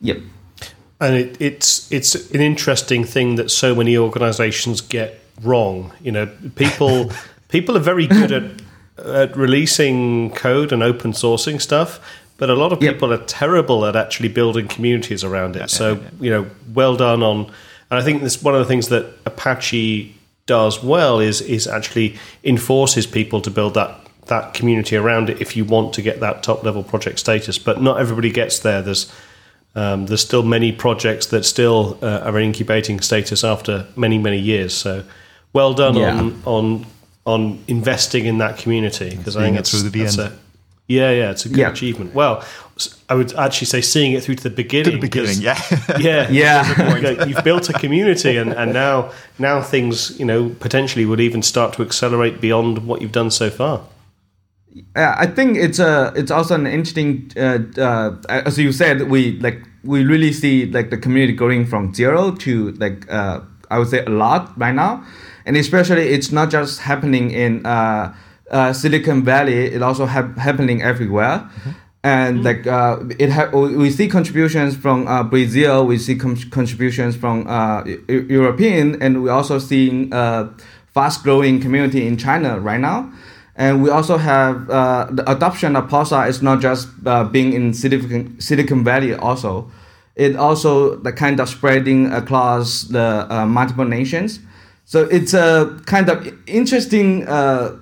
Yep. 0.00 0.18
And 1.02 1.14
it, 1.16 1.36
it's 1.38 1.92
it's 1.92 2.14
an 2.30 2.40
interesting 2.40 3.04
thing 3.04 3.34
that 3.34 3.50
so 3.50 3.74
many 3.74 3.98
organisations 3.98 4.80
get 4.80 5.20
wrong. 5.42 5.92
You 6.00 6.12
know, 6.12 6.26
people 6.54 7.12
people 7.48 7.76
are 7.76 7.80
very 7.80 8.06
good 8.06 8.32
at 8.32 8.62
at 9.04 9.36
releasing 9.36 10.30
code 10.30 10.72
and 10.72 10.82
open 10.82 11.12
sourcing 11.12 11.60
stuff, 11.60 12.00
but 12.40 12.48
a 12.48 12.54
lot 12.54 12.72
of 12.72 12.80
people 12.80 13.10
yep. 13.10 13.20
are 13.20 13.24
terrible 13.26 13.84
at 13.84 13.94
actually 13.94 14.30
building 14.30 14.66
communities 14.66 15.22
around 15.22 15.56
it. 15.56 15.60
Yeah, 15.60 15.66
so, 15.66 15.92
yeah, 15.92 16.00
yeah. 16.00 16.10
you 16.20 16.30
know, 16.30 16.50
well 16.72 16.96
done 16.96 17.22
on. 17.22 17.44
And 17.90 18.00
I 18.00 18.02
think 18.02 18.22
this 18.22 18.42
one 18.42 18.54
of 18.54 18.60
the 18.60 18.64
things 18.64 18.88
that 18.88 19.14
Apache 19.26 20.16
does 20.46 20.82
well 20.82 21.20
is 21.20 21.42
is 21.42 21.66
actually 21.66 22.16
enforces 22.42 23.06
people 23.06 23.42
to 23.42 23.50
build 23.50 23.74
that 23.74 23.94
that 24.26 24.54
community 24.54 24.96
around 24.96 25.28
it 25.28 25.40
if 25.40 25.54
you 25.54 25.66
want 25.66 25.92
to 25.94 26.02
get 26.02 26.20
that 26.20 26.42
top 26.42 26.64
level 26.64 26.82
project 26.82 27.18
status. 27.18 27.58
But 27.58 27.82
not 27.82 28.00
everybody 28.00 28.30
gets 28.30 28.60
there. 28.60 28.80
There's 28.80 29.12
um, 29.74 30.06
there's 30.06 30.22
still 30.22 30.42
many 30.42 30.72
projects 30.72 31.26
that 31.26 31.44
still 31.44 31.98
uh, 32.00 32.20
are 32.24 32.40
incubating 32.40 33.00
status 33.00 33.44
after 33.44 33.86
many 33.96 34.16
many 34.16 34.38
years. 34.38 34.72
So 34.72 35.04
well 35.52 35.74
done 35.74 35.98
on 35.98 36.42
on 36.46 36.86
on 37.26 37.62
investing 37.68 38.24
in 38.24 38.38
that 38.38 38.56
community 38.56 39.14
because 39.14 39.36
I 39.36 39.42
think 39.42 39.58
it's 39.58 39.72
that's, 39.72 39.94
that's 39.94 40.18
a 40.18 40.38
yeah, 40.90 41.12
yeah, 41.12 41.30
it's 41.30 41.46
a 41.46 41.48
good 41.48 41.58
yeah. 41.58 41.70
achievement. 41.70 42.14
Well, 42.14 42.44
I 43.08 43.14
would 43.14 43.32
actually 43.34 43.66
say 43.66 43.80
seeing 43.80 44.12
it 44.12 44.24
through 44.24 44.34
to 44.36 44.42
the 44.42 44.50
beginning. 44.50 44.92
To 44.92 44.96
the 44.96 45.00
beginning, 45.00 45.40
yeah, 45.40 45.60
yeah, 46.00 46.28
yeah. 46.28 47.24
You've 47.26 47.44
built 47.44 47.68
a 47.68 47.74
community, 47.74 48.36
and, 48.36 48.52
and 48.52 48.72
now 48.72 49.12
now 49.38 49.62
things 49.62 50.18
you 50.18 50.24
know 50.24 50.48
potentially 50.58 51.06
would 51.06 51.20
even 51.20 51.42
start 51.42 51.74
to 51.74 51.82
accelerate 51.82 52.40
beyond 52.40 52.86
what 52.88 53.00
you've 53.02 53.12
done 53.12 53.30
so 53.30 53.50
far. 53.50 53.82
Yeah, 54.96 55.14
I 55.16 55.28
think 55.28 55.58
it's 55.58 55.78
a 55.78 56.12
it's 56.16 56.32
also 56.32 56.56
an 56.56 56.66
interesting 56.66 57.30
uh, 57.36 57.58
uh, 57.78 58.16
as 58.28 58.58
you 58.58 58.72
said 58.72 59.10
we 59.10 59.38
like 59.38 59.62
we 59.84 60.04
really 60.04 60.32
see 60.32 60.66
like 60.66 60.90
the 60.90 60.98
community 60.98 61.34
going 61.34 61.66
from 61.66 61.94
zero 61.94 62.32
to 62.32 62.72
like 62.72 63.08
uh, 63.12 63.40
I 63.70 63.78
would 63.78 63.88
say 63.88 64.04
a 64.04 64.10
lot 64.10 64.58
right 64.58 64.74
now, 64.74 65.04
and 65.46 65.56
especially 65.56 66.08
it's 66.08 66.32
not 66.32 66.50
just 66.50 66.80
happening 66.80 67.30
in 67.30 67.64
uh, 67.64 68.12
uh, 68.50 68.72
Silicon 68.72 69.22
Valley, 69.24 69.66
it 69.66 69.82
also 69.82 70.06
ha- 70.06 70.32
happening 70.36 70.82
everywhere. 70.82 71.38
Mm-hmm. 71.38 71.70
and 72.02 72.44
like 72.44 72.66
uh, 72.66 72.96
it 73.18 73.30
ha- 73.30 73.50
we 73.52 73.90
see 73.90 74.08
contributions 74.08 74.74
from 74.76 75.06
uh, 75.06 75.22
Brazil, 75.22 75.86
we 75.86 75.98
see 75.98 76.16
com- 76.16 76.50
contributions 76.50 77.14
from 77.14 77.46
uh, 77.46 77.84
Eu- 77.84 78.26
European, 78.28 79.00
and 79.02 79.22
we 79.22 79.28
also 79.28 79.58
seeing 79.58 80.12
uh, 80.12 80.48
fast 80.94 81.22
growing 81.22 81.60
community 81.60 82.06
in 82.06 82.16
China 82.16 82.58
right 82.58 82.80
now. 82.80 83.12
And 83.56 83.82
we 83.82 83.90
also 83.90 84.16
have 84.16 84.70
uh, 84.70 85.08
the 85.10 85.30
adoption 85.30 85.76
of 85.76 85.88
Pulsar 85.90 86.26
is 86.28 86.40
not 86.40 86.60
just 86.62 86.88
uh, 87.04 87.24
being 87.24 87.52
in 87.52 87.74
Silicon, 87.74 88.40
Silicon 88.40 88.82
Valley 88.84 89.14
also. 89.14 89.70
It 90.16 90.36
also 90.36 90.96
the 90.96 91.12
kind 91.12 91.38
of 91.40 91.48
spreading 91.48 92.10
across 92.12 92.84
the 92.84 93.26
uh, 93.28 93.44
multiple 93.46 93.84
nations. 93.84 94.40
So 94.86 95.04
it's 95.04 95.34
a 95.34 95.78
kind 95.84 96.08
of 96.08 96.26
interesting 96.46 97.28
uh, 97.28 97.76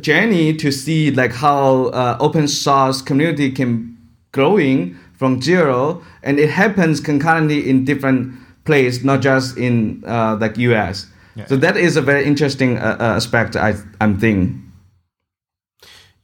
journey 0.00 0.54
to 0.56 0.70
see 0.70 1.10
like 1.10 1.32
how 1.32 1.86
uh, 1.86 2.16
open 2.20 2.48
source 2.48 3.02
community 3.02 3.50
can 3.50 3.96
growing 4.32 4.96
from 5.14 5.40
zero, 5.40 6.02
and 6.22 6.38
it 6.38 6.50
happens 6.50 7.00
concurrently 7.00 7.68
in 7.68 7.84
different 7.84 8.34
place, 8.64 9.02
not 9.02 9.22
just 9.22 9.56
in 9.56 10.02
uh, 10.06 10.36
like 10.40 10.58
US. 10.58 11.06
So 11.46 11.56
that 11.56 11.76
is 11.76 11.96
a 11.96 12.02
very 12.02 12.24
interesting 12.24 12.78
uh, 12.78 12.96
uh, 12.98 13.04
aspect. 13.16 13.56
I 13.56 13.74
I'm 14.00 14.18
thinking. 14.18 14.62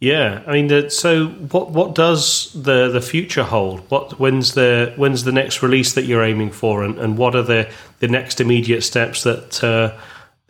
Yeah, 0.00 0.42
I 0.46 0.54
mean, 0.54 0.72
uh, 0.72 0.88
so 0.88 1.28
what 1.52 1.70
what 1.70 1.94
does 1.94 2.50
the 2.54 2.88
the 2.88 3.00
future 3.00 3.44
hold? 3.44 3.80
What 3.90 4.18
when's 4.18 4.54
the 4.54 4.92
when's 4.96 5.24
the 5.24 5.32
next 5.32 5.62
release 5.62 5.92
that 5.92 6.06
you're 6.06 6.24
aiming 6.24 6.50
for, 6.50 6.82
and, 6.82 6.98
and 6.98 7.18
what 7.18 7.36
are 7.36 7.42
the 7.42 7.68
the 8.00 8.08
next 8.08 8.40
immediate 8.40 8.82
steps 8.82 9.22
that 9.22 9.62
uh, 9.62 9.92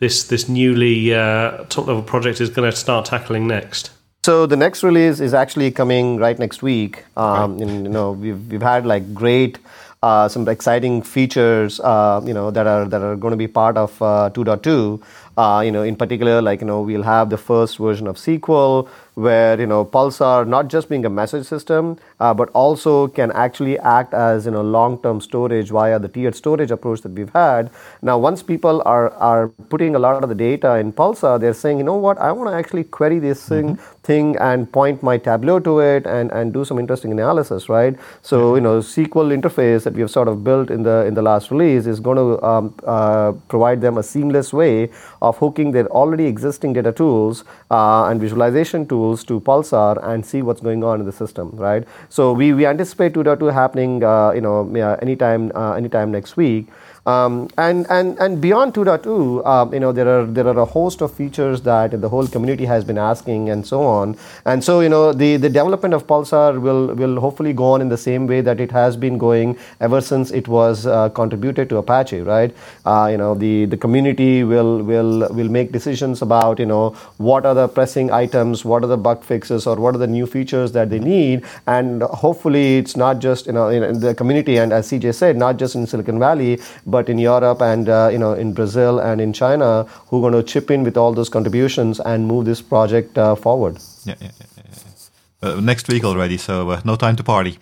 this 0.03 0.23
this 0.27 0.47
newly 0.49 1.13
uh, 1.13 1.63
top 1.69 1.87
level 1.87 2.03
project 2.03 2.41
is 2.41 2.49
going 2.49 2.69
to 2.69 2.75
start 2.75 3.05
tackling 3.05 3.47
next? 3.47 3.91
So 4.25 4.45
the 4.45 4.55
next 4.55 4.83
release 4.83 5.19
is 5.19 5.33
actually 5.33 5.71
coming 5.71 6.17
right 6.17 6.37
next 6.39 6.61
week. 6.61 7.03
Um, 7.17 7.61
and, 7.61 7.85
you 7.85 7.93
know, 7.95 8.11
we've 8.11 8.41
we've 8.51 8.67
had 8.73 8.85
like 8.85 9.13
great. 9.13 9.59
Uh, 10.03 10.27
some 10.27 10.45
exciting 10.49 11.01
features, 11.01 11.79
uh, 11.79 12.19
you 12.25 12.33
know, 12.33 12.51
that 12.51 12.67
are 12.67 12.83
that 12.93 13.01
are 13.01 13.15
going 13.15 13.31
to 13.31 13.37
be 13.37 13.47
part 13.47 13.77
of 13.77 14.01
uh, 14.01 14.29
2.2. 14.33 15.01
Uh, 15.37 15.61
you 15.65 15.71
know, 15.71 15.83
in 15.91 15.95
particular, 15.95 16.41
like 16.41 16.59
you 16.59 16.67
know, 16.67 16.81
we'll 16.81 17.07
have 17.09 17.29
the 17.29 17.37
first 17.37 17.77
version 17.77 18.07
of 18.07 18.17
SQL, 18.17 18.89
where 19.15 19.59
you 19.59 19.67
know 19.67 19.85
Pulsar 19.85 20.47
not 20.47 20.67
just 20.67 20.89
being 20.89 21.05
a 21.05 21.09
message 21.09 21.45
system, 21.45 21.97
uh, 22.19 22.33
but 22.33 22.49
also 22.49 23.07
can 23.07 23.31
actually 23.31 23.77
act 23.79 24.13
as 24.13 24.45
you 24.45 24.51
know 24.51 24.61
long-term 24.61 25.21
storage 25.21 25.69
via 25.69 25.99
the 25.99 26.07
tiered 26.07 26.35
storage 26.35 26.71
approach 26.71 27.01
that 27.01 27.11
we've 27.11 27.29
had. 27.29 27.69
Now, 28.01 28.17
once 28.17 28.43
people 28.43 28.81
are 28.85 29.11
are 29.31 29.49
putting 29.69 29.95
a 29.95 29.99
lot 29.99 30.23
of 30.23 30.29
the 30.29 30.35
data 30.35 30.75
in 30.75 30.93
Pulsar, 30.93 31.39
they're 31.39 31.53
saying, 31.53 31.77
you 31.77 31.83
know 31.83 31.95
what, 31.95 32.17
I 32.17 32.31
want 32.31 32.49
to 32.49 32.55
actually 32.55 32.83
query 32.85 33.19
this 33.19 33.47
thing, 33.47 33.77
thing 34.03 34.35
and 34.37 34.71
point 34.71 35.03
my 35.03 35.17
Tableau 35.17 35.59
to 35.59 35.79
it 35.79 36.05
and 36.05 36.31
and 36.31 36.53
do 36.53 36.65
some 36.65 36.79
interesting 36.79 37.11
analysis, 37.11 37.69
right? 37.69 37.95
So 38.21 38.55
you 38.55 38.61
know, 38.61 38.79
SQL 38.79 39.31
interface 39.39 39.83
that 39.83 39.93
we 39.93 40.01
have 40.01 40.11
sort 40.11 40.27
of 40.27 40.43
built 40.43 40.71
in 40.71 40.83
the 40.83 41.05
in 41.05 41.13
the 41.13 41.21
last 41.21 41.51
release 41.51 41.85
is 41.85 41.99
going 41.99 42.17
to 42.17 42.43
um, 42.43 42.73
uh, 42.83 43.33
provide 43.47 43.81
them 43.81 43.97
a 43.97 44.03
seamless 44.03 44.51
way 44.53 44.89
of 45.21 45.37
hooking 45.37 45.71
their 45.71 45.87
already 45.87 46.25
existing 46.25 46.73
data 46.73 46.91
tools 46.91 47.43
uh, 47.71 48.05
and 48.09 48.19
visualization 48.19 48.87
tools 48.87 49.02
to 49.11 49.39
Pulsar 49.39 49.97
and 50.11 50.25
see 50.25 50.41
what's 50.41 50.61
going 50.61 50.83
on 50.83 50.99
in 51.01 51.05
the 51.05 51.11
system, 51.11 51.49
right? 51.53 51.83
So 52.09 52.31
we, 52.33 52.53
we 52.53 52.65
anticipate 52.65 53.13
2.2 53.13 53.53
happening, 53.53 54.03
uh, 54.03 54.31
you 54.31 54.41
know, 54.41 54.67
anytime 55.01 55.51
uh, 55.55 55.73
anytime 55.73 56.11
next 56.11 56.37
week. 56.37 56.67
Um, 57.05 57.49
and, 57.57 57.85
and, 57.89 58.17
and 58.19 58.39
beyond 58.39 58.73
2.2, 58.73 59.45
um, 59.45 59.73
you 59.73 59.79
know, 59.81 59.91
there 59.91 60.07
are, 60.07 60.25
there 60.25 60.47
are 60.47 60.59
a 60.59 60.65
host 60.65 61.01
of 61.01 61.13
features 61.13 61.61
that 61.61 61.99
the 61.99 62.07
whole 62.07 62.27
community 62.27 62.63
has 62.63 62.85
been 62.85 62.97
asking 62.97 63.49
and 63.49 63.67
so 63.67 63.83
on. 63.83 64.17
And 64.45 64.63
so, 64.63 64.79
you 64.79 64.87
know, 64.87 65.11
the, 65.11 65.35
the 65.35 65.49
development 65.49 65.93
of 65.93 66.07
Pulsar 66.07 66.61
will, 66.61 66.95
will 66.95 67.19
hopefully 67.19 67.51
go 67.51 67.73
on 67.73 67.81
in 67.81 67.89
the 67.89 67.97
same 67.97 68.25
way 68.25 68.39
that 68.39 68.61
it 68.61 68.71
has 68.71 68.95
been 68.95 69.17
going 69.17 69.57
ever 69.81 69.99
since 69.99 70.31
it 70.31 70.47
was 70.47 70.85
uh, 70.85 71.09
contributed 71.09 71.67
to 71.69 71.77
Apache, 71.77 72.21
right? 72.21 72.55
Uh, 72.85 73.09
you 73.11 73.17
know, 73.17 73.35
the, 73.35 73.65
the 73.65 73.77
community 73.77 74.45
will, 74.45 74.81
will, 74.81 75.27
will 75.33 75.49
make 75.49 75.73
decisions 75.73 76.21
about, 76.21 76.57
you 76.57 76.65
know, 76.65 76.91
what 77.17 77.45
are 77.45 77.53
the 77.53 77.67
pressing 77.67 78.11
items, 78.11 78.63
what 78.63 78.81
are 78.81 78.87
the 78.87 78.97
bug 78.97 79.23
fixes, 79.25 79.67
or 79.67 79.75
what 79.75 79.93
are 79.93 79.97
the 79.99 80.07
new 80.07 80.25
features 80.25 80.71
that 80.71 80.89
they 80.89 80.99
need. 80.99 81.43
And 81.67 82.01
hopefully 82.03 82.77
it's 82.77 82.95
not 82.95 83.19
just, 83.19 83.47
you 83.47 83.51
know, 83.51 83.67
in 83.67 83.99
the 83.99 84.15
community, 84.15 84.55
and 84.55 84.71
as 84.71 84.89
CJ 84.89 85.15
said, 85.15 85.35
not 85.35 85.57
just 85.57 85.75
in 85.75 85.85
Silicon 85.85 86.17
Valley, 86.17 86.59
but 86.95 87.09
in 87.09 87.17
Europe 87.17 87.61
and 87.61 87.89
uh, 87.89 88.09
you 88.11 88.19
know 88.23 88.33
in 88.43 88.53
Brazil 88.53 88.99
and 88.99 89.21
in 89.27 89.33
China 89.33 89.83
who 90.07 90.17
are 90.17 90.29
going 90.29 90.37
to 90.39 90.43
chip 90.53 90.71
in 90.71 90.83
with 90.83 90.97
all 90.97 91.13
those 91.13 91.29
contributions 91.29 91.99
and 91.99 92.27
move 92.27 92.45
this 92.45 92.61
project 92.61 93.17
uh, 93.17 93.35
forward. 93.35 93.77
Yeah, 94.05 94.15
yeah, 94.21 94.31
yeah. 94.39 94.73
yeah. 95.41 95.49
Uh, 95.49 95.59
next 95.59 95.87
week 95.89 96.03
already, 96.03 96.37
so 96.37 96.69
uh, 96.69 96.81
no 96.85 96.95
time 96.95 97.15
to 97.17 97.23
party. 97.23 97.57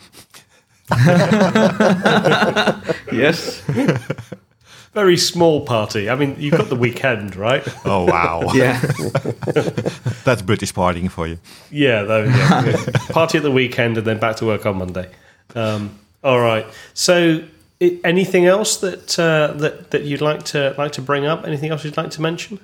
Yes. 3.12 3.62
Very 4.94 5.16
small 5.16 5.66
party. 5.66 6.10
I 6.10 6.16
mean, 6.16 6.36
you've 6.38 6.58
got 6.58 6.68
the 6.68 6.76
weekend, 6.76 7.38
right? 7.38 7.66
Oh 7.86 8.06
wow, 8.06 8.52
yeah. 8.54 8.78
that's 10.26 10.42
British 10.42 10.74
partying 10.74 11.10
for 11.10 11.28
you. 11.28 11.38
Yeah, 11.70 12.04
there 12.04 12.26
we 12.26 12.32
go. 12.32 12.92
Party 13.14 13.38
at 13.38 13.44
the 13.44 13.52
weekend 13.52 13.98
and 13.98 14.06
then 14.06 14.20
back 14.20 14.36
to 14.38 14.46
work 14.46 14.66
on 14.66 14.78
Monday. 14.78 15.10
Um, 15.56 15.98
all 16.26 16.42
right. 16.42 16.66
So, 16.94 17.40
i 17.40 17.44
anything 18.04 18.46
else 18.46 18.78
that 18.78 19.20
uh, 19.20 19.54
that 19.58 19.92
that 19.92 20.04
you'd 20.04 20.22
like 20.22 20.44
to 20.44 20.76
like 20.78 20.92
to 20.94 21.02
bring 21.02 21.26
up? 21.26 21.46
Anything 21.46 21.72
else 21.72 21.84
you'd 21.84 21.98
like 21.98 22.12
to 22.12 22.22
mention? 22.22 22.60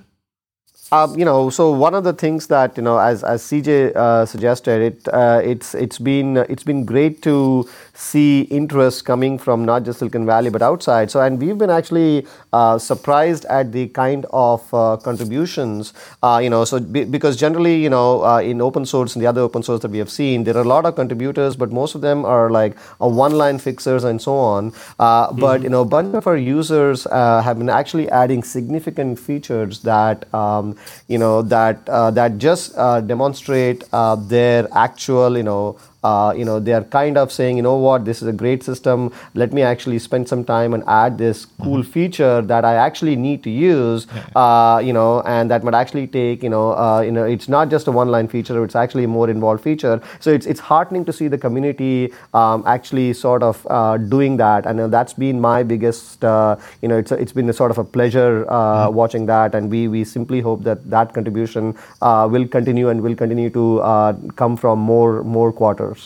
Um, 0.90 1.20
you 1.20 1.26
know, 1.26 1.50
so 1.50 1.72
one 1.72 1.94
of 1.94 2.06
the 2.06 2.14
things 2.14 2.48
that 2.48 2.78
you 2.78 2.84
know, 2.84 2.98
as 2.98 3.24
as 3.24 3.44
CJ 3.44 3.96
uh, 3.96 4.26
suggested, 4.26 4.82
it 4.82 5.08
uh, 5.14 5.42
it's 5.44 5.76
it's 5.76 6.00
been 6.00 6.38
it's 6.50 6.64
been 6.64 6.86
great 6.86 7.22
to 7.24 7.68
see 7.98 8.42
interest 8.42 9.06
coming 9.06 9.38
from 9.40 9.66
not 9.66 9.84
just 9.84 10.00
Silicon 10.00 10.26
Valley 10.26 10.50
but 10.50 10.62
outside. 10.62 11.10
So, 11.10 11.20
and 11.20 11.42
we've 11.42 11.58
been 11.58 11.72
actually 11.72 12.28
uh, 12.54 12.78
surprised 12.78 13.46
at 13.46 13.72
the 13.72 13.88
kind 13.88 14.26
of 14.32 14.72
uh, 14.74 14.98
contributions. 14.98 15.94
Uh, 16.22 16.40
you 16.42 16.50
know, 16.50 16.64
so 16.64 16.80
be, 16.80 17.04
because 17.04 17.36
generally, 17.36 17.82
you 17.82 17.90
know, 17.90 18.24
uh, 18.24 18.40
in 18.40 18.62
open 18.62 18.86
source 18.86 19.16
and 19.16 19.24
the 19.24 19.28
other 19.28 19.42
open 19.42 19.64
source 19.64 19.82
that 19.82 19.92
we 19.92 19.98
have 19.98 20.12
seen, 20.12 20.44
there 20.44 20.56
are 20.56 20.62
a 20.62 20.72
lot 20.76 20.86
of 20.86 20.96
contributors, 20.96 21.56
but 21.56 21.72
most 21.72 21.96
of 21.96 22.02
them 22.02 22.24
are 22.24 22.52
like 22.52 22.78
a 23.02 23.10
one-line 23.10 23.58
fixers 23.58 24.04
and 24.04 24.22
so 24.22 24.36
on. 24.36 24.74
But 24.98 25.64
you 25.64 25.70
know, 25.70 25.82
a 25.82 25.86
bunch 25.86 26.14
of 26.14 26.28
our 26.28 26.38
users 26.38 27.06
have 27.12 27.58
been 27.58 27.70
actually 27.70 28.10
adding 28.10 28.44
significant 28.44 29.20
features 29.20 29.82
that. 29.82 30.32
Um, 30.34 30.78
you 31.08 31.18
know 31.18 31.42
that 31.42 31.88
uh, 31.90 32.12
that 32.12 32.38
just 32.38 32.78
uh, 32.78 33.02
demonstrate 33.02 33.84
uh, 33.94 34.16
their 34.16 34.68
actual 34.74 35.38
you 35.38 35.44
know 35.44 35.80
uh, 36.08 36.34
you 36.40 36.46
know 36.46 36.60
they 36.60 36.74
are 36.80 36.84
kind 36.98 37.18
of 37.18 37.32
saying 37.32 37.58
you 37.58 37.64
know 37.70 37.78
what? 37.88 38.06
This 38.06 38.22
is 38.22 38.28
a 38.28 38.38
great 38.44 38.64
system. 38.64 39.12
Let 39.34 39.54
me 39.54 39.62
actually 39.62 40.00
spend 40.00 40.28
some 40.34 40.44
time 40.54 40.74
and 40.74 40.84
add 40.88 41.18
this 41.18 41.46
cool 41.46 41.78
Mm-hmm. 41.78 41.92
feature 41.94 42.42
that 42.50 42.66
i 42.68 42.74
actually 42.84 43.16
need 43.24 43.44
to 43.46 43.52
use 43.52 44.06
uh, 44.36 44.82
you 44.84 44.94
know 44.94 45.22
and 45.34 45.52
that 45.52 45.64
might 45.64 45.74
actually 45.80 46.08
take 46.08 46.44
you 46.44 46.50
know 46.50 46.66
uh, 46.86 47.02
you 47.02 47.12
know 47.12 47.24
it's 47.24 47.48
not 47.56 47.70
just 47.70 47.88
a 47.88 47.92
one 47.92 48.10
line 48.16 48.28
feature 48.28 48.64
it's 48.64 48.76
actually 48.76 49.04
a 49.04 49.08
more 49.08 49.30
involved 49.30 49.64
feature. 49.64 50.02
So 50.20 50.32
it's 50.32 50.46
it's 50.46 50.60
heartening 50.60 51.06
to 51.06 51.14
see 51.14 51.28
the 51.28 51.38
community 51.38 52.14
um, 52.34 52.64
actually 52.66 53.14
sort 53.14 53.44
of 53.44 53.66
uh, 53.70 53.98
doing 53.98 54.38
that. 54.38 54.66
And 54.66 54.80
uh, 54.80 54.88
that's 54.88 55.14
been 55.14 55.40
my 55.40 55.64
biggest 55.64 56.24
uh, 56.24 56.56
you 56.82 56.88
know 56.88 56.98
it's 56.98 57.12
a, 57.12 57.16
it's 57.16 57.32
been 57.32 57.50
a 57.50 57.54
sort 57.54 57.72
of 57.72 57.78
a 57.78 57.84
pleasure 57.84 58.46
uh, 58.50 58.90
watching 58.90 59.26
that. 59.28 59.56
And 59.56 59.70
we 59.70 59.88
we 59.88 60.04
simply 60.04 60.42
hope 60.42 60.64
that 60.64 60.90
that 60.90 61.14
contribution 61.14 61.76
uh, 62.02 62.28
will 62.32 62.48
continue 62.48 62.90
and 62.90 63.02
will 63.02 63.16
continue 63.16 63.50
to 63.52 63.66
uh, 63.82 64.14
come 64.36 64.58
from 64.58 64.80
more 64.80 65.24
more 65.24 65.52
quarters 65.52 65.97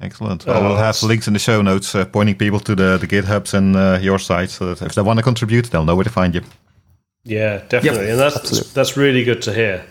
Excellent. 0.00 0.46
Well, 0.46 0.62
we'll 0.62 0.76
have 0.76 1.02
links 1.02 1.26
in 1.26 1.34
the 1.34 1.38
show 1.38 1.60
notes 1.60 1.94
uh, 1.94 2.06
pointing 2.06 2.36
people 2.36 2.58
to 2.60 2.74
the, 2.74 2.96
the 2.96 3.06
GitHubs 3.06 3.52
and 3.52 3.76
uh, 3.76 3.98
your 4.00 4.18
site, 4.18 4.50
so 4.50 4.74
that 4.74 4.86
if 4.86 4.94
they 4.94 5.02
want 5.02 5.18
to 5.18 5.22
contribute, 5.22 5.70
they'll 5.70 5.84
know 5.84 5.94
where 5.94 6.04
to 6.04 6.10
find 6.10 6.34
you. 6.34 6.42
Yeah, 7.22 7.62
definitely, 7.68 8.10
and 8.10 8.18
that's 8.18 8.72
that's 8.72 8.96
really 8.96 9.24
good 9.24 9.42
to 9.42 9.52
hear 9.52 9.84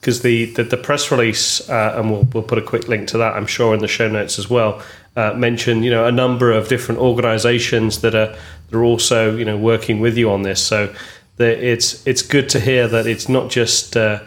because 0.00 0.22
the, 0.22 0.46
the 0.54 0.64
the 0.64 0.78
press 0.78 1.10
release, 1.10 1.68
uh, 1.68 1.96
and 1.96 2.10
we'll 2.10 2.26
we'll 2.32 2.42
put 2.42 2.56
a 2.56 2.62
quick 2.62 2.88
link 2.88 3.08
to 3.08 3.18
that, 3.18 3.36
I'm 3.36 3.46
sure, 3.46 3.74
in 3.74 3.80
the 3.80 3.88
show 3.88 4.08
notes 4.08 4.38
as 4.38 4.48
well. 4.48 4.82
Uh, 5.16 5.34
mention 5.34 5.82
you 5.82 5.90
know 5.90 6.06
a 6.06 6.12
number 6.12 6.52
of 6.52 6.68
different 6.68 6.98
organisations 6.98 8.00
that 8.00 8.14
are 8.14 8.34
that 8.70 8.76
are 8.76 8.84
also 8.84 9.36
you 9.36 9.44
know 9.44 9.58
working 9.58 10.00
with 10.00 10.16
you 10.16 10.30
on 10.30 10.42
this. 10.42 10.64
So 10.64 10.94
that 11.36 11.58
it's 11.62 12.06
it's 12.06 12.22
good 12.22 12.48
to 12.50 12.60
hear 12.60 12.88
that 12.88 13.06
it's 13.06 13.28
not 13.28 13.50
just 13.50 13.94
uh, 13.94 14.20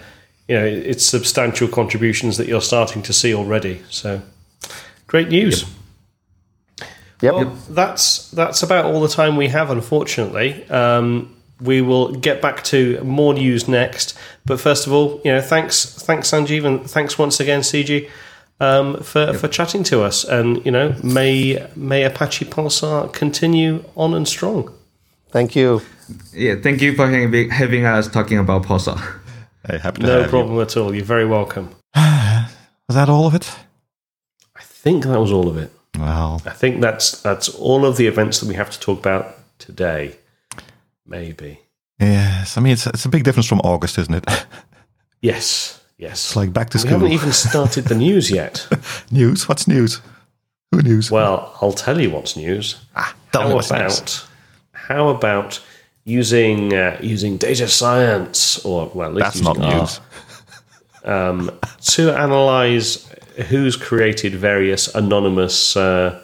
you 0.48 0.56
know 0.56 0.66
it's 0.66 1.04
substantial 1.04 1.68
contributions 1.68 2.38
that 2.38 2.48
you're 2.48 2.62
starting 2.62 3.02
to 3.04 3.14
see 3.14 3.34
already. 3.34 3.82
So 3.90 4.22
great 5.10 5.30
news. 5.30 5.66
yep 7.22 7.34
Well, 7.34 7.58
that's 7.70 8.32
that's 8.32 8.64
about 8.64 8.86
all 8.86 9.02
the 9.02 9.10
time 9.10 9.36
we 9.36 9.50
have, 9.50 9.70
unfortunately. 9.70 10.68
Um, 10.70 11.36
we 11.60 11.82
will 11.82 12.14
get 12.14 12.42
back 12.42 12.64
to 12.66 13.04
more 13.04 13.34
news 13.34 13.68
next, 13.68 14.18
but 14.46 14.62
first 14.62 14.88
of 14.88 14.94
all, 14.94 15.20
you 15.26 15.32
know, 15.34 15.42
thanks, 15.42 15.86
thanks 16.08 16.32
Sanjeev, 16.32 16.64
and 16.64 16.90
thanks 16.90 17.20
once 17.20 17.42
again, 17.42 17.62
CG, 17.62 18.10
um, 18.62 19.02
for 19.04 19.34
for 19.34 19.48
chatting 19.50 19.84
to 19.86 20.02
us. 20.02 20.24
And 20.24 20.64
you 20.66 20.72
know, 20.72 20.96
may 21.04 21.68
may 21.76 22.04
Apache 22.04 22.46
Pulsar 22.46 23.12
continue 23.12 23.84
on 23.96 24.14
and 24.14 24.28
strong. 24.28 24.74
thank 25.32 25.56
you 25.56 25.82
Yeah. 26.34 26.56
Thank 26.64 26.82
you 26.82 26.96
for 26.96 27.08
having, 27.08 27.50
having 27.50 27.86
us 27.86 28.08
talking 28.08 28.40
about 28.40 28.64
Pulsar. 28.64 28.98
Hey, 29.68 29.78
happy 29.78 30.02
to 30.02 30.08
No 30.08 30.22
have 30.22 30.30
problem 30.30 30.60
at 30.62 30.78
all. 30.78 30.96
You're 30.96 31.06
very 31.06 31.26
welcome. 31.26 31.70
Is 32.90 32.96
that 32.96 33.10
all 33.10 33.28
of 33.28 33.36
it? 33.36 33.48
I 34.90 34.92
think 34.92 35.04
that 35.06 35.20
was 35.20 35.32
all 35.32 35.48
of 35.48 35.58
it. 35.58 35.72
Well, 36.00 36.42
I 36.46 36.50
think 36.52 36.82
that's 36.82 37.22
that's 37.22 37.50
all 37.50 37.86
of 37.86 37.96
the 37.98 38.08
events 38.08 38.40
that 38.40 38.48
we 38.50 38.56
have 38.56 38.70
to 38.72 38.80
talk 38.80 38.98
about 39.00 39.36
today. 39.60 40.16
Maybe. 41.06 41.60
yes. 42.00 42.58
I 42.58 42.62
mean, 42.62 42.74
it's 42.74 42.88
it's 42.88 43.06
a 43.06 43.10
big 43.10 43.24
difference 43.24 43.48
from 43.48 43.60
August, 43.62 43.98
isn't 43.98 44.14
it? 44.16 44.26
Yes. 45.22 45.80
Yes. 45.98 46.28
It's 46.28 46.36
like 46.38 46.54
back 46.54 46.70
to 46.70 46.78
we 46.78 46.80
school. 46.80 46.92
We 46.92 47.04
haven't 47.04 47.12
even 47.12 47.32
started 47.34 47.86
the 47.86 47.96
news 48.08 48.32
yet. 48.32 48.66
news. 49.12 49.50
What's 49.50 49.68
news? 49.68 50.02
Who 50.72 50.82
news? 50.82 51.12
Well, 51.12 51.54
I'll 51.62 51.74
tell 51.74 52.00
you 52.00 52.10
what's 52.10 52.38
news. 52.38 52.78
ah, 52.96 53.14
tell 53.34 53.50
How 53.50 53.56
what's 53.56 53.70
news. 53.72 54.00
about 54.00 54.26
how 54.72 55.10
about 55.10 55.60
using 56.06 56.74
uh, 56.74 56.98
using 57.02 57.38
data 57.38 57.68
science 57.68 58.64
or 58.66 58.90
well, 58.96 59.10
at 59.10 59.16
least 59.16 59.26
That's 59.26 59.42
not 59.42 59.58
R, 59.60 59.74
news. 59.76 60.00
to 61.96 62.12
analyze 62.18 63.09
who's 63.48 63.76
created 63.76 64.36
various 64.36 64.94
anonymous 64.96 65.76
uh, 65.76 66.22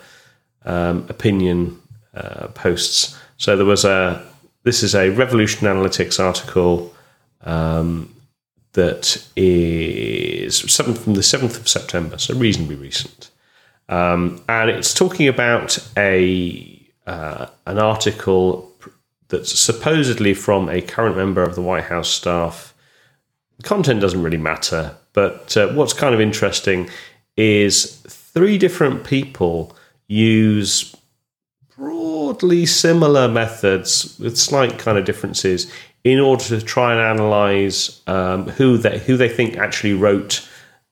um, 0.66 1.06
opinion 1.10 1.80
uh, 2.14 2.48
posts. 2.50 3.18
So 3.38 3.56
there 3.56 3.66
was 3.66 3.86
a 3.86 4.26
this 4.64 4.82
is 4.82 4.96
a 4.96 5.10
Revolution 5.10 5.68
Analytics 5.68 6.20
article 6.20 6.94
um, 7.42 8.14
that 8.74 9.26
is 9.36 10.58
seventh 10.58 11.04
from 11.04 11.14
the 11.14 11.24
seventh 11.24 11.60
of 11.60 11.68
September, 11.68 12.18
so 12.18 12.36
reasonably 12.36 12.76
recent, 12.76 13.30
um, 13.90 14.44
and 14.50 14.70
it's 14.70 14.94
talking 14.94 15.28
about 15.28 15.78
a 15.98 16.82
uh, 17.06 17.48
an 17.68 17.78
article 17.78 18.72
that's 19.28 19.58
supposedly 19.60 20.34
from 20.34 20.70
a 20.70 20.82
current 20.82 21.16
member 21.16 21.44
of 21.44 21.56
the 21.56 21.62
White 21.62 21.86
House 21.86 22.10
staff 22.10 22.75
content 23.64 24.02
doesn't 24.02 24.24
really 24.24 24.38
matter. 24.38 24.96
But 25.14 25.56
uh, 25.56 25.70
what's 25.70 25.94
kind 25.94 26.14
of 26.14 26.22
interesting 26.22 26.90
is 27.38 28.02
three 28.08 28.58
different 28.58 29.04
people 29.04 29.76
use 30.08 30.96
broadly 31.78 32.66
similar 32.66 33.28
methods 33.28 34.18
with 34.20 34.38
slight 34.38 34.80
kind 34.80 34.98
of 34.98 35.06
differences 35.06 35.72
in 36.04 36.20
order 36.20 36.44
to 36.44 36.62
try 36.62 36.92
and 36.92 37.02
analyze 37.02 38.02
um, 38.08 38.48
who 38.50 38.78
they 38.78 39.00
who 39.00 39.18
they 39.18 39.30
think 39.30 39.58
actually 39.58 39.94
wrote 39.94 40.48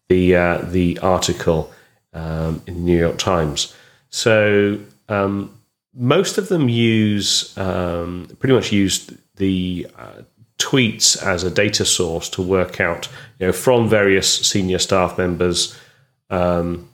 the 0.09 0.35
uh, 0.35 0.57
the 0.59 0.99
article 0.99 1.71
um, 2.13 2.61
in 2.67 2.73
the 2.75 2.79
New 2.81 2.97
York 2.97 3.17
Times. 3.17 3.73
So 4.09 4.79
um, 5.09 5.57
most 5.93 6.37
of 6.37 6.49
them 6.49 6.67
use 6.69 7.55
um, 7.57 8.27
pretty 8.39 8.53
much 8.53 8.71
use 8.71 9.09
the 9.35 9.87
uh, 9.97 10.21
tweets 10.63 11.21
as 11.21 11.43
a 11.43 11.51
data 11.51 11.85
source 11.85 12.29
to 12.29 12.41
work 12.41 12.79
out, 12.79 13.09
you 13.39 13.47
know, 13.47 13.53
from 13.53 13.89
various 13.89 14.39
senior 14.47 14.79
staff 14.79 15.17
members, 15.17 15.77
um, 16.29 16.87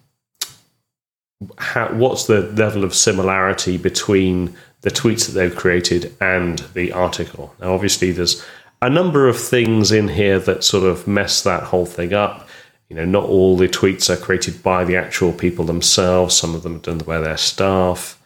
how, 1.58 1.94
what's 1.94 2.26
the 2.26 2.42
level 2.42 2.84
of 2.84 2.94
similarity 2.94 3.78
between 3.78 4.56
the 4.82 4.90
tweets 4.90 5.26
that 5.26 5.34
they've 5.34 5.56
created 5.56 6.16
and 6.22 6.60
the 6.74 6.92
article. 6.92 7.54
Now, 7.60 7.74
obviously, 7.74 8.12
there's 8.12 8.44
a 8.82 8.90
number 8.90 9.28
of 9.28 9.40
things 9.40 9.92
in 9.92 10.08
here 10.08 10.40
that 10.40 10.64
sort 10.64 10.86
of 10.86 11.08
mess 11.08 11.44
that 11.44 11.64
whole 11.64 11.86
thing 11.86 12.14
up. 12.14 12.48
You 12.88 12.96
know, 12.96 13.06
not 13.06 13.26
all 13.26 13.56
the 13.56 13.68
tweets 13.68 14.10
are 14.10 14.18
created 14.18 14.64
by 14.64 14.84
the 14.84 14.96
actual 14.96 15.32
people 15.34 15.66
themselves. 15.66 16.36
Some 16.36 16.56
of 16.56 16.64
them 16.64 16.78
are 16.78 16.80
done 16.80 16.98
by 17.00 17.20
their 17.20 17.38
staff. 17.38 18.20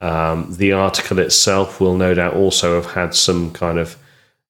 Um, 0.00 0.54
the 0.54 0.72
article 0.72 1.18
itself 1.18 1.80
will 1.80 1.96
no 1.96 2.14
doubt 2.14 2.34
also 2.34 2.74
have 2.74 2.92
had 2.92 3.14
some 3.14 3.50
kind 3.52 3.78
of 3.78 3.96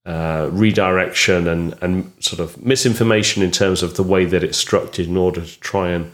uh, 0.07 0.51
redirection 0.53 1.49
and, 1.49 1.75
and 1.81 2.13
sort 2.21 2.41
of 2.41 2.63
misinformation 2.63 3.43
in 3.43 3.51
terms 3.51 3.83
of 3.83 3.97
the 3.97 4.03
way 4.03 4.25
that 4.27 4.45
it's 4.45 4.59
structured 4.59 5.07
in 5.07 5.17
order 5.17 5.41
to 5.41 5.61
try 5.61 5.89
and 5.91 6.13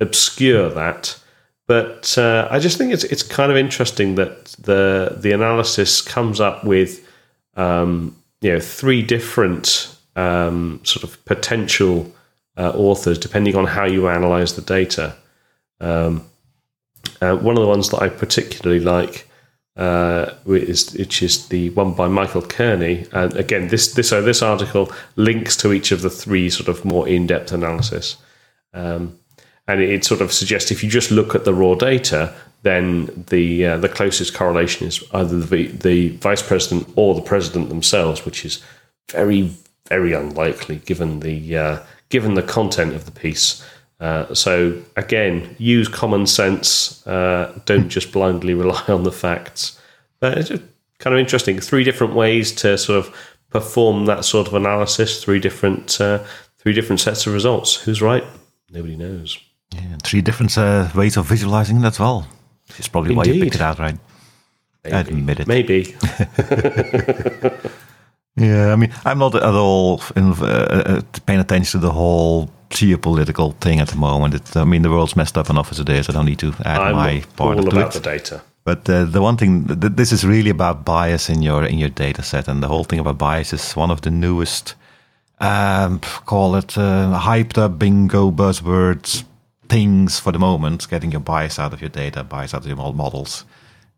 obscure 0.00 0.68
that. 0.70 1.18
But 1.68 2.16
uh, 2.18 2.48
I 2.50 2.58
just 2.58 2.78
think 2.78 2.92
it's 2.92 3.04
it's 3.04 3.22
kind 3.22 3.52
of 3.52 3.56
interesting 3.56 4.14
that 4.14 4.46
the 4.58 5.16
the 5.20 5.32
analysis 5.32 6.00
comes 6.00 6.40
up 6.40 6.64
with 6.64 7.06
um, 7.56 8.16
you 8.40 8.52
know 8.52 8.60
three 8.60 9.02
different 9.02 9.94
um, 10.16 10.80
sort 10.82 11.04
of 11.04 11.22
potential 11.26 12.10
uh, 12.56 12.70
authors 12.70 13.18
depending 13.18 13.54
on 13.54 13.66
how 13.66 13.84
you 13.84 14.08
analyze 14.08 14.56
the 14.56 14.62
data. 14.62 15.14
Um, 15.80 16.24
uh, 17.20 17.36
one 17.36 17.56
of 17.56 17.62
the 17.62 17.68
ones 17.68 17.90
that 17.90 18.02
I 18.02 18.08
particularly 18.08 18.80
like 18.80 19.27
uh, 19.78 20.34
which 20.42 21.22
is 21.22 21.48
the 21.48 21.70
one 21.70 21.94
by 21.94 22.08
Michael 22.08 22.42
Kearney. 22.42 23.06
And 23.12 23.34
again, 23.36 23.68
this 23.68 23.94
this 23.94 24.08
so 24.08 24.20
this 24.20 24.42
article 24.42 24.92
links 25.14 25.56
to 25.58 25.72
each 25.72 25.92
of 25.92 26.02
the 26.02 26.10
three 26.10 26.50
sort 26.50 26.68
of 26.68 26.84
more 26.84 27.08
in 27.08 27.28
depth 27.28 27.52
analysis. 27.52 28.16
Um, 28.74 29.18
and 29.68 29.80
it 29.80 30.04
sort 30.04 30.20
of 30.20 30.32
suggests 30.32 30.72
if 30.72 30.82
you 30.82 30.90
just 30.90 31.12
look 31.12 31.34
at 31.34 31.44
the 31.44 31.54
raw 31.54 31.74
data, 31.74 32.34
then 32.62 33.24
the 33.28 33.66
uh, 33.66 33.76
the 33.76 33.88
closest 33.88 34.34
correlation 34.34 34.88
is 34.88 35.04
either 35.12 35.38
the 35.38 35.68
the 35.68 36.08
vice 36.16 36.42
president 36.42 36.92
or 36.96 37.14
the 37.14 37.20
president 37.20 37.68
themselves, 37.68 38.24
which 38.24 38.44
is 38.44 38.64
very 39.12 39.52
very 39.88 40.12
unlikely 40.12 40.76
given 40.86 41.20
the 41.20 41.56
uh, 41.56 41.78
given 42.08 42.34
the 42.34 42.42
content 42.42 42.94
of 42.94 43.04
the 43.04 43.12
piece. 43.12 43.64
Uh, 44.00 44.32
so 44.34 44.80
again, 44.96 45.54
use 45.58 45.88
common 45.88 46.26
sense. 46.26 47.06
Uh, 47.06 47.58
don't 47.64 47.88
just 47.88 48.12
blindly 48.12 48.54
rely 48.64 48.84
on 48.88 49.02
the 49.02 49.12
facts. 49.12 49.80
But 50.20 50.38
it's 50.38 50.48
just 50.48 50.62
kind 50.98 51.14
of 51.14 51.20
interesting. 51.20 51.58
Three 51.60 51.84
different 51.84 52.14
ways 52.14 52.52
to 52.56 52.78
sort 52.78 53.04
of 53.04 53.14
perform 53.50 54.06
that 54.06 54.24
sort 54.24 54.48
of 54.48 54.54
analysis. 54.54 55.22
Three 55.22 55.40
different 55.40 56.00
uh, 56.00 56.24
three 56.58 56.72
different 56.72 57.00
sets 57.00 57.26
of 57.26 57.32
results. 57.32 57.76
Who's 57.76 58.02
right? 58.02 58.24
Nobody 58.70 58.96
knows. 58.96 59.38
Yeah, 59.74 59.96
three 60.02 60.22
different 60.22 60.56
uh, 60.56 60.88
ways 60.94 61.16
of 61.16 61.26
visualizing 61.26 61.78
it 61.78 61.84
as 61.84 62.00
well. 62.00 62.26
Is 62.78 62.88
probably 62.88 63.14
why 63.14 63.24
you 63.24 63.42
picked 63.42 63.56
it 63.56 63.60
out, 63.60 63.78
right? 63.78 63.98
Admit 64.84 65.40
it. 65.40 65.48
Maybe. 65.48 65.96
Yeah, 68.38 68.72
I 68.72 68.76
mean, 68.76 68.92
I'm 69.04 69.18
not 69.18 69.34
at 69.34 69.42
all 69.42 70.00
in, 70.14 70.32
uh, 70.32 70.44
uh, 70.44 71.02
paying 71.26 71.40
attention 71.40 71.80
to 71.80 71.86
the 71.86 71.92
whole 71.92 72.50
geopolitical 72.70 73.54
thing 73.60 73.80
at 73.80 73.88
the 73.88 73.96
moment. 73.96 74.34
It, 74.34 74.56
I 74.56 74.64
mean, 74.64 74.82
the 74.82 74.90
world's 74.90 75.16
messed 75.16 75.38
up 75.38 75.50
enough 75.50 75.70
as 75.72 75.80
it 75.80 75.88
is. 75.88 76.08
I 76.08 76.12
don't 76.12 76.26
need 76.26 76.38
to 76.40 76.52
add 76.64 76.80
I'm 76.80 76.94
my 76.94 77.22
part 77.36 77.56
all 77.58 77.64
to 77.64 77.68
about 77.70 77.96
it. 77.96 78.02
the 78.02 78.10
data. 78.10 78.42
But 78.64 78.88
uh, 78.90 79.04
the 79.04 79.22
one 79.22 79.36
thing, 79.36 79.66
th- 79.66 79.94
this 79.94 80.12
is 80.12 80.24
really 80.24 80.50
about 80.50 80.84
bias 80.84 81.30
in 81.30 81.40
your 81.42 81.64
in 81.64 81.78
your 81.78 81.88
data 81.88 82.22
set, 82.22 82.48
and 82.48 82.62
the 82.62 82.68
whole 82.68 82.84
thing 82.84 82.98
about 82.98 83.16
bias 83.16 83.52
is 83.52 83.72
one 83.76 83.90
of 83.90 84.00
the 84.02 84.10
newest, 84.10 84.74
um, 85.40 86.00
call 86.26 86.54
it 86.56 86.76
uh, 86.76 87.18
hyped 87.24 87.56
up 87.56 87.78
bingo 87.78 88.30
buzzwords 88.30 89.24
things 89.68 90.18
for 90.18 90.32
the 90.32 90.38
moment. 90.38 90.86
Getting 90.90 91.12
your 91.12 91.20
bias 91.22 91.58
out 91.58 91.72
of 91.72 91.80
your 91.80 91.90
data, 91.90 92.22
bias 92.24 92.52
out 92.52 92.60
of 92.60 92.66
your 92.66 92.76
mod- 92.76 92.96
models, 92.96 93.46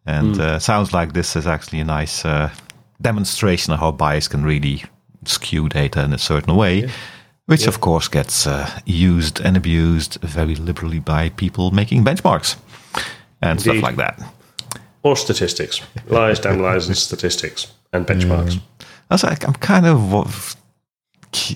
and 0.07 0.41
uh, 0.41 0.59
sounds 0.61 0.93
like 0.93 1.13
this 1.15 1.35
is 1.35 1.47
actually 1.47 1.81
a 1.81 1.85
nice 1.85 2.25
uh, 2.25 2.51
demonstration 3.01 3.73
of 3.73 3.81
how 3.81 3.91
bias 3.91 4.29
can 4.29 4.45
really 4.45 4.85
skew 5.25 5.69
data 5.69 6.05
in 6.05 6.13
a 6.13 6.19
certain 6.19 6.55
way. 6.55 6.89
Which 7.51 7.67
of 7.69 7.81
course 7.81 8.09
gets 8.09 8.47
uh, 8.47 8.67
used 8.87 9.41
and 9.45 9.57
abused 9.57 10.19
very 10.23 10.55
liberally 10.55 11.01
by 11.01 11.31
people 11.31 11.71
making 11.73 12.05
benchmarks 12.05 12.57
and 13.43 13.61
stuff 13.61 13.83
like 13.83 13.97
that. 13.97 14.19
Or 15.03 15.17
statistics. 15.17 15.81
Lies, 16.07 16.41
damn 16.41 16.61
lies, 16.63 16.87
and 16.89 16.97
statistics 16.97 17.67
and 17.93 18.07
benchmarks. 18.07 18.61
Also, 19.11 19.27
I- 19.29 19.37
I'm 19.47 19.55
kind 19.55 19.87
of. 19.87 20.15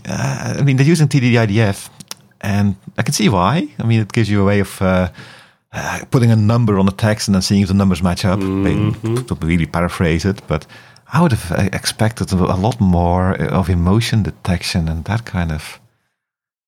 Uh, 0.09 0.55
I 0.59 0.63
mean, 0.63 0.77
they're 0.77 0.93
using 0.93 1.09
TF-IDF, 1.09 1.89
and 2.41 2.75
I 2.99 3.03
can 3.03 3.13
see 3.13 3.29
why. 3.29 3.69
I 3.79 3.85
mean, 3.87 4.01
it 4.01 4.13
gives 4.13 4.29
you 4.31 4.41
a 4.43 4.45
way 4.45 4.61
of 4.61 4.81
uh, 4.83 5.09
uh, 5.73 5.99
putting 6.11 6.31
a 6.31 6.37
number 6.37 6.79
on 6.79 6.87
the 6.87 6.93
text 6.93 7.29
and 7.29 7.35
then 7.35 7.43
seeing 7.43 7.63
if 7.63 7.69
the 7.69 7.75
numbers 7.75 8.03
match 8.03 8.25
up. 8.25 8.39
Mean, 8.39 8.95
To 9.27 9.35
really 9.35 9.67
paraphrase 9.67 10.25
it, 10.25 10.41
but 10.47 10.67
I 11.13 11.21
would 11.21 11.33
have 11.33 11.53
uh, 11.53 11.69
expected 11.73 12.33
a 12.33 12.37
a 12.37 12.57
lot 12.57 12.81
more 12.81 13.35
of 13.53 13.69
emotion 13.69 14.23
detection 14.23 14.89
and 14.89 15.05
that 15.05 15.25
kind 15.25 15.53
of. 15.53 15.81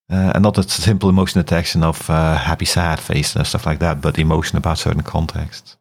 Uh, 0.08 0.30
and 0.34 0.42
not 0.42 0.58
a 0.58 0.62
simple 0.62 1.08
emotion 1.08 1.40
detection 1.42 1.82
of 1.82 2.08
uh, 2.10 2.36
happy, 2.36 2.64
sad 2.64 3.00
face 3.00 3.34
and 3.36 3.44
stuff 3.46 3.66
like 3.66 3.80
that, 3.80 4.00
but 4.00 4.18
emotion 4.18 4.56
about 4.58 4.78
certain 4.78 5.02
contexts 5.02 5.76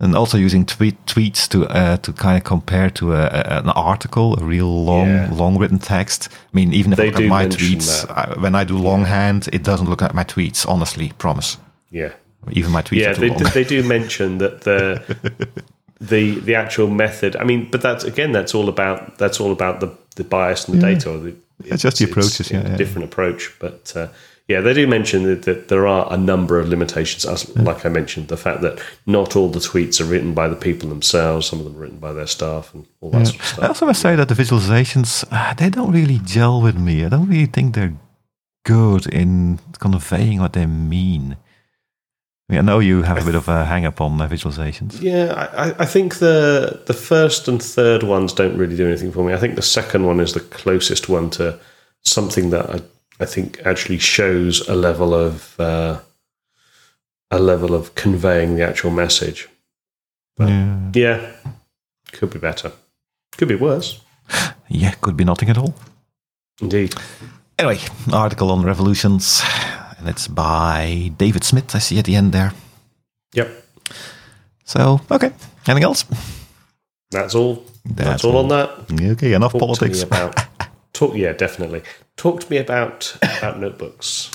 and 0.00 0.16
also 0.16 0.36
using 0.36 0.66
tweet, 0.66 0.96
tweets 1.06 1.46
to 1.48 1.64
uh, 1.66 1.96
to 1.98 2.12
kind 2.12 2.36
of 2.36 2.42
compare 2.42 2.90
to 2.90 3.12
a, 3.12 3.22
a- 3.26 3.58
an 3.62 3.68
article, 3.70 4.34
a 4.40 4.44
real 4.44 4.84
long 4.84 5.06
Yeah. 5.08 5.28
long 5.32 5.56
written 5.58 5.78
text. 5.78 6.28
I 6.32 6.56
mean, 6.56 6.72
even 6.72 6.92
if 6.92 6.96
They 6.98 7.04
I 7.04 7.10
look 7.10 7.20
at 7.20 7.28
my 7.28 7.46
tweets, 7.46 8.04
I, 8.10 8.40
when 8.40 8.56
I 8.56 8.64
do 8.64 8.76
longhand, 8.76 9.48
it 9.52 9.62
doesn't 9.62 9.88
look 9.88 10.02
at 10.02 10.12
my 10.14 10.24
tweets. 10.24 10.66
Honestly, 10.66 11.12
promise. 11.18 11.58
Yeah. 11.90 12.10
Even 12.50 12.72
my 12.72 12.82
tweets 12.82 13.00
Yeah, 13.02 13.12
they, 13.14 13.28
long. 13.28 13.38
they 13.54 13.62
do 13.64 13.84
mention 13.84 14.38
that 14.38 14.62
the 14.62 15.00
the 16.00 16.40
the 16.40 16.56
actual 16.56 16.88
method. 16.88 17.36
I 17.36 17.44
mean, 17.44 17.68
but 17.70 17.80
that's 17.82 18.02
again, 18.04 18.32
that's 18.32 18.54
all 18.54 18.68
about 18.68 19.18
that's 19.18 19.40
all 19.40 19.52
about 19.52 19.78
the 19.80 19.88
the 20.16 20.24
bias 20.24 20.68
in 20.68 20.74
the 20.80 20.86
data. 20.94 21.10
Or 21.10 21.18
the, 21.18 21.34
It's 21.64 21.82
just 21.82 21.98
the 21.98 22.04
approaches, 22.04 22.50
yeah, 22.50 22.60
a 22.60 22.70
yeah. 22.70 22.76
different 22.76 23.04
approach. 23.04 23.52
But 23.58 23.92
uh, 23.96 24.08
yeah, 24.48 24.60
they 24.60 24.74
do 24.74 24.86
mention 24.86 25.22
that, 25.24 25.42
that 25.42 25.68
there 25.68 25.86
are 25.86 26.12
a 26.12 26.16
number 26.16 26.58
of 26.58 26.68
limitations. 26.68 27.24
As 27.24 27.54
like 27.56 27.86
I 27.86 27.88
mentioned, 27.88 28.28
the 28.28 28.36
fact 28.36 28.60
that 28.62 28.82
not 29.06 29.36
all 29.36 29.48
the 29.48 29.60
tweets 29.60 30.00
are 30.00 30.04
written 30.04 30.34
by 30.34 30.48
the 30.48 30.56
people 30.56 30.88
themselves. 30.88 31.46
Some 31.46 31.60
of 31.60 31.64
them 31.64 31.76
are 31.76 31.80
written 31.80 31.98
by 31.98 32.12
their 32.12 32.26
staff 32.26 32.74
and 32.74 32.86
all 33.00 33.10
that 33.10 33.26
sort 33.26 33.36
of 33.36 33.42
I 33.42 33.44
stuff. 33.44 33.68
also 33.68 33.86
must 33.86 34.02
say 34.02 34.16
that 34.16 34.28
the 34.28 34.34
visualizations 34.34 35.24
uh, 35.30 35.54
they 35.54 35.70
don't 35.70 35.92
really 35.92 36.20
gel 36.24 36.60
with 36.60 36.76
me. 36.76 37.04
I 37.04 37.08
don't 37.08 37.28
really 37.28 37.46
think 37.46 37.74
they're 37.74 37.94
good 38.64 39.06
in 39.06 39.58
conveying 39.78 40.40
what 40.40 40.52
they 40.52 40.66
mean. 40.66 41.36
I 42.58 42.62
know 42.62 42.78
you 42.80 43.02
have 43.02 43.18
a 43.20 43.24
bit 43.24 43.34
of 43.34 43.48
a 43.48 43.64
hang 43.64 43.86
up 43.86 44.00
on 44.00 44.20
uh, 44.20 44.28
visualizations. 44.28 45.00
Yeah, 45.00 45.32
I, 45.56 45.82
I 45.82 45.86
think 45.86 46.16
the 46.18 46.82
the 46.86 46.94
first 46.94 47.48
and 47.48 47.62
third 47.62 48.02
ones 48.02 48.32
don't 48.32 48.56
really 48.56 48.76
do 48.76 48.86
anything 48.86 49.12
for 49.12 49.24
me. 49.24 49.32
I 49.32 49.38
think 49.38 49.54
the 49.56 49.62
second 49.62 50.06
one 50.06 50.20
is 50.20 50.32
the 50.32 50.40
closest 50.40 51.08
one 51.08 51.30
to 51.30 51.58
something 52.04 52.50
that 52.50 52.68
I, 52.70 52.80
I 53.20 53.26
think 53.26 53.60
actually 53.64 53.98
shows 53.98 54.68
a 54.68 54.74
level 54.74 55.14
of 55.14 55.58
uh, 55.60 56.00
a 57.30 57.38
level 57.38 57.74
of 57.74 57.94
conveying 57.94 58.56
the 58.56 58.66
actual 58.68 58.90
message. 58.90 59.48
But 60.36 60.48
Yeah. 60.48 60.90
yeah, 60.94 61.32
could 62.12 62.30
be 62.30 62.38
better. 62.38 62.72
Could 63.38 63.48
be 63.48 63.54
worse. 63.56 64.00
Yeah, 64.68 64.92
could 65.00 65.16
be 65.16 65.24
nothing 65.24 65.50
at 65.50 65.58
all. 65.58 65.74
Indeed. 66.60 66.94
Anyway, 67.58 67.78
article 68.12 68.50
on 68.50 68.62
revolutions, 68.64 69.42
and 70.02 70.10
it's 70.10 70.26
by 70.26 71.12
David 71.16 71.44
Smith. 71.44 71.74
I 71.76 71.78
see 71.78 71.98
at 71.98 72.06
the 72.06 72.16
end 72.16 72.32
there. 72.32 72.52
Yep. 73.34 73.64
So, 74.64 75.00
okay. 75.10 75.30
Anything 75.68 75.84
else? 75.84 76.04
That's 77.12 77.34
all. 77.36 77.64
That's, 77.84 78.08
That's 78.08 78.24
all, 78.24 78.36
all. 78.36 78.42
on 78.42 78.48
that. 78.48 79.10
Okay, 79.12 79.32
enough 79.32 79.52
Talk 79.52 79.60
politics. 79.60 80.00
to 80.00 80.06
about 80.06 80.36
talk. 80.92 81.14
Yeah, 81.14 81.32
definitely. 81.32 81.82
Talk 82.16 82.40
to 82.40 82.50
me 82.50 82.56
about 82.58 83.16
about 83.22 83.60
notebooks. 83.60 84.30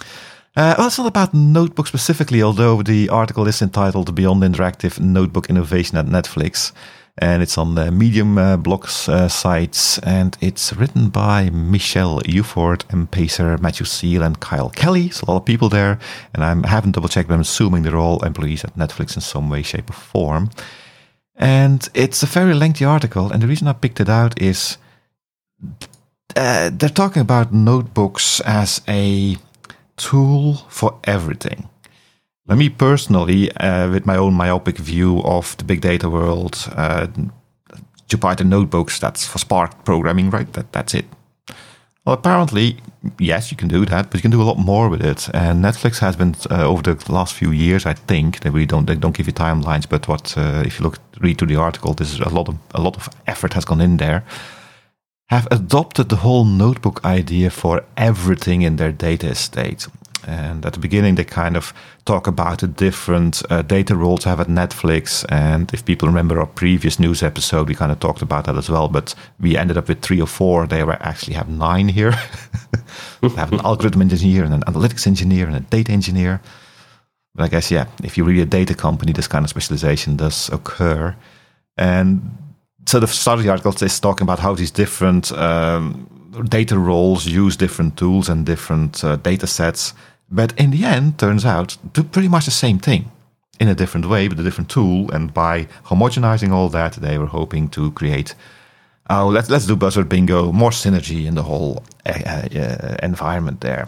Uh, 0.56 0.74
well, 0.78 0.88
it's 0.88 0.98
not 0.98 1.08
about 1.08 1.34
notebook 1.34 1.88
specifically, 1.88 2.42
although 2.42 2.82
the 2.82 3.10
article 3.10 3.46
is 3.48 3.62
entitled 3.62 4.16
Beyond 4.16 4.42
Interactive 4.44 5.00
Notebook 5.00 5.50
Innovation 5.50 5.98
at 5.98 6.06
Netflix. 6.08 6.72
And 7.20 7.42
it's 7.42 7.58
on 7.58 7.76
the 7.76 7.92
Medium 7.92 8.38
uh, 8.38 8.58
blogs 8.58 9.10
uh, 9.10 9.28
sites. 9.28 9.98
And 10.00 10.38
it's 10.40 10.74
written 10.74 11.10
by 11.10 11.50
Michelle 11.50 12.22
Ufford, 12.22 12.84
M. 12.92 13.08
Pacer, 13.08 13.58
Matthew 13.58 13.86
Seal, 13.86 14.24
and 14.24 14.40
Kyle 14.40 14.70
Kelly. 14.70 15.08
It's 15.08 15.22
a 15.22 15.26
lot 15.32 15.38
of 15.38 15.46
people 15.46 15.70
there. 15.70 16.00
And 16.34 16.44
I 16.44 16.68
haven't 16.68 16.92
double 16.92 17.10
checked, 17.10 17.28
but 17.28 17.36
I'm 17.36 17.42
assuming 17.42 17.84
they're 17.84 17.98
all 17.98 18.24
employees 18.24 18.64
at 18.64 18.76
Netflix 18.76 19.16
in 19.16 19.22
some 19.22 19.50
way, 19.50 19.62
shape, 19.64 19.90
or 19.90 19.94
form. 19.94 20.50
And 21.36 21.88
it's 21.94 22.24
a 22.24 22.28
very 22.28 22.54
lengthy 22.54 22.86
article. 22.86 23.32
And 23.32 23.42
the 23.42 23.48
reason 23.48 23.68
I 23.68 23.74
picked 23.74 24.00
it 24.00 24.10
out 24.10 24.42
is 24.42 24.78
uh, 26.36 26.70
they're 26.72 26.90
talking 26.90 27.22
about 27.22 27.54
notebooks 27.54 28.42
as 28.42 28.82
a 28.88 29.38
tool 29.98 30.56
for 30.70 31.00
everything. 31.04 31.70
Now, 32.48 32.56
me 32.56 32.70
personally, 32.70 33.52
uh, 33.58 33.90
with 33.92 34.06
my 34.06 34.16
own 34.16 34.34
myopic 34.34 34.78
view 34.78 35.22
of 35.24 35.58
the 35.58 35.66
big 35.66 35.82
data 35.82 36.10
world, 36.10 36.56
uh, 36.76 37.08
Jupyter 38.08 38.46
notebooks, 38.46 39.00
that's 39.00 39.28
for 39.28 39.38
Spark 39.38 39.84
programming, 39.84 40.30
right? 40.30 40.52
That, 40.54 40.72
that's 40.72 40.94
it. 40.94 41.06
Well, 42.06 42.14
apparently, 42.14 42.78
yes, 43.20 43.52
you 43.52 43.58
can 43.58 43.68
do 43.68 43.86
that, 43.86 44.10
but 44.10 44.16
you 44.16 44.22
can 44.22 44.32
do 44.32 44.42
a 44.42 44.48
lot 44.48 44.58
more 44.58 44.88
with 44.88 45.04
it. 45.04 45.28
And 45.34 45.62
Netflix 45.62 46.00
has 46.00 46.16
been 46.16 46.36
uh, 46.50 46.66
over 46.66 46.82
the 46.82 47.12
last 47.12 47.34
few 47.34 47.52
years, 47.52 47.86
I 47.86 47.96
think. 47.96 48.40
They 48.40 48.50
really 48.50 48.66
don't 48.66 48.86
they 48.86 48.96
don't 48.96 49.18
give 49.18 49.28
you 49.28 49.34
timelines, 49.34 49.90
but 49.90 50.08
what 50.08 50.38
uh, 50.38 50.64
if 50.66 50.80
you 50.80 50.84
look 50.84 51.00
read 51.20 51.38
through 51.38 51.50
the 51.50 51.60
article, 51.60 51.94
there's 51.94 52.22
a 52.22 52.30
lot 52.30 52.48
of 52.48 52.56
a 52.74 52.80
lot 52.80 52.96
of 52.96 53.10
effort 53.26 53.54
has 53.56 53.66
gone 53.66 53.82
in 53.82 53.98
there. 53.98 54.24
Have 55.30 55.50
adopted 55.52 56.08
the 56.08 56.16
whole 56.24 56.46
notebook 56.46 57.04
idea 57.04 57.50
for 57.50 57.84
everything 57.98 58.62
in 58.62 58.78
their 58.78 58.94
data 58.94 59.28
estate. 59.28 59.88
And 60.28 60.66
at 60.66 60.74
the 60.74 60.80
beginning, 60.80 61.16
they 61.16 61.24
kind 61.24 61.56
of 61.56 61.74
talk 62.06 62.28
about 62.28 62.60
the 62.60 62.68
different 62.68 63.42
uh, 63.50 63.62
data 63.62 63.96
roles 63.96 64.26
I 64.26 64.30
have 64.30 64.42
at 64.42 64.48
Netflix. 64.48 65.26
And 65.30 65.74
if 65.74 65.86
people 65.86 66.08
remember 66.08 66.40
our 66.40 66.46
previous 66.46 67.00
news 67.00 67.24
episode, 67.24 67.70
we 67.70 67.76
kind 67.76 67.92
of 67.92 68.00
talked 68.00 68.22
about 68.22 68.46
that 68.46 68.58
as 68.58 68.70
well. 68.70 68.90
But 68.90 69.16
we 69.40 69.56
ended 69.56 69.78
up 69.78 69.88
with 69.88 70.02
three 70.02 70.20
or 70.20 70.28
four. 70.28 70.68
They 70.68 70.82
actually 70.82 71.36
have 71.36 71.48
nine 71.48 71.88
here. 71.88 72.12
they 73.22 73.30
have 73.30 73.54
an 73.54 73.62
algorithm 73.62 74.02
engineer 74.02 74.44
and 74.44 74.54
an 74.54 74.62
analytics 74.62 75.08
engineer 75.08 75.48
and 75.48 75.56
a 75.56 75.62
data 75.62 75.94
engineer. 75.94 76.42
But 77.34 77.46
I 77.46 77.48
guess, 77.48 77.72
yeah, 77.72 77.86
if 78.04 78.18
you're 78.18 78.28
really 78.28 78.42
a 78.42 78.46
data 78.46 78.76
company, 78.76 79.14
this 79.14 79.28
kind 79.28 79.46
of 79.46 79.50
specialization 79.50 80.18
does 80.18 80.50
occur. 80.50 81.16
And 81.78 82.38
so 82.86 83.00
the 83.00 83.08
start 83.08 83.40
of 83.40 83.46
the 83.46 83.52
article 83.52 83.74
is 83.82 84.00
talking 84.00 84.26
about 84.26 84.40
how 84.40 84.56
these 84.56 84.72
different 84.72 85.32
um, 85.32 86.10
data 86.50 86.78
roles 86.78 87.26
use 87.26 87.56
different 87.56 87.98
tools 87.98 88.30
and 88.30 88.46
different 88.46 89.04
uh, 89.04 89.16
data 89.18 89.48
sets. 89.48 89.94
But 90.30 90.54
in 90.60 90.72
the 90.72 90.84
end, 90.84 91.18
turns 91.18 91.46
out 91.46 91.78
do 91.94 92.04
pretty 92.04 92.28
much 92.28 92.46
the 92.46 92.52
same 92.52 92.80
thing 92.80 93.12
in 93.60 93.68
a 93.68 93.76
different 93.76 94.08
way 94.08 94.28
with 94.28 94.40
a 94.40 94.44
different 94.44 94.70
tool. 94.70 95.12
And 95.12 95.34
by 95.34 95.68
homogenizing 95.86 96.52
all 96.52 96.70
that, 96.70 96.94
they 96.94 97.18
were 97.18 97.28
hoping 97.28 97.70
to 97.70 97.92
create. 97.92 98.36
Oh, 99.10 99.28
let's 99.28 99.50
let's 99.50 99.66
do 99.66 99.76
buzzword 99.76 100.10
bingo, 100.10 100.52
more 100.52 100.72
synergy 100.72 101.26
in 101.26 101.36
the 101.36 101.44
whole 101.44 101.84
uh, 102.06 102.48
uh, 102.56 102.98
environment 103.02 103.62
there. 103.62 103.88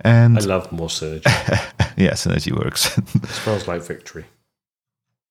And 0.00 0.38
I 0.38 0.42
love 0.42 0.70
more 0.72 0.88
synergy. 0.88 1.24
yeah, 1.96 2.12
synergy 2.12 2.52
works. 2.52 2.96
it 2.98 3.28
smells 3.28 3.66
like 3.68 3.82
victory. 3.82 4.24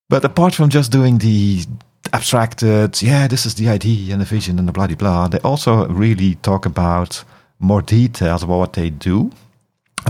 But 0.10 0.26
apart 0.26 0.54
from 0.54 0.70
just 0.70 0.92
doing 0.92 1.20
the 1.20 1.64
abstracted, 2.12 3.02
yeah, 3.02 3.28
this 3.28 3.46
is 3.46 3.56
the 3.56 3.70
idea 3.70 4.12
and 4.12 4.22
the 4.22 4.26
vision 4.26 4.60
and 4.60 4.68
the 4.68 4.74
blah 4.74 4.88
blah 4.88 4.96
blah, 4.96 5.28
they 5.30 5.40
also 5.40 5.88
really 5.88 6.36
talk 6.36 6.66
about 6.66 7.24
more 7.60 7.82
details 7.82 8.44
about 8.44 8.58
what 8.58 8.74
they 8.74 8.90
do, 8.90 9.32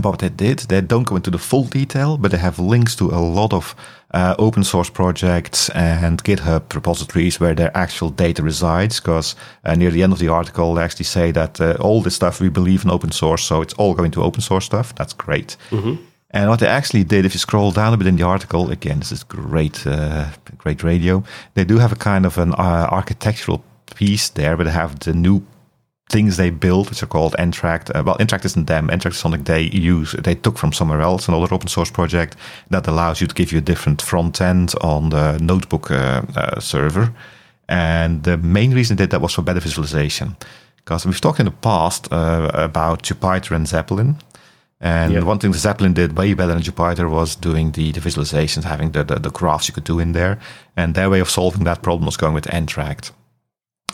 about 0.02 0.14
what 0.14 0.20
they 0.20 0.30
did. 0.30 0.60
They 0.60 0.82
don't 0.82 1.08
go 1.08 1.16
into 1.16 1.32
the 1.32 1.38
full 1.38 1.64
detail, 1.64 2.18
but 2.18 2.32
they 2.32 2.38
have 2.38 2.60
links 2.60 2.96
to 2.96 3.06
a 3.06 3.20
lot 3.20 3.54
of 3.54 3.76
uh, 4.14 4.36
open 4.38 4.64
source 4.64 4.90
projects 4.90 5.70
and 5.70 6.24
GitHub 6.24 6.74
repositories 6.74 7.40
where 7.40 7.56
their 7.56 7.72
actual 7.76 8.10
data 8.10 8.44
resides. 8.44 9.00
Because 9.00 9.36
uh, 9.64 9.76
near 9.76 9.92
the 9.92 10.04
end 10.04 10.14
of 10.14 10.20
the 10.20 10.28
article, 10.28 10.74
they 10.74 10.84
actually 10.84 11.06
say 11.06 11.32
that 11.32 11.62
uh, 11.62 11.78
all 11.80 12.02
this 12.02 12.16
stuff 12.16 12.42
we 12.42 12.50
believe 12.50 12.84
in 12.84 12.92
open 12.92 13.12
source, 13.12 13.44
so 13.44 13.62
it's 13.62 13.74
all 13.76 13.94
going 13.94 14.12
to 14.12 14.24
open 14.24 14.42
source 14.42 14.66
stuff. 14.66 14.94
That's 14.96 15.14
great. 15.14 15.58
And 16.34 16.50
what 16.50 16.60
they 16.60 16.68
actually 16.68 17.04
did, 17.04 17.26
if 17.26 17.34
you 17.34 17.40
scroll 17.40 17.72
down 17.72 17.94
a 17.94 17.98
bit 17.98 18.08
in 18.08 18.16
the 18.16 18.24
article, 18.24 18.72
again, 18.72 19.00
this 19.00 19.12
is 19.12 19.24
great, 19.24 19.86
uh, 19.86 20.30
great 20.58 20.82
radio. 20.84 21.24
They 21.54 21.66
do 21.66 21.78
have 21.78 21.92
a 21.92 21.98
kind 21.98 22.26
of 22.26 22.38
an 22.38 22.54
uh, 22.54 22.88
architectural 22.90 23.64
piece 23.96 24.30
there, 24.30 24.56
but 24.56 24.64
they 24.64 24.72
have 24.72 25.00
the 25.00 25.14
new 25.14 25.42
things 26.12 26.36
they 26.36 26.52
built, 26.52 26.90
which 26.90 27.04
are 27.04 27.08
called 27.10 27.36
nteract. 27.40 27.90
Uh, 27.96 28.04
well, 28.06 28.18
nteract 28.20 28.46
isn't 28.46 28.68
them. 28.68 28.88
nteract 28.88 29.16
is 29.16 29.18
something 29.18 29.44
they 29.44 29.62
use. 29.96 30.12
They 30.24 30.36
took 30.36 30.58
from 30.58 30.74
somewhere 30.74 31.02
else, 31.02 31.28
another 31.28 31.54
open 31.54 31.68
source 31.70 31.92
project 31.92 32.36
that 32.70 32.88
allows 32.88 33.22
you 33.22 33.28
to 33.28 33.36
give 33.36 33.52
you 33.52 33.60
a 33.60 33.62
different 33.72 34.02
front 34.02 34.42
end 34.42 34.74
on 34.82 35.10
the 35.10 35.38
notebook 35.40 35.90
uh, 35.92 36.22
uh, 36.36 36.60
server. 36.60 37.12
And 37.68 38.24
the 38.24 38.38
main 38.38 38.74
reason 38.74 38.98
they 38.98 39.04
did 39.04 39.12
that 39.12 39.22
was 39.22 39.34
for 39.34 39.44
better 39.44 39.62
visualization. 39.62 40.36
Because 40.76 41.06
we've 41.06 41.22
talked 41.22 41.40
in 41.40 41.46
the 41.46 41.52
past 41.62 42.12
uh, 42.12 42.50
about 42.54 43.04
Jupyter 43.04 43.56
and 43.56 43.68
Zeppelin. 43.68 44.16
And 44.80 45.14
Yeah. 45.14 45.24
one 45.24 45.38
thing 45.40 45.54
Zeppelin 45.54 45.94
did 45.94 46.18
way 46.18 46.34
better 46.34 46.54
than 46.54 46.64
Jupyter 46.64 47.08
was 47.10 47.36
doing 47.36 47.72
the, 47.74 47.92
the 47.92 48.02
visualizations, 48.02 48.64
having 48.64 48.92
the, 48.92 49.04
the, 49.04 49.20
the 49.20 49.30
graphs 49.30 49.68
you 49.68 49.74
could 49.76 49.88
do 49.88 50.00
in 50.00 50.14
there. 50.14 50.38
And 50.76 50.96
their 50.96 51.10
way 51.10 51.22
of 51.22 51.30
solving 51.30 51.64
that 51.66 51.82
problem 51.82 52.06
was 52.06 52.18
going 52.18 52.34
with 52.34 52.48
nteract. 52.52 53.12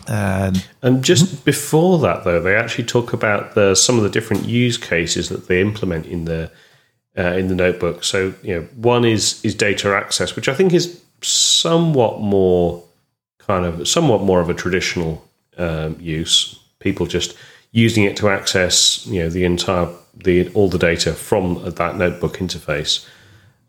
And 0.08 0.66
And 0.82 1.04
just 1.04 1.44
before 1.46 2.00
that, 2.00 2.24
though, 2.24 2.42
they 2.42 2.56
actually 2.56 2.86
talk 2.86 3.14
about 3.14 3.56
the 3.56 3.76
some 3.76 3.98
of 3.98 4.04
the 4.04 4.10
different 4.10 4.46
use 4.46 4.78
cases 4.78 5.30
that 5.30 5.48
they 5.48 5.62
implement 5.62 6.06
in 6.06 6.26
the 6.26 6.52
uh, 7.18 7.34
in 7.34 7.48
the 7.48 7.56
notebook. 7.56 8.04
So, 8.04 8.34
you 8.44 8.56
know, 8.56 8.68
one 8.76 9.06
is 9.06 9.44
is 9.44 9.56
data 9.56 9.96
access, 9.96 10.36
which 10.36 10.48
I 10.48 10.54
think 10.54 10.74
is 10.74 11.02
somewhat 11.22 12.22
more 12.22 12.84
kind 13.40 13.66
of 13.66 13.88
somewhat 13.88 14.22
more 14.22 14.40
of 14.40 14.50
a 14.50 14.54
traditional 14.54 15.28
um, 15.58 15.98
use. 16.00 16.60
People 16.80 17.06
just 17.06 17.36
using 17.72 18.04
it 18.04 18.16
to 18.18 18.30
access, 18.30 19.06
you 19.08 19.24
know, 19.24 19.30
the 19.30 19.44
entire 19.44 19.90
the 20.16 20.50
all 20.54 20.70
the 20.70 20.78
data 20.78 21.14
from 21.14 21.64
that 21.64 21.98
notebook 21.98 22.38
interface. 22.38 23.06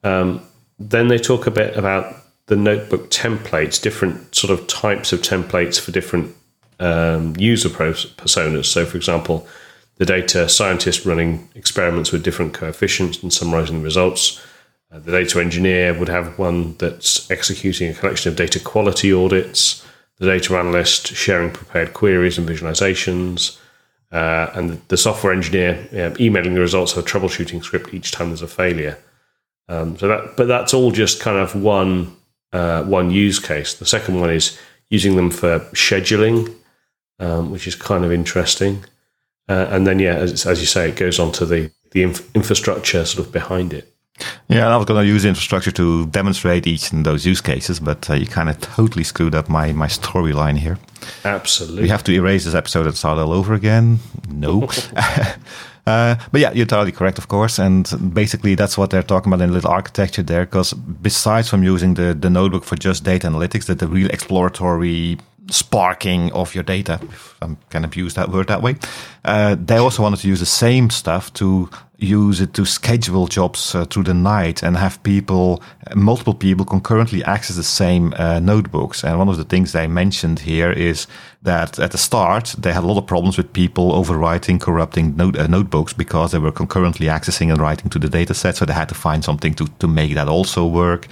Um, 0.04 0.42
then 0.78 1.08
they 1.08 1.18
talk 1.18 1.46
a 1.46 1.50
bit 1.50 1.76
about 1.76 2.14
the 2.48 2.56
notebook 2.56 3.10
templates, 3.10 3.80
different 3.80 4.34
sort 4.34 4.58
of 4.58 4.66
types 4.66 5.12
of 5.12 5.20
templates 5.20 5.78
for 5.78 5.92
different 5.92 6.34
um, 6.80 7.34
user 7.38 7.68
personas. 7.68 8.64
So, 8.64 8.84
for 8.84 8.96
example, 8.96 9.46
the 9.96 10.06
data 10.06 10.48
scientist 10.48 11.04
running 11.04 11.48
experiments 11.54 12.10
with 12.10 12.22
different 12.22 12.54
coefficients 12.54 13.22
and 13.22 13.32
summarizing 13.32 13.78
the 13.78 13.84
results. 13.84 14.44
Uh, 14.90 14.98
the 14.98 15.12
data 15.12 15.40
engineer 15.40 15.92
would 15.98 16.08
have 16.08 16.38
one 16.38 16.74
that's 16.78 17.30
executing 17.30 17.90
a 17.90 17.94
collection 17.94 18.30
of 18.30 18.36
data 18.36 18.58
quality 18.58 19.12
audits. 19.12 19.84
The 20.16 20.26
data 20.26 20.56
analyst 20.56 21.08
sharing 21.08 21.50
prepared 21.50 21.92
queries 21.92 22.38
and 22.38 22.48
visualizations. 22.48 23.58
Uh, 24.10 24.50
and 24.54 24.80
the 24.88 24.96
software 24.96 25.34
engineer 25.34 25.86
um, 25.92 26.16
emailing 26.18 26.54
the 26.54 26.60
results 26.60 26.96
of 26.96 27.04
a 27.04 27.06
troubleshooting 27.06 27.62
script 27.62 27.92
each 27.92 28.10
time 28.10 28.28
there's 28.28 28.40
a 28.40 28.48
failure. 28.48 28.96
Um, 29.68 29.98
so 29.98 30.08
that, 30.08 30.34
but 30.38 30.48
that's 30.48 30.72
all 30.72 30.90
just 30.90 31.20
kind 31.20 31.36
of 31.36 31.54
one 31.54 32.16
uh, 32.52 32.82
one 32.84 33.10
use 33.10 33.38
case. 33.38 33.74
The 33.74 33.86
second 33.86 34.20
one 34.20 34.30
is 34.30 34.58
using 34.90 35.16
them 35.16 35.30
for 35.30 35.60
scheduling, 35.74 36.54
um, 37.18 37.50
which 37.50 37.66
is 37.66 37.74
kind 37.74 38.04
of 38.04 38.12
interesting. 38.12 38.84
Uh, 39.48 39.66
and 39.70 39.86
then, 39.86 39.98
yeah, 39.98 40.14
as, 40.14 40.46
as 40.46 40.60
you 40.60 40.66
say, 40.66 40.90
it 40.90 40.96
goes 40.96 41.18
on 41.18 41.32
to 41.32 41.46
the 41.46 41.70
the 41.92 42.02
inf- 42.02 42.34
infrastructure 42.34 43.04
sort 43.04 43.26
of 43.26 43.32
behind 43.32 43.72
it. 43.72 43.92
yeah, 44.48 44.68
I 44.68 44.76
was 44.76 44.86
going 44.86 45.02
to 45.02 45.06
use 45.06 45.24
infrastructure 45.24 45.70
to 45.72 46.06
demonstrate 46.06 46.66
each 46.66 46.92
of 46.92 47.04
those 47.04 47.24
use 47.24 47.40
cases, 47.40 47.80
but 47.80 48.10
uh, 48.10 48.14
you 48.14 48.26
kind 48.26 48.50
of 48.50 48.60
totally 48.60 49.04
screwed 49.04 49.34
up 49.34 49.48
my, 49.48 49.72
my 49.72 49.86
storyline 49.86 50.58
here. 50.58 50.78
Absolutely. 51.24 51.82
We 51.82 51.88
have 51.88 52.04
to 52.04 52.12
erase 52.12 52.44
this 52.44 52.54
episode 52.54 52.86
and 52.86 52.96
start 52.96 53.18
all 53.18 53.32
over 53.32 53.54
again. 53.54 54.00
No. 54.28 54.68
Uh, 55.88 56.16
but 56.32 56.40
yeah, 56.40 56.52
you're 56.52 56.66
totally 56.66 56.92
correct, 56.92 57.18
of 57.18 57.28
course. 57.28 57.58
And 57.58 57.90
basically, 58.12 58.54
that's 58.54 58.76
what 58.76 58.90
they're 58.90 59.02
talking 59.02 59.32
about 59.32 59.42
in 59.42 59.50
a 59.50 59.52
little 59.52 59.70
architecture 59.70 60.22
there. 60.22 60.44
Because 60.44 60.74
besides 60.74 61.48
from 61.48 61.62
using 61.62 61.94
the, 61.94 62.14
the 62.14 62.28
notebook 62.28 62.64
for 62.64 62.76
just 62.76 63.04
data 63.04 63.26
analytics, 63.26 63.66
that 63.66 63.78
the 63.78 63.88
real 63.88 64.10
exploratory 64.10 65.18
sparking 65.50 66.32
of 66.32 66.54
your 66.54 66.64
data, 66.64 67.00
if 67.02 67.34
I 67.42 67.56
can 67.70 67.84
abuse 67.84 68.14
that 68.14 68.28
word 68.30 68.48
that 68.48 68.62
way, 68.62 68.76
uh, 69.24 69.56
they 69.58 69.76
also 69.76 70.02
wanted 70.02 70.20
to 70.20 70.28
use 70.28 70.40
the 70.40 70.46
same 70.46 70.90
stuff 70.90 71.32
to 71.34 71.68
use 71.98 72.40
it 72.40 72.54
to 72.54 72.64
schedule 72.64 73.26
jobs 73.26 73.74
uh, 73.74 73.84
through 73.84 74.04
the 74.04 74.14
night 74.14 74.62
and 74.62 74.76
have 74.76 75.02
people, 75.02 75.60
multiple 75.96 76.34
people 76.34 76.64
concurrently 76.64 77.24
access 77.24 77.56
the 77.56 77.62
same 77.62 78.14
uh, 78.16 78.38
notebooks. 78.38 79.02
And 79.02 79.18
one 79.18 79.28
of 79.28 79.36
the 79.36 79.44
things 79.44 79.72
they 79.72 79.88
mentioned 79.88 80.38
here 80.38 80.70
is 80.70 81.08
that 81.42 81.78
at 81.80 81.90
the 81.90 81.98
start, 81.98 82.54
they 82.56 82.72
had 82.72 82.84
a 82.84 82.86
lot 82.86 82.98
of 82.98 83.06
problems 83.06 83.36
with 83.36 83.52
people 83.52 83.92
overwriting, 83.92 84.60
corrupting 84.60 85.16
note, 85.16 85.36
uh, 85.36 85.48
notebooks 85.48 85.92
because 85.92 86.30
they 86.30 86.38
were 86.38 86.52
concurrently 86.52 87.06
accessing 87.06 87.50
and 87.50 87.60
writing 87.60 87.90
to 87.90 87.98
the 87.98 88.08
data 88.08 88.32
set. 88.32 88.56
So 88.56 88.64
they 88.64 88.74
had 88.74 88.88
to 88.90 88.94
find 88.94 89.24
something 89.24 89.54
to, 89.54 89.66
to 89.80 89.88
make 89.88 90.14
that 90.14 90.28
also 90.28 90.64
work. 90.66 91.08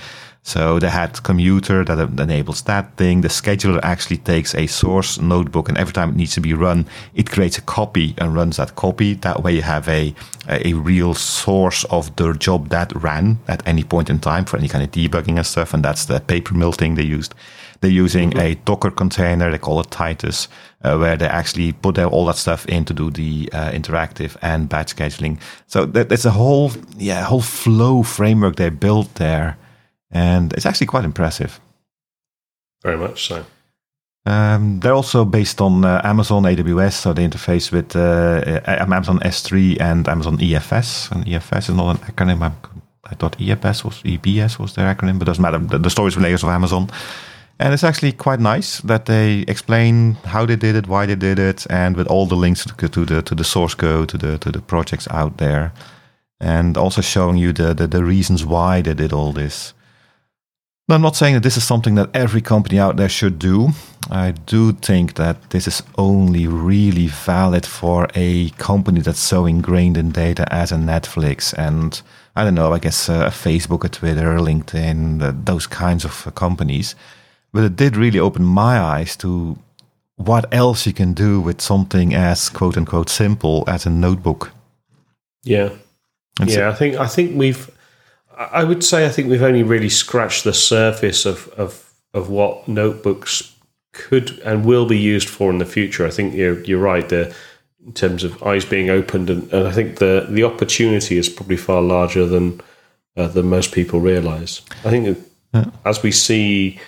So 0.46 0.78
they 0.78 0.90
had 0.90 1.24
commuter 1.24 1.84
that 1.84 1.98
enables 2.20 2.62
that 2.62 2.96
thing. 2.96 3.22
The 3.22 3.28
scheduler 3.28 3.80
actually 3.82 4.18
takes 4.18 4.54
a 4.54 4.68
source 4.68 5.18
notebook 5.20 5.68
and 5.68 5.76
every 5.76 5.92
time 5.92 6.10
it 6.10 6.14
needs 6.14 6.34
to 6.34 6.40
be 6.40 6.54
run, 6.54 6.86
it 7.16 7.28
creates 7.28 7.58
a 7.58 7.62
copy 7.62 8.14
and 8.18 8.32
runs 8.32 8.58
that 8.58 8.76
copy. 8.76 9.14
That 9.14 9.42
way 9.42 9.56
you 9.56 9.62
have 9.62 9.88
a, 9.88 10.14
a 10.48 10.74
real 10.74 11.14
source 11.14 11.82
of 11.90 12.14
the 12.14 12.32
job 12.34 12.68
that 12.68 12.94
ran 12.94 13.40
at 13.48 13.66
any 13.66 13.82
point 13.82 14.08
in 14.08 14.20
time 14.20 14.44
for 14.44 14.56
any 14.56 14.68
kind 14.68 14.84
of 14.84 14.92
debugging 14.92 15.36
and 15.36 15.44
stuff. 15.44 15.74
And 15.74 15.84
that's 15.84 16.04
the 16.04 16.20
Papermill 16.20 16.76
thing 16.76 16.94
they 16.94 17.02
used. 17.02 17.34
They're 17.80 17.90
using 17.90 18.30
mm-hmm. 18.30 18.38
a 18.38 18.54
Docker 18.54 18.92
container. 18.92 19.50
They 19.50 19.58
call 19.58 19.80
it 19.80 19.90
Titus, 19.90 20.46
uh, 20.84 20.96
where 20.96 21.16
they 21.16 21.26
actually 21.26 21.72
put 21.72 21.98
all 21.98 22.24
that 22.26 22.36
stuff 22.36 22.66
in 22.66 22.84
to 22.84 22.94
do 22.94 23.10
the 23.10 23.50
uh, 23.52 23.72
interactive 23.72 24.36
and 24.42 24.68
batch 24.68 24.94
scheduling. 24.94 25.40
So 25.66 25.86
there's 25.86 26.24
a 26.24 26.30
whole, 26.30 26.70
yeah, 26.96 27.24
whole 27.24 27.42
flow 27.42 28.04
framework 28.04 28.54
they 28.54 28.70
built 28.70 29.12
there 29.16 29.58
and 30.10 30.52
it's 30.52 30.66
actually 30.66 30.86
quite 30.86 31.04
impressive. 31.04 31.60
Very 32.82 32.96
much 32.96 33.26
so. 33.26 33.44
Um, 34.26 34.80
they're 34.80 34.94
also 34.94 35.24
based 35.24 35.60
on 35.60 35.84
uh, 35.84 36.00
Amazon 36.02 36.42
AWS, 36.42 36.94
so 36.94 37.12
they 37.12 37.26
interface 37.26 37.70
with 37.70 37.94
uh, 37.94 38.60
uh 38.66 38.86
Amazon 38.92 39.20
S3 39.20 39.80
and 39.80 40.08
Amazon 40.08 40.38
EFS. 40.38 41.12
And 41.12 41.24
EFS 41.24 41.68
is 41.68 41.74
not 41.76 41.96
an 41.96 42.02
acronym. 42.12 42.42
i 42.42 42.50
i 43.08 43.14
thought 43.14 43.38
EFS 43.38 43.84
was 43.84 44.02
EBS 44.02 44.58
was 44.58 44.74
their 44.74 44.92
acronym, 44.92 45.18
but 45.18 45.26
doesn't 45.26 45.42
matter. 45.42 45.58
The, 45.58 45.78
the 45.78 45.90
storage 45.90 46.16
layers 46.16 46.42
of 46.42 46.48
Amazon, 46.48 46.90
and 47.60 47.72
it's 47.72 47.84
actually 47.84 48.12
quite 48.12 48.40
nice 48.40 48.80
that 48.82 49.06
they 49.06 49.44
explain 49.46 50.16
how 50.24 50.44
they 50.44 50.56
did 50.56 50.74
it, 50.74 50.88
why 50.88 51.06
they 51.06 51.14
did 51.14 51.38
it, 51.38 51.66
and 51.70 51.96
with 51.96 52.08
all 52.08 52.26
the 52.26 52.34
links 52.34 52.64
to, 52.64 52.88
to 52.88 53.04
the 53.04 53.22
to 53.22 53.34
the 53.34 53.44
source 53.44 53.76
code, 53.76 54.08
to 54.08 54.18
the 54.18 54.38
to 54.38 54.50
the 54.50 54.60
projects 54.60 55.06
out 55.10 55.36
there, 55.36 55.72
and 56.40 56.76
also 56.76 57.00
showing 57.00 57.38
you 57.38 57.52
the, 57.52 57.74
the, 57.74 57.86
the 57.86 58.04
reasons 58.04 58.44
why 58.44 58.82
they 58.82 58.94
did 58.94 59.12
all 59.12 59.32
this. 59.32 59.72
I'm 60.88 61.02
not 61.02 61.16
saying 61.16 61.34
that 61.34 61.42
this 61.42 61.56
is 61.56 61.64
something 61.64 61.96
that 61.96 62.10
every 62.14 62.40
company 62.40 62.78
out 62.78 62.96
there 62.96 63.08
should 63.08 63.40
do. 63.40 63.70
I 64.08 64.30
do 64.30 64.72
think 64.72 65.14
that 65.14 65.50
this 65.50 65.66
is 65.66 65.82
only 65.98 66.46
really 66.46 67.08
valid 67.08 67.66
for 67.66 68.08
a 68.14 68.50
company 68.50 69.00
that's 69.00 69.18
so 69.18 69.46
ingrained 69.46 69.96
in 69.96 70.12
data 70.12 70.46
as 70.52 70.70
a 70.70 70.76
Netflix 70.76 71.52
and 71.58 72.00
I 72.36 72.44
don't 72.44 72.54
know, 72.54 72.72
I 72.72 72.78
guess 72.78 73.08
uh, 73.08 73.30
Facebook, 73.30 73.82
a 73.82 73.88
Twitter, 73.88 74.38
LinkedIn, 74.38 75.22
uh, 75.22 75.32
those 75.34 75.66
kinds 75.66 76.04
of 76.04 76.26
uh, 76.26 76.30
companies. 76.30 76.94
But 77.52 77.64
it 77.64 77.76
did 77.76 77.96
really 77.96 78.18
open 78.18 78.44
my 78.44 78.78
eyes 78.78 79.16
to 79.16 79.58
what 80.16 80.52
else 80.52 80.86
you 80.86 80.92
can 80.92 81.14
do 81.14 81.40
with 81.40 81.62
something 81.62 82.14
as 82.14 82.50
quote 82.50 82.76
unquote 82.76 83.08
simple 83.08 83.64
as 83.66 83.86
a 83.86 83.90
notebook. 83.90 84.52
Yeah. 85.42 85.70
And 86.38 86.50
yeah, 86.50 86.56
so, 86.56 86.68
I 86.68 86.74
think 86.74 86.96
I 86.96 87.06
think 87.06 87.36
we've 87.36 87.70
I 88.36 88.64
would 88.64 88.84
say 88.84 89.06
I 89.06 89.08
think 89.08 89.28
we've 89.28 89.42
only 89.42 89.62
really 89.62 89.88
scratched 89.88 90.44
the 90.44 90.52
surface 90.52 91.24
of, 91.24 91.48
of, 91.50 91.92
of 92.12 92.28
what 92.28 92.68
notebooks 92.68 93.54
could 93.92 94.38
and 94.40 94.64
will 94.64 94.86
be 94.86 94.98
used 94.98 95.28
for 95.28 95.50
in 95.50 95.58
the 95.58 95.64
future. 95.64 96.06
I 96.06 96.10
think 96.10 96.34
you're, 96.34 96.62
you're 96.64 96.78
right 96.78 97.08
there 97.08 97.32
in 97.84 97.92
terms 97.92 98.24
of 98.24 98.42
eyes 98.42 98.64
being 98.64 98.90
opened, 98.90 99.30
and, 99.30 99.50
and 99.52 99.66
I 99.66 99.72
think 99.72 99.98
the, 99.98 100.26
the 100.28 100.42
opportunity 100.42 101.16
is 101.16 101.28
probably 101.28 101.56
far 101.56 101.80
larger 101.80 102.26
than 102.26 102.60
uh, 103.16 103.28
than 103.28 103.46
most 103.46 103.72
people 103.72 104.00
realise. 104.00 104.60
I 104.84 104.90
think 104.90 105.18
yeah. 105.54 105.70
as 105.86 106.02
we 106.02 106.12
see, 106.12 106.78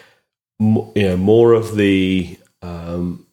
you 0.58 0.92
know, 0.96 1.16
more 1.16 1.54
of 1.54 1.76
the 1.76 2.38
um, 2.60 3.26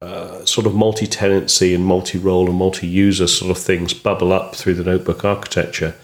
uh, 0.00 0.44
sort 0.44 0.66
of 0.66 0.74
multi-tenancy 0.74 1.74
and 1.74 1.84
multi-role 1.84 2.48
and 2.48 2.56
multi-user 2.56 3.26
sort 3.26 3.50
of 3.50 3.58
things 3.58 3.92
bubble 3.92 4.32
up 4.32 4.54
through 4.54 4.74
the 4.74 4.84
notebook 4.84 5.24
architecture 5.24 5.96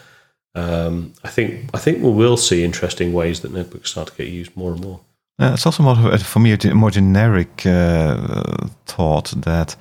um, 0.58 1.12
I 1.24 1.28
think 1.28 1.70
I 1.74 1.78
think 1.78 2.02
we 2.02 2.10
will 2.10 2.36
see 2.36 2.64
interesting 2.64 3.12
ways 3.12 3.40
that 3.40 3.52
notebooks 3.52 3.90
start 3.90 4.08
to 4.08 4.14
get 4.14 4.28
used 4.28 4.56
more 4.56 4.72
and 4.72 4.80
more. 4.80 5.00
Uh, 5.40 5.52
it's 5.54 5.66
also 5.66 5.82
more 5.82 6.18
for 6.18 6.40
me 6.40 6.52
a 6.52 6.74
more 6.74 6.90
generic 6.90 7.64
uh, 7.64 8.66
thought 8.86 9.32
that 9.36 9.76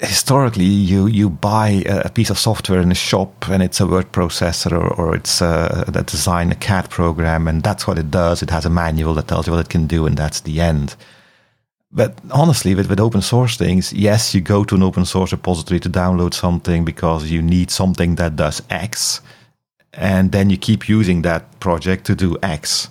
historically 0.00 0.64
you 0.64 1.06
you 1.06 1.28
buy 1.28 1.82
a 1.86 2.08
piece 2.08 2.30
of 2.30 2.38
software 2.38 2.80
in 2.80 2.92
a 2.92 2.94
shop 2.94 3.48
and 3.48 3.62
it's 3.62 3.80
a 3.80 3.86
word 3.86 4.12
processor 4.12 4.72
or, 4.72 4.94
or 4.94 5.16
it's 5.16 5.40
a, 5.40 5.84
a 5.88 6.02
design 6.02 6.52
a 6.52 6.54
CAD 6.54 6.88
program 6.88 7.48
and 7.48 7.62
that's 7.62 7.86
what 7.86 7.98
it 7.98 8.10
does. 8.10 8.42
It 8.42 8.50
has 8.50 8.64
a 8.64 8.70
manual 8.70 9.14
that 9.14 9.28
tells 9.28 9.46
you 9.46 9.52
what 9.52 9.64
it 9.64 9.70
can 9.70 9.86
do 9.86 10.06
and 10.06 10.16
that's 10.16 10.40
the 10.40 10.60
end. 10.60 10.94
But 11.90 12.18
honestly, 12.30 12.74
with, 12.74 12.90
with 12.90 13.00
open 13.00 13.22
source 13.22 13.56
things, 13.56 13.92
yes, 13.92 14.34
you 14.34 14.42
go 14.42 14.62
to 14.62 14.74
an 14.74 14.82
open 14.82 15.06
source 15.06 15.32
repository 15.32 15.80
to 15.80 15.88
download 15.88 16.34
something 16.34 16.84
because 16.84 17.30
you 17.30 17.40
need 17.40 17.70
something 17.70 18.16
that 18.16 18.36
does 18.36 18.62
X 18.68 19.22
and 19.98 20.30
then 20.30 20.48
you 20.48 20.56
keep 20.56 20.88
using 20.88 21.22
that 21.22 21.42
project 21.58 22.06
to 22.06 22.14
do 22.14 22.36
X. 22.42 22.88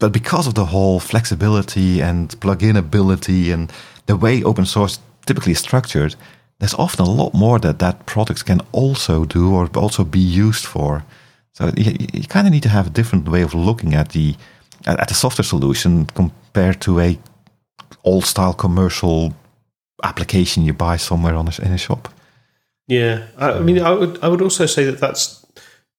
But 0.00 0.12
because 0.12 0.46
of 0.48 0.54
the 0.54 0.64
whole 0.64 0.98
flexibility 0.98 2.00
and 2.00 2.40
plug-in 2.40 2.76
ability 2.76 3.52
and 3.52 3.70
the 4.06 4.16
way 4.16 4.42
open 4.42 4.64
source 4.64 4.98
typically 5.26 5.52
is 5.52 5.60
structured, 5.60 6.16
there's 6.58 6.74
often 6.74 7.06
a 7.06 7.10
lot 7.10 7.34
more 7.34 7.58
that 7.58 7.78
that 7.78 8.06
product 8.06 8.46
can 8.46 8.60
also 8.72 9.24
do 9.24 9.54
or 9.54 9.68
also 9.76 10.04
be 10.04 10.18
used 10.18 10.64
for. 10.64 11.04
So 11.52 11.70
you, 11.76 11.94
you 12.12 12.26
kind 12.26 12.46
of 12.46 12.52
need 12.52 12.62
to 12.62 12.70
have 12.70 12.86
a 12.86 12.90
different 12.90 13.28
way 13.28 13.42
of 13.42 13.54
looking 13.54 13.94
at 13.94 14.08
the 14.08 14.34
at 14.86 15.08
the 15.08 15.14
software 15.14 15.44
solution 15.44 16.06
compared 16.06 16.80
to 16.80 16.98
a 16.98 17.18
old 18.04 18.24
style 18.24 18.54
commercial 18.54 19.34
application 20.02 20.64
you 20.64 20.72
buy 20.72 20.96
somewhere 20.96 21.34
on 21.34 21.46
a, 21.46 21.64
in 21.64 21.72
a 21.72 21.78
shop. 21.78 22.08
Yeah, 22.88 23.26
I, 23.36 23.52
I 23.52 23.60
mean, 23.60 23.78
I 23.78 23.92
would 23.92 24.18
I 24.24 24.28
would 24.28 24.42
also 24.42 24.66
say 24.66 24.84
that 24.84 24.98
that's 24.98 25.41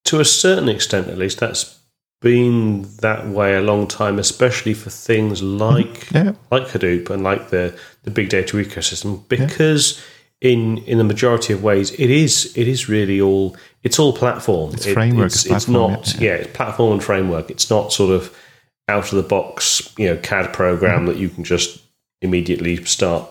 to 0.06 0.20
a 0.20 0.26
certain 0.26 0.70
extent, 0.70 1.08
at 1.08 1.18
least, 1.18 1.40
that's 1.40 1.80
been 2.22 2.84
that 3.02 3.28
way 3.28 3.56
a 3.56 3.62
long 3.62 3.88
time, 3.88 4.18
especially 4.18 4.74
for 4.74 4.90
things 4.90 5.42
like 5.44 6.12
yeah. 6.12 6.34
like 6.52 6.68
Hadoop 6.68 7.10
and 7.10 7.24
like 7.24 7.50
the 7.50 7.78
the 8.04 8.12
big 8.12 8.30
data 8.30 8.58
ecosystem, 8.58 9.28
because. 9.28 9.98
Yeah. 9.98 10.06
In, 10.42 10.80
in 10.80 10.98
the 10.98 11.06
majority 11.06 11.54
of 11.54 11.64
ways, 11.64 11.92
it 11.92 12.10
is 12.10 12.52
it 12.58 12.68
is 12.68 12.90
really 12.90 13.22
all 13.22 13.56
it's 13.82 13.98
all 13.98 14.12
platform. 14.12 14.74
It's 14.74 14.86
it, 14.86 14.94
framework. 14.94 15.28
It's, 15.28 15.46
it's, 15.46 15.64
platform, 15.64 15.94
not 15.94 16.16
yeah. 16.16 16.22
yeah, 16.22 16.36
it's 16.36 16.58
platform 16.58 16.92
and 16.92 17.02
framework. 17.02 17.50
It's 17.50 17.70
not 17.70 17.94
sort 17.94 18.12
of 18.12 18.38
out 18.90 19.06
of 19.06 19.16
the 19.16 19.24
box 19.24 19.94
you 19.98 20.08
know 20.08 20.18
CAD 20.18 20.52
program 20.52 20.98
mm-hmm. 20.98 21.06
that 21.06 21.18
you 21.18 21.30
can 21.30 21.46
just 21.46 21.82
immediately 22.22 22.84
start 22.84 23.30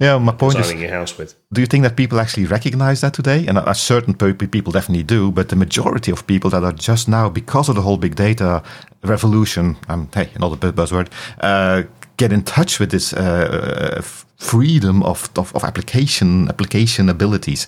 yeah, 0.00 0.18
my 0.18 0.32
point 0.32 0.58
is, 0.58 0.72
your 0.72 0.90
house 0.90 1.16
with. 1.18 1.34
Do 1.52 1.60
you 1.60 1.66
think 1.66 1.82
that 1.84 1.96
people 1.96 2.20
actually 2.20 2.46
recognize 2.46 3.00
that 3.00 3.14
today? 3.14 3.46
And 3.46 3.58
a 3.58 3.74
certain 3.74 4.14
people 4.14 4.72
definitely 4.72 5.02
do, 5.02 5.30
but 5.30 5.48
the 5.48 5.56
majority 5.56 6.12
of 6.12 6.26
people 6.26 6.50
that 6.50 6.62
are 6.62 6.72
just 6.72 7.08
now, 7.08 7.28
because 7.28 7.68
of 7.68 7.74
the 7.74 7.82
whole 7.82 7.96
big 7.96 8.14
data 8.14 8.62
revolution, 9.02 9.76
um, 9.88 10.08
hey, 10.14 10.30
another 10.34 10.56
buzzword, 10.72 11.08
uh, 11.40 11.82
get 12.16 12.32
in 12.32 12.42
touch 12.42 12.80
with 12.80 12.90
this 12.90 13.12
uh, 13.12 14.02
freedom 14.36 15.02
of, 15.02 15.30
of, 15.36 15.54
of 15.54 15.64
application 15.64 16.48
application 16.48 17.08
abilities. 17.08 17.66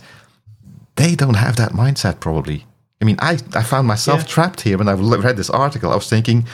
They 0.97 1.14
don't 1.14 1.35
have 1.35 1.57
that 1.57 1.73
mindset, 1.73 2.21
probably. 2.21 2.66
I 3.01 3.05
mean, 3.05 3.16
I, 3.21 3.39
I 3.55 3.62
found 3.62 3.89
myself 3.89 4.21
yeah. 4.21 4.27
trapped 4.27 4.61
here 4.61 4.77
when 4.77 4.89
I 4.89 4.93
read 4.93 5.37
this 5.37 5.51
article. 5.51 5.91
I 5.91 5.97
was 5.97 6.11
thinking, 6.11 6.47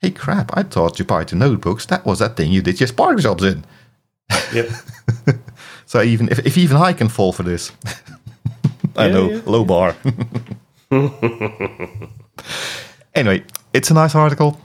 hey, 0.00 0.10
crap, 0.10 0.56
I 0.56 0.62
thought 0.62 0.96
IPython 0.96 1.38
notebooks, 1.38 1.86
that 1.86 2.06
was 2.06 2.20
that 2.20 2.36
thing 2.36 2.52
you 2.52 2.62
did 2.62 2.80
your 2.80 2.86
Spark 2.86 3.18
jobs 3.18 3.42
in. 3.42 3.64
Yep. 4.52 4.70
so 5.86 6.02
even 6.02 6.28
if, 6.28 6.38
if 6.46 6.56
even 6.58 6.76
I 6.76 6.92
can 6.92 7.08
fall 7.08 7.32
for 7.32 7.42
this, 7.42 7.72
I 8.96 9.06
yeah, 9.06 9.12
know 9.12 9.30
yeah. 9.30 9.40
low 9.46 9.64
bar. 9.64 9.96
anyway, 13.14 13.44
it's 13.72 13.90
a 13.90 13.94
nice 13.94 14.14
article. 14.14 14.60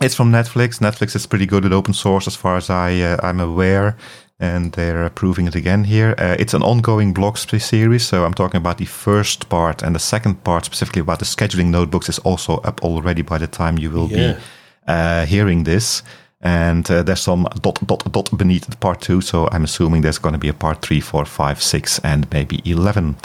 It's 0.00 0.14
from 0.14 0.32
Netflix. 0.32 0.80
Netflix 0.80 1.14
is 1.14 1.26
pretty 1.26 1.46
good 1.46 1.66
at 1.66 1.72
open 1.72 1.92
source, 1.92 2.26
as 2.26 2.36
far 2.36 2.56
as 2.56 2.70
I 2.70 2.98
uh, 3.00 3.18
I'm 3.22 3.40
aware, 3.40 3.96
and 4.38 4.72
they're 4.72 5.04
approving 5.04 5.46
it 5.46 5.54
again 5.54 5.84
here. 5.84 6.14
Uh, 6.16 6.36
it's 6.38 6.54
an 6.54 6.62
ongoing 6.62 7.12
blog 7.12 7.36
series, 7.36 8.06
so 8.06 8.24
I'm 8.24 8.32
talking 8.32 8.56
about 8.58 8.78
the 8.78 8.86
first 8.86 9.50
part, 9.50 9.82
and 9.82 9.94
the 9.94 10.00
second 10.00 10.42
part, 10.42 10.64
specifically 10.64 11.02
about 11.02 11.18
the 11.18 11.26
scheduling 11.26 11.66
notebooks, 11.66 12.08
is 12.08 12.18
also 12.20 12.56
up 12.64 12.82
already 12.82 13.22
by 13.22 13.36
the 13.36 13.46
time 13.46 13.76
you 13.76 13.90
will 13.90 14.08
yeah. 14.10 14.32
be 14.32 14.40
uh, 14.88 15.26
hearing 15.26 15.64
this. 15.64 16.02
And 16.42 16.90
uh, 16.90 17.02
there's 17.02 17.20
some 17.20 17.46
dot, 17.60 17.86
dot, 17.86 18.10
dot 18.12 18.30
beneath 18.36 18.66
the 18.66 18.76
part 18.76 19.00
two. 19.02 19.20
So 19.20 19.48
I'm 19.52 19.64
assuming 19.64 20.00
there's 20.02 20.18
going 20.18 20.32
to 20.32 20.38
be 20.38 20.48
a 20.48 20.54
part 20.54 20.80
three, 20.80 21.00
four, 21.00 21.24
five, 21.26 21.62
six, 21.62 21.98
and 22.02 22.30
maybe 22.32 22.60
11. 22.64 23.16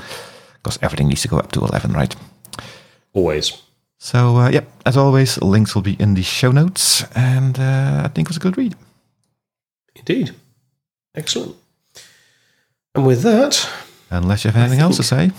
Because 0.61 0.80
everything 0.82 1.07
needs 1.07 1.22
to 1.22 1.28
go 1.30 1.38
up 1.38 1.51
to 1.53 1.61
11, 1.61 1.93
right? 1.93 2.13
Always. 3.13 3.61
So, 3.99 4.36
uh, 4.38 4.49
yeah, 4.49 4.66
as 4.86 4.97
always, 4.97 5.41
links 5.41 5.74
will 5.76 5.82
be 5.82 5.95
in 5.99 6.16
the 6.16 6.24
show 6.24 6.51
notes. 6.51 7.05
And 7.16 7.57
uh, 7.57 8.01
I 8.03 8.09
think 8.09 8.28
it 8.28 8.30
was 8.30 8.38
a 8.38 8.41
good 8.41 8.57
read. 8.57 8.76
Indeed. 9.95 10.32
Excellent. 11.16 11.55
And 12.93 13.05
with 13.05 13.22
that, 13.22 13.70
Unless 14.09 14.43
you 14.43 14.51
have 14.51 14.61
anything 14.61 14.80
else 14.82 14.97
to 14.97 15.03
say. 15.03 15.32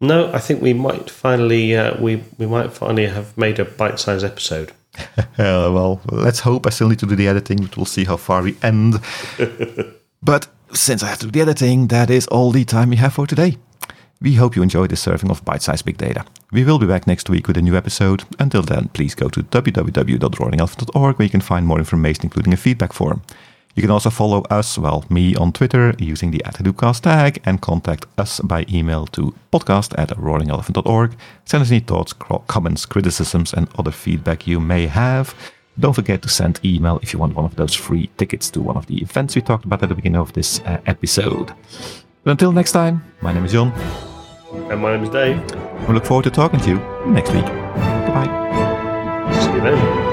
no, 0.00 0.32
I 0.32 0.38
think 0.38 0.60
we 0.62 0.72
might 0.74 1.10
finally 1.10 1.76
uh, 1.76 1.96
we 2.00 2.22
we 2.38 2.46
might 2.46 2.72
finally 2.72 3.06
have 3.06 3.36
made 3.36 3.58
a 3.58 3.64
bite-sized 3.64 4.24
episode. 4.24 4.72
Uh, 5.38 5.70
well, 5.72 6.00
let's 6.10 6.40
hope. 6.40 6.66
I 6.66 6.70
still 6.70 6.88
need 6.88 6.98
to 6.98 7.06
do 7.06 7.14
the 7.14 7.28
editing, 7.28 7.58
but 7.58 7.76
we'll 7.76 7.86
see 7.86 8.04
how 8.04 8.16
far 8.16 8.42
we 8.42 8.56
end. 8.60 9.00
but 10.22 10.48
since 10.72 11.02
I 11.02 11.06
have 11.06 11.20
to 11.20 11.26
do 11.26 11.30
the 11.30 11.40
editing, 11.42 11.86
that 11.88 12.10
is 12.10 12.26
all 12.26 12.50
the 12.50 12.64
time 12.64 12.90
we 12.90 12.96
have 12.96 13.14
for 13.14 13.24
today. 13.24 13.56
We 14.20 14.34
hope 14.34 14.56
you 14.56 14.62
enjoyed 14.62 14.90
this 14.90 15.00
serving 15.00 15.30
of 15.30 15.44
bite 15.44 15.62
sized 15.62 15.84
big 15.84 15.96
data. 15.96 16.24
We 16.50 16.64
will 16.64 16.80
be 16.80 16.86
back 16.86 17.06
next 17.06 17.30
week 17.30 17.46
with 17.46 17.56
a 17.56 17.62
new 17.62 17.76
episode. 17.76 18.24
Until 18.40 18.62
then, 18.62 18.88
please 18.88 19.14
go 19.14 19.28
to 19.28 19.44
www.roaringelephant.org 19.44 21.18
where 21.18 21.24
you 21.24 21.30
can 21.30 21.40
find 21.40 21.66
more 21.66 21.78
information, 21.78 22.24
including 22.24 22.52
a 22.52 22.56
feedback 22.56 22.92
form. 22.92 23.22
You 23.78 23.82
can 23.82 23.92
also 23.92 24.10
follow 24.10 24.42
us, 24.50 24.76
well, 24.76 25.04
me 25.08 25.36
on 25.36 25.52
Twitter 25.52 25.94
using 26.00 26.32
the 26.32 26.44
at 26.44 26.54
Hadoopcast 26.54 27.02
tag 27.02 27.40
and 27.44 27.62
contact 27.62 28.06
us 28.18 28.40
by 28.40 28.66
email 28.68 29.06
to 29.12 29.32
podcast 29.52 29.96
at 29.96 30.08
roaringelephant.org. 30.08 31.16
Send 31.44 31.62
us 31.62 31.70
any 31.70 31.78
thoughts, 31.78 32.12
comments, 32.48 32.84
criticisms, 32.84 33.54
and 33.54 33.68
other 33.78 33.92
feedback 33.92 34.48
you 34.48 34.58
may 34.58 34.88
have. 34.88 35.32
Don't 35.78 35.92
forget 35.92 36.22
to 36.22 36.28
send 36.28 36.58
email 36.64 36.98
if 37.04 37.12
you 37.12 37.20
want 37.20 37.36
one 37.36 37.44
of 37.44 37.54
those 37.54 37.72
free 37.72 38.10
tickets 38.16 38.50
to 38.50 38.60
one 38.60 38.76
of 38.76 38.86
the 38.86 39.00
events 39.00 39.36
we 39.36 39.42
talked 39.42 39.64
about 39.64 39.80
at 39.84 39.90
the 39.90 39.94
beginning 39.94 40.20
of 40.20 40.32
this 40.32 40.58
uh, 40.62 40.80
episode. 40.86 41.52
But 42.24 42.32
until 42.32 42.50
next 42.50 42.72
time, 42.72 43.04
my 43.20 43.32
name 43.32 43.44
is 43.44 43.54
Jhon. 43.54 43.72
And 44.72 44.82
my 44.82 44.96
name 44.96 45.04
is 45.04 45.10
Dave. 45.10 45.40
We 45.86 45.94
look 45.94 46.04
forward 46.04 46.24
to 46.24 46.32
talking 46.32 46.58
to 46.62 46.68
you 46.68 46.78
next 47.06 47.30
week. 47.30 47.46
Goodbye. 47.46 48.26
See 49.40 49.52
you 49.52 49.60
then. 49.60 50.07